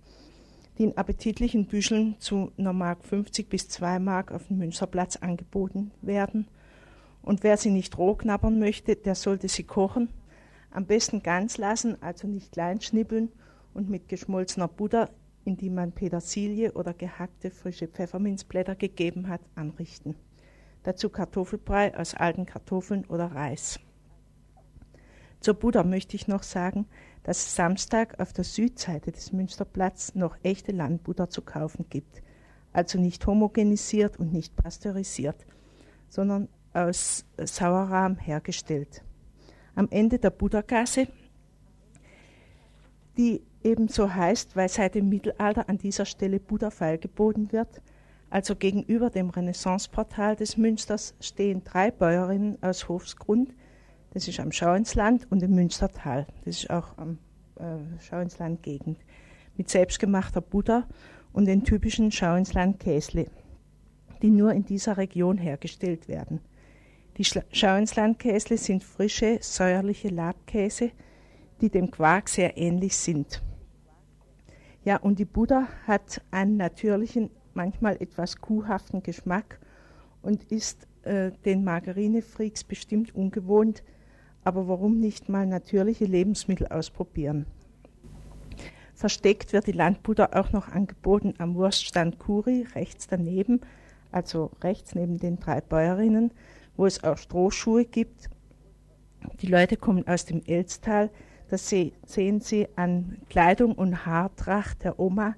die 0.79 0.85
in 0.85 0.97
appetitlichen 0.97 1.67
Büscheln 1.67 2.17
zu 2.19 2.53
Mark 2.57 3.05
50 3.05 3.49
bis 3.49 3.69
2 3.69 3.99
Mark 3.99 4.33
auf 4.33 4.47
dem 4.47 4.59
Münsterplatz 4.59 5.17
angeboten 5.17 5.91
werden. 6.01 6.49
Und 7.23 7.43
wer 7.43 7.57
sie 7.57 7.71
nicht 7.71 7.99
roh 7.99 8.15
knabbern 8.15 8.59
möchte, 8.59 8.97
der 8.97 9.15
sollte 9.15 9.49
sie 9.49 9.65
kochen. 9.65 10.09
Am 10.71 10.87
besten 10.87 11.23
ganz 11.23 11.59
lassen, 11.59 12.03
also 12.03 12.27
nicht 12.27 12.53
klein 12.53 12.81
schnippeln 12.81 13.31
und 13.75 13.91
mit 13.91 14.09
geschmolzener 14.09 14.69
Butter, 14.69 15.11
in 15.45 15.57
die 15.57 15.71
man 15.71 15.93
Petersilie 15.93 16.73
oder 16.73 16.95
gehackte 16.95 17.51
frische 17.51 17.89
Pfefferminzblätter 17.89 18.75
gegeben 18.75 19.29
hat, 19.29 19.41
anrichten. 19.55 20.15
Dazu 20.83 21.11
Kartoffelbrei 21.11 21.97
aus 21.97 22.15
alten 22.15 22.47
Kartoffeln 22.47 23.05
oder 23.07 23.27
Reis. 23.27 23.79
Zur 25.41 25.55
Buddha 25.55 25.83
möchte 25.83 26.17
ich 26.17 26.29
noch 26.29 26.45
sagen, 26.45 26.87
dass 27.23 27.39
es 27.39 27.55
Samstag 27.55 28.19
auf 28.21 28.33
der 28.33 28.45
Südseite 28.45 29.13
des 29.13 29.33
Münsterplatz 29.33 30.15
noch 30.15 30.37
echte 30.43 30.73
Landbutter 30.73 31.31
zu 31.31 31.43
kaufen 31.43 31.87
gibt. 31.89 32.23
Also 32.73 32.99
nicht 32.99 33.27
homogenisiert 33.27 34.19
und 34.19 34.33
nicht 34.33 34.57
pasteurisiert, 34.57 35.47
sondern 36.09 36.49
aus 36.73 37.25
Sauerrahm 37.39 38.17
hergestellt. 38.17 39.03
Am 39.75 39.89
Ende 39.91 40.19
der 40.19 40.31
Buddha-Gasse, 40.31 41.09
die 43.17 43.43
ebenso 43.63 44.13
heißt, 44.13 44.57
weil 44.57 44.69
seit 44.69 44.95
dem 44.95 45.09
Mittelalter 45.09 45.69
an 45.69 45.79
dieser 45.79 46.07
Stelle 46.07 46.41
Buddha 46.41 46.71
feilgeboten 46.71 47.53
wird, 47.53 47.83
also 48.31 48.57
gegenüber 48.57 49.11
dem 49.11 49.29
Renaissanceportal 49.29 50.37
des 50.37 50.57
Münsters 50.57 51.15
stehen 51.21 51.63
drei 51.65 51.91
Bäuerinnen 51.91 52.57
aus 52.63 52.89
Hofsgrund, 52.89 53.55
das 54.13 54.29
ist 54.29 54.41
am 54.41 54.53
Schauinsland 54.53 55.27
und 55.31 55.43
im 55.43 55.55
Münstertal, 55.55 56.27
das 56.45 56.59
ist 56.59 56.71
auch 56.71 56.97
am 56.99 57.19
äh, 57.57 58.01
Schauinsland-Gegend, 58.01 58.99
mit 59.57 59.71
selbstgemachter 59.71 60.41
Butter 60.41 60.87
und 61.33 61.47
den 61.47 61.65
typischen 61.65 62.13
Schauinsland-Käsle, 62.13 63.27
die 64.21 64.31
nur 64.31 64.53
in 64.53 64.65
dieser 64.65 64.97
Region 64.97 65.39
hergestellt 65.39 66.09
werden. 66.09 66.41
Die 67.19 67.25
Schauinsland-Käsle 67.25 68.57
sind 68.57 68.85
frische, 68.85 69.39
säuerliche 69.41 70.09
Labkäse, 70.09 70.91
die 71.61 71.71
dem 71.71 71.91
Quark 71.91 72.29
sehr 72.29 72.57
ähnlich 72.57 72.97
sind. 72.97 73.43
Ja, 74.85 74.97
und 74.97 75.19
die 75.19 75.25
Butter 75.25 75.69
hat 75.87 76.23
einen 76.31 76.57
natürlichen 76.57 77.31
manchmal 77.55 77.97
etwas 78.01 78.41
kuhhaften 78.41 79.03
Geschmack 79.03 79.61
und 80.23 80.45
ist 80.45 80.89
äh, 81.03 81.31
den 81.45 81.65
Margarinefreaks 81.65 82.65
bestimmt 82.65 83.15
ungewohnt, 83.15 83.83
aber 84.45 84.69
warum 84.69 84.99
nicht 84.99 85.29
mal 85.29 85.47
natürliche 85.47 86.05
Lebensmittel 86.05 86.67
ausprobieren? 86.69 87.47
Versteckt 88.95 89.53
wird 89.53 89.67
die 89.67 89.73
Landbutter 89.73 90.39
auch 90.39 90.53
noch 90.53 90.69
angeboten 90.69 91.35
am 91.39 91.55
Wurststand 91.55 92.19
Kuri, 92.19 92.67
rechts 92.75 93.07
daneben, 93.09 93.61
also 94.11 94.51
rechts 94.63 94.95
neben 94.95 95.19
den 95.19 95.39
drei 95.39 95.61
Bäuerinnen, 95.61 96.33
wo 96.77 96.87
es 96.87 97.03
auch 97.03 97.17
Strohschuhe 97.17 97.85
gibt. 97.85 98.31
Die 99.41 99.47
Leute 99.47 99.77
kommen 99.77 100.07
aus 100.07 100.25
dem 100.25 100.43
Elztal, 100.45 101.11
das 101.49 101.69
sehen 101.69 102.41
Sie 102.41 102.69
an 102.77 103.19
Kleidung 103.29 103.75
und 103.75 104.07
Haartracht 104.07 104.85
der 104.85 104.99
Oma, 104.99 105.35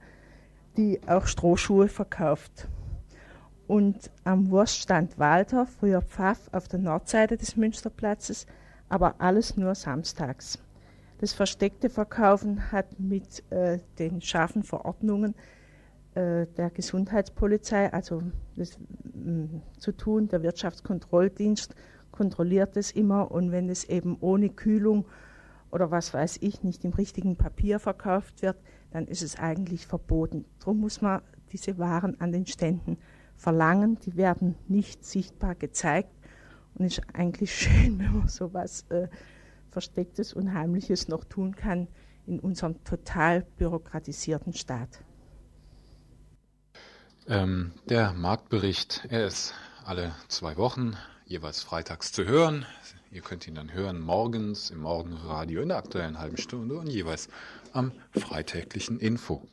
die 0.77 1.01
auch 1.07 1.27
Strohschuhe 1.27 1.89
verkauft. 1.89 2.69
Und 3.67 4.11
am 4.25 4.51
Wurststand 4.51 5.19
Walter, 5.19 5.67
früher 5.67 6.03
Pfaff, 6.03 6.51
auf 6.53 6.69
der 6.69 6.81
Nordseite 6.81 7.37
des 7.37 7.57
Münsterplatzes, 7.57 8.47
aber 8.89 9.21
alles 9.21 9.57
nur 9.57 9.75
samstags. 9.75 10.59
Das 11.19 11.33
versteckte 11.33 11.89
Verkaufen 11.89 12.73
hat 12.73 12.99
mit 12.99 13.43
äh, 13.51 13.79
den 13.99 14.21
scharfen 14.21 14.63
Verordnungen 14.63 15.35
äh, 16.15 16.47
der 16.57 16.71
Gesundheitspolizei, 16.71 17.93
also 17.93 18.23
das, 18.57 18.79
mm, 19.15 19.63
zu 19.79 19.93
tun. 19.93 20.29
Der 20.29 20.43
Wirtschaftskontrolldienst 20.43 21.75
kontrolliert 22.13 22.77
es 22.77 22.93
immer 22.93 23.31
und 23.31 23.53
wenn 23.53 23.69
es 23.69 23.85
eben 23.85 24.17
ohne 24.21 24.51
Kühlung 24.51 25.07
oder 25.71 25.91
was 25.91 26.15
weiß 26.15 26.39
ich 26.41 26.63
nicht 26.63 26.85
im 26.85 26.93
richtigen 26.93 27.37
Papier 27.37 27.81
verkauft 27.81 28.43
wird, 28.43 28.57
dann 28.93 29.09
ist 29.09 29.23
es 29.23 29.39
eigentlich 29.39 29.89
verboten. 29.89 30.45
Darum 30.61 30.79
muss 30.79 31.01
man 31.01 31.21
diese 31.51 31.79
Waren 31.79 32.21
an 32.21 32.31
den 32.31 32.47
Ständen 32.47 32.97
verlangen. 33.37 33.99
Die 34.01 34.17
werden 34.17 34.55
nicht 34.69 35.05
sichtbar 35.05 35.57
gezeigt. 35.57 36.14
Und 36.75 36.85
es 36.87 36.99
ist 36.99 37.05
eigentlich 37.15 37.55
schön, 37.59 37.99
wenn 37.99 38.19
man 38.19 38.29
so 38.29 38.47
etwas 38.47 38.85
äh, 38.91 39.09
Verstecktes 39.71 40.33
und 40.33 40.55
Heimliches 40.55 41.09
noch 41.09 41.25
tun 41.25 41.55
kann 41.55 41.89
in 42.27 42.41
unserem 42.41 42.83
total 42.85 43.43
bürokratisierten 43.59 44.53
Staat. 44.53 45.03
Ähm, 47.27 47.73
der 47.89 48.13
Marktbericht, 48.13 49.07
er 49.09 49.27
ist 49.27 49.55
alle 49.85 50.15
zwei 50.29 50.57
Wochen 50.57 50.97
jeweils 51.27 51.63
freitags 51.63 52.13
zu 52.13 52.25
hören. 52.25 52.67
Ihr 53.11 53.23
könnt 53.23 53.47
ihn 53.47 53.55
dann 53.55 53.73
hören 53.73 54.01
morgens 54.01 54.71
im 54.71 54.81
Morgenradio 54.81 55.63
in 55.63 55.69
der 55.69 55.79
aktuellen 55.79 56.19
halben 56.19 56.37
Stunde 56.37 56.77
und 56.77 56.89
jeweils 56.89 57.29
am 57.73 57.93
freitäglichen 58.13 58.99
Info. 58.99 59.47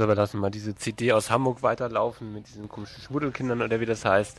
So, 0.00 0.08
wir 0.08 0.14
lassen 0.14 0.40
mal 0.40 0.48
diese 0.48 0.74
CD 0.74 1.12
aus 1.12 1.30
Hamburg 1.30 1.62
weiterlaufen 1.62 2.32
mit 2.32 2.48
diesen 2.48 2.70
komischen 2.70 3.02
Schmuddelkindern 3.02 3.60
oder 3.60 3.80
wie 3.80 3.84
das 3.84 4.06
heißt. 4.06 4.38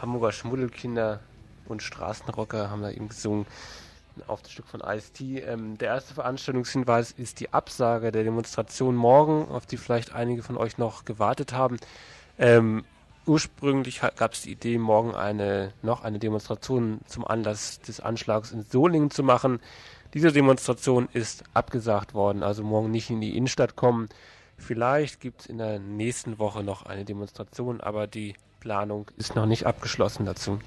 Hamburger 0.00 0.32
Schmuddelkinder 0.32 1.20
und 1.66 1.82
Straßenrocker 1.82 2.70
haben 2.70 2.80
da 2.80 2.90
eben 2.90 3.10
gesungen 3.10 3.44
auf 4.26 4.40
das 4.40 4.52
Stück 4.52 4.66
von 4.66 4.80
Ice-T. 4.80 5.40
Ähm, 5.40 5.76
der 5.76 5.88
erste 5.88 6.14
Veranstaltungshinweis 6.14 7.10
ist 7.10 7.40
die 7.40 7.52
Absage 7.52 8.12
der 8.12 8.24
Demonstration 8.24 8.96
morgen, 8.96 9.46
auf 9.50 9.66
die 9.66 9.76
vielleicht 9.76 10.14
einige 10.14 10.42
von 10.42 10.56
euch 10.56 10.78
noch 10.78 11.04
gewartet 11.04 11.52
haben. 11.52 11.76
Ähm, 12.38 12.86
ursprünglich 13.26 14.00
gab 14.16 14.32
es 14.32 14.40
die 14.40 14.52
Idee, 14.52 14.78
morgen 14.78 15.14
eine, 15.14 15.74
noch 15.82 16.02
eine 16.02 16.18
Demonstration 16.18 17.00
zum 17.04 17.26
Anlass 17.26 17.78
des 17.82 18.00
Anschlags 18.00 18.52
in 18.52 18.62
Solingen 18.62 19.10
zu 19.10 19.22
machen. 19.22 19.60
Diese 20.14 20.32
Demonstration 20.32 21.10
ist 21.12 21.44
abgesagt 21.52 22.14
worden, 22.14 22.42
also 22.42 22.62
morgen 22.62 22.90
nicht 22.90 23.10
in 23.10 23.20
die 23.20 23.36
Innenstadt 23.36 23.76
kommen. 23.76 24.08
Vielleicht 24.56 25.20
gibt 25.20 25.42
es 25.42 25.46
in 25.46 25.58
der 25.58 25.78
nächsten 25.78 26.38
Woche 26.38 26.62
noch 26.62 26.86
eine 26.86 27.04
Demonstration, 27.04 27.80
aber 27.80 28.06
die 28.06 28.34
Planung 28.60 29.10
ist 29.16 29.34
noch 29.34 29.46
nicht 29.46 29.66
abgeschlossen 29.66 30.24
dazu. 30.24 30.58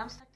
Samstag 0.00 0.29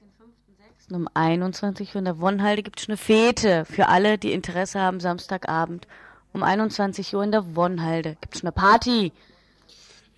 um 0.91 1.07
21 1.13 1.89
Uhr 1.95 1.99
in 1.99 2.05
der 2.05 2.19
Wonnhalde 2.19 2.63
gibt 2.63 2.79
es 2.79 2.87
eine 2.87 2.97
Fete 2.97 3.65
für 3.65 3.87
alle, 3.87 4.17
die 4.17 4.31
Interesse 4.31 4.79
haben, 4.79 4.99
Samstagabend. 4.99 5.87
Um 6.33 6.43
21 6.43 7.15
Uhr 7.15 7.23
in 7.23 7.31
der 7.31 7.55
Wonnhalde 7.55 8.17
gibt 8.21 8.35
es 8.35 8.43
eine 8.43 8.51
Party. 8.51 9.11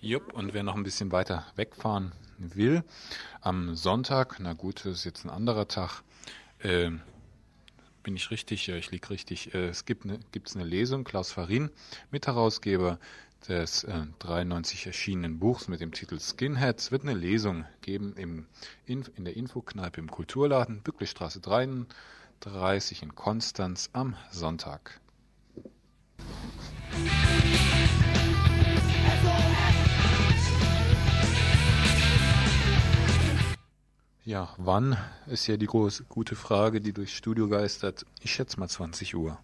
Jupp, 0.00 0.32
und 0.34 0.54
wer 0.54 0.62
noch 0.62 0.76
ein 0.76 0.82
bisschen 0.82 1.10
weiter 1.12 1.46
wegfahren 1.56 2.12
will, 2.38 2.84
am 3.40 3.74
Sonntag, 3.74 4.36
na 4.40 4.52
gut, 4.52 4.84
das 4.84 4.98
ist 4.98 5.04
jetzt 5.04 5.24
ein 5.24 5.30
anderer 5.30 5.68
Tag, 5.68 6.02
äh, 6.60 6.90
bin 8.02 8.16
ich 8.16 8.30
richtig, 8.30 8.66
ja, 8.66 8.76
ich 8.76 8.90
liege 8.90 9.10
richtig, 9.10 9.54
äh, 9.54 9.68
es 9.68 9.84
gibt 9.84 10.04
eine, 10.04 10.18
gibt's 10.32 10.54
eine 10.54 10.64
Lesung, 10.64 11.04
Klaus 11.04 11.32
Farin, 11.32 11.70
Mitherausgeber 12.10 12.98
des 13.46 13.84
äh, 13.84 14.06
93 14.18 14.86
erschienenen 14.86 15.38
Buchs 15.38 15.68
mit 15.68 15.80
dem 15.80 15.92
Titel 15.92 16.18
Skinheads 16.18 16.90
wird 16.90 17.02
eine 17.02 17.14
Lesung 17.14 17.64
geben 17.80 18.14
im, 18.16 18.46
in, 18.86 19.04
in 19.16 19.24
der 19.24 19.36
Infokneipe 19.36 20.00
im 20.00 20.10
Kulturladen, 20.10 20.82
Bücklichstraße 20.82 21.40
33 21.40 23.02
in 23.02 23.14
Konstanz 23.14 23.90
am 23.92 24.16
Sonntag. 24.30 25.00
Ja, 34.24 34.50
wann 34.58 34.98
ist 35.26 35.46
ja 35.46 35.56
die 35.56 35.64
große 35.64 36.04
gute 36.04 36.36
Frage, 36.36 36.82
die 36.82 36.92
durchs 36.92 37.12
Studio 37.12 37.48
geistert. 37.48 38.04
Ich 38.20 38.30
schätze 38.34 38.60
mal 38.60 38.68
20 38.68 39.14
Uhr. 39.14 39.38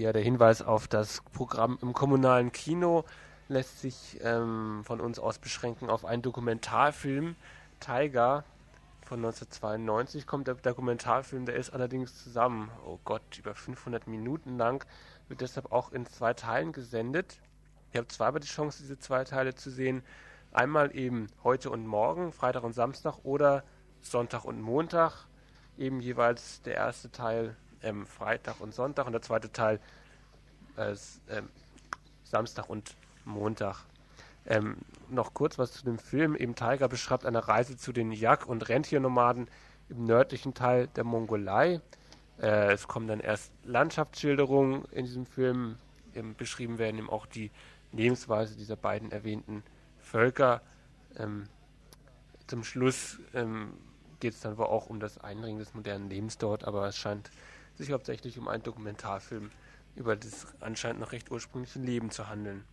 Ja, 0.00 0.14
der 0.14 0.22
Hinweis 0.22 0.62
auf 0.62 0.88
das 0.88 1.20
Programm 1.34 1.78
im 1.82 1.92
kommunalen 1.92 2.52
Kino 2.52 3.04
lässt 3.48 3.82
sich 3.82 4.18
ähm, 4.22 4.80
von 4.82 4.98
uns 4.98 5.18
aus 5.18 5.38
beschränken 5.38 5.90
auf 5.90 6.06
einen 6.06 6.22
Dokumentarfilm. 6.22 7.36
Tiger 7.80 8.44
von 9.04 9.18
1992 9.18 10.26
kommt 10.26 10.48
der 10.48 10.54
Dokumentarfilm, 10.54 11.44
der 11.44 11.56
ist 11.56 11.68
allerdings 11.68 12.24
zusammen, 12.24 12.70
oh 12.86 12.98
Gott, 13.04 13.20
über 13.38 13.54
500 13.54 14.06
Minuten 14.06 14.56
lang, 14.56 14.86
wird 15.28 15.42
deshalb 15.42 15.70
auch 15.70 15.92
in 15.92 16.06
zwei 16.06 16.32
Teilen 16.32 16.72
gesendet. 16.72 17.38
Ihr 17.92 18.00
habt 18.00 18.10
zweimal 18.10 18.40
die 18.40 18.48
Chance, 18.48 18.78
diese 18.80 18.98
zwei 18.98 19.24
Teile 19.24 19.54
zu 19.54 19.70
sehen. 19.70 20.02
Einmal 20.50 20.96
eben 20.96 21.26
heute 21.44 21.68
und 21.68 21.86
morgen, 21.86 22.32
Freitag 22.32 22.64
und 22.64 22.72
Samstag 22.72 23.18
oder 23.22 23.64
Sonntag 24.00 24.46
und 24.46 24.62
Montag. 24.62 25.26
Eben 25.76 26.00
jeweils 26.00 26.62
der 26.62 26.76
erste 26.76 27.10
Teil 27.10 27.54
ähm, 27.82 28.06
Freitag 28.06 28.60
und 28.60 28.74
Sonntag 28.74 29.06
und 29.06 29.12
der 29.12 29.22
zweite 29.22 29.52
Teil 29.52 29.80
äh, 30.76 30.94
ähm, 31.28 31.48
Samstag 32.24 32.68
und 32.68 32.96
Montag. 33.24 33.84
Ähm, 34.46 34.76
noch 35.08 35.34
kurz 35.34 35.58
was 35.58 35.72
zu 35.72 35.84
dem 35.84 35.98
Film. 35.98 36.34
Eben 36.34 36.54
Tiger 36.54 36.88
beschreibt 36.88 37.26
eine 37.26 37.46
Reise 37.46 37.76
zu 37.76 37.92
den 37.92 38.12
Jag- 38.12 38.46
und 38.46 38.68
Rentiernomaden 38.68 39.48
im 39.88 40.04
nördlichen 40.04 40.54
Teil 40.54 40.86
der 40.88 41.04
Mongolei. 41.04 41.80
Äh, 42.40 42.72
es 42.72 42.88
kommen 42.88 43.06
dann 43.06 43.20
erst 43.20 43.52
Landschaftsschilderungen 43.64 44.84
in 44.92 45.04
diesem 45.04 45.26
Film. 45.26 45.76
Eben 46.14 46.34
beschrieben 46.34 46.78
werden 46.78 46.98
eben 46.98 47.10
auch 47.10 47.26
die 47.26 47.50
Lebensweise 47.92 48.56
dieser 48.56 48.76
beiden 48.76 49.12
erwähnten 49.12 49.62
Völker. 49.98 50.62
Ähm, 51.16 51.44
zum 52.46 52.64
Schluss 52.64 53.18
ähm, 53.34 53.74
geht 54.20 54.34
es 54.34 54.40
dann 54.40 54.58
wohl 54.58 54.66
auch 54.66 54.88
um 54.88 55.00
das 55.00 55.18
Einringen 55.18 55.58
des 55.58 55.74
modernen 55.74 56.08
Lebens 56.08 56.38
dort, 56.38 56.64
aber 56.64 56.86
es 56.86 56.96
scheint 56.96 57.30
sich 57.80 57.92
hauptsächlich 57.92 58.38
um 58.38 58.48
einen 58.48 58.62
Dokumentarfilm 58.62 59.50
über 59.96 60.16
das 60.16 60.46
anscheinend 60.60 61.00
noch 61.00 61.12
recht 61.12 61.30
ursprüngliche 61.30 61.78
Leben 61.78 62.10
zu 62.10 62.28
handeln. 62.28 62.64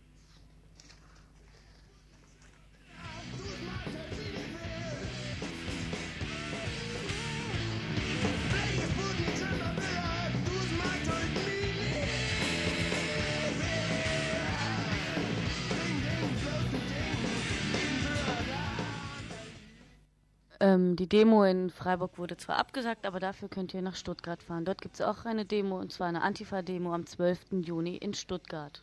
Ähm, 20.68 20.96
die 20.96 21.08
Demo 21.08 21.44
in 21.44 21.70
Freiburg 21.70 22.18
wurde 22.18 22.36
zwar 22.36 22.56
abgesagt, 22.56 23.06
aber 23.06 23.20
dafür 23.20 23.48
könnt 23.48 23.72
ihr 23.72 23.80
nach 23.80 23.94
Stuttgart 23.94 24.42
fahren. 24.42 24.66
Dort 24.66 24.82
gibt 24.82 24.96
es 24.96 25.00
auch 25.00 25.24
eine 25.24 25.46
Demo, 25.46 25.78
und 25.78 25.92
zwar 25.92 26.08
eine 26.08 26.20
Antifa-Demo 26.20 26.92
am 26.92 27.06
12. 27.06 27.38
Juni 27.62 27.96
in 27.96 28.12
Stuttgart. 28.12 28.82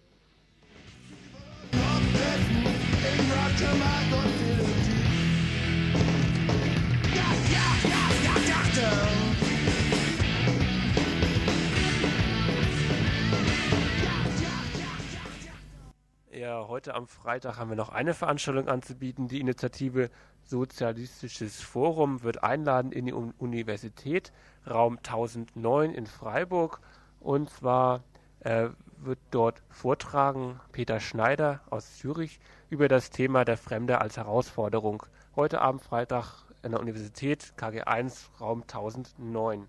Ja, 16.32 16.68
heute 16.68 16.96
am 16.96 17.08
Freitag 17.08 17.58
haben 17.58 17.70
wir 17.70 17.78
noch 17.78 17.90
eine 17.90 18.16
Veranstaltung 18.16 18.68
anzubieten. 18.70 19.28
Die 19.28 19.40
Initiative 19.40 20.10
Sozialistisches 20.46 21.62
Forum 21.62 22.22
wird 22.22 22.44
einladen 22.44 22.92
in 22.92 23.08
die 23.08 23.14
Universität, 23.14 24.32
Raum 24.70 24.98
1009 24.98 25.92
in 25.92 26.06
Freiburg. 26.06 26.82
Und 27.20 27.50
zwar 27.50 28.04
äh, 28.42 28.70
wird 28.98 29.20
dort 29.32 29.64
vortragen 29.70 30.60
Peter 30.72 31.00
Schneider 31.00 31.62
aus 31.70 31.98
Zürich 31.98 32.40
über 32.70 32.88
das 32.88 33.10
Thema 33.10 33.44
der 33.44 33.58
Fremde 33.58 34.02
als 34.02 34.18
Herausforderung. 34.18 35.04
Heute 35.36 35.62
Abend 35.62 35.82
Freitag 35.82 36.46
in 36.62 36.72
der 36.72 36.80
Universität 36.80 37.54
KG1 37.58 38.40
Raum 38.40 38.62
1009. 38.62 39.68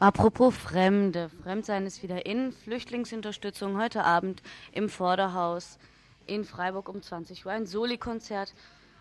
Apropos 0.00 0.56
Fremde. 0.56 1.28
Fremdsein 1.42 1.84
ist 1.84 2.02
wieder 2.02 2.24
in. 2.24 2.52
Flüchtlingsunterstützung 2.52 3.78
heute 3.78 4.02
Abend 4.02 4.42
im 4.72 4.88
Vorderhaus 4.88 5.78
in 6.26 6.46
Freiburg 6.46 6.88
um 6.88 7.02
20 7.02 7.44
Uhr. 7.44 7.52
Ein 7.52 7.66
Soli-Konzert. 7.66 8.54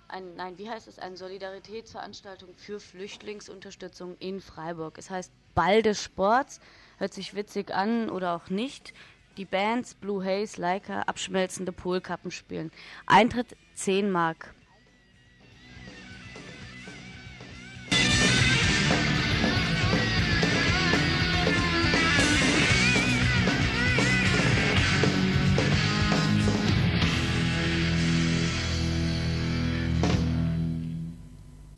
Ein, 0.09 0.35
nein, 0.35 0.57
wie 0.57 0.69
heißt 0.69 0.89
es? 0.89 0.99
Eine 0.99 1.15
Solidaritätsveranstaltung 1.15 2.49
für 2.57 2.81
Flüchtlingsunterstützung 2.81 4.17
in 4.19 4.41
Freiburg. 4.41 4.97
Es 4.97 5.09
heißt 5.09 5.31
Ball 5.55 5.81
des 5.83 6.03
Sports. 6.03 6.59
Hört 6.97 7.13
sich 7.13 7.33
witzig 7.33 7.73
an 7.73 8.09
oder 8.09 8.35
auch 8.35 8.49
nicht. 8.49 8.93
Die 9.37 9.45
Bands 9.45 9.95
Blue 9.95 10.21
Haze, 10.21 10.59
Leica, 10.59 11.03
abschmelzende 11.03 11.71
Polkappen 11.71 12.29
spielen. 12.29 12.73
Eintritt 13.05 13.55
10 13.75 14.11
Mark. 14.11 14.53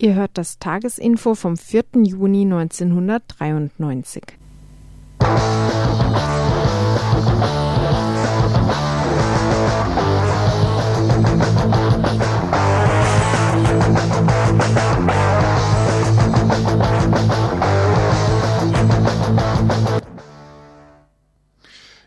Ihr 0.02 0.16
hört 0.16 0.32
das 0.34 0.58
Tagesinfo 0.58 1.36
vom 1.36 1.58
4. 1.58 1.84
Juni 1.94 2.42
1993. 2.42 4.24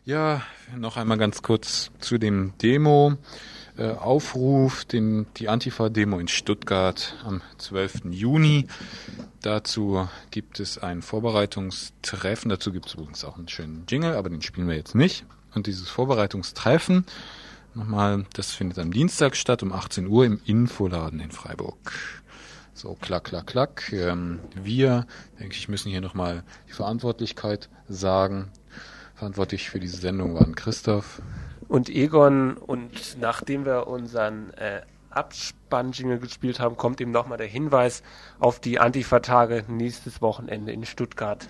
Ja, 0.04 0.42
noch 0.76 0.96
einmal 0.96 1.16
ganz 1.16 1.42
kurz 1.42 1.92
zu 2.00 2.18
dem 2.18 2.54
Demo. 2.60 3.18
Äh, 3.76 3.90
Aufruf, 3.90 4.84
den, 4.84 5.26
die 5.36 5.48
Antifa-Demo 5.48 6.20
in 6.20 6.28
Stuttgart 6.28 7.16
am 7.24 7.42
12. 7.58 8.02
Juni. 8.10 8.68
Dazu 9.42 10.08
gibt 10.30 10.60
es 10.60 10.78
ein 10.78 11.02
Vorbereitungstreffen. 11.02 12.50
Dazu 12.50 12.70
gibt 12.70 12.86
es 12.86 12.94
übrigens 12.94 13.24
auch 13.24 13.36
einen 13.36 13.48
schönen 13.48 13.84
Jingle, 13.88 14.14
aber 14.14 14.30
den 14.30 14.42
spielen 14.42 14.68
wir 14.68 14.76
jetzt 14.76 14.94
nicht. 14.94 15.26
Und 15.56 15.66
dieses 15.66 15.88
Vorbereitungstreffen, 15.88 17.04
nochmal, 17.74 18.26
das 18.34 18.52
findet 18.52 18.78
am 18.78 18.92
Dienstag 18.92 19.34
statt 19.34 19.64
um 19.64 19.72
18 19.72 20.06
Uhr 20.06 20.24
im 20.24 20.40
Infoladen 20.44 21.18
in 21.18 21.32
Freiburg. 21.32 21.92
So, 22.74 22.96
klack, 23.00 23.24
klack, 23.24 23.48
klack. 23.48 23.92
Ähm, 23.92 24.38
wir, 24.54 25.04
denke 25.40 25.56
ich, 25.56 25.68
müssen 25.68 25.90
hier 25.90 26.00
nochmal 26.00 26.44
die 26.68 26.72
Verantwortlichkeit 26.72 27.68
sagen. 27.88 28.52
Verantwortlich 29.16 29.68
für 29.68 29.80
diese 29.80 29.96
Sendung 29.96 30.34
waren 30.34 30.54
Christoph 30.54 31.20
und 31.68 31.88
Egon. 31.88 32.56
Und 32.56 33.16
nachdem 33.20 33.64
wir 33.64 33.86
unseren 33.86 34.52
äh, 34.54 34.82
Abspann-Jingle 35.10 36.18
gespielt 36.18 36.60
haben, 36.60 36.76
kommt 36.76 37.00
eben 37.00 37.10
nochmal 37.10 37.38
der 37.38 37.46
Hinweis 37.46 38.02
auf 38.38 38.60
die 38.60 38.78
Antifa-Tage 38.78 39.64
nächstes 39.68 40.20
Wochenende 40.20 40.72
in 40.72 40.84
Stuttgart. 40.84 41.48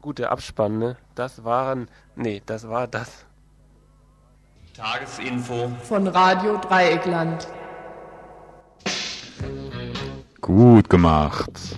Gut, 0.00 0.18
der 0.18 0.32
Abspann, 0.32 0.78
ne? 0.78 0.96
Das 1.14 1.44
waren, 1.44 1.88
nee, 2.14 2.42
das 2.44 2.68
war 2.68 2.86
das. 2.86 3.24
Tagesinfo 4.74 5.70
von 5.82 6.06
Radio 6.08 6.58
Dreieckland. 6.58 7.48
Gut 10.40 10.90
gemacht. 10.90 11.76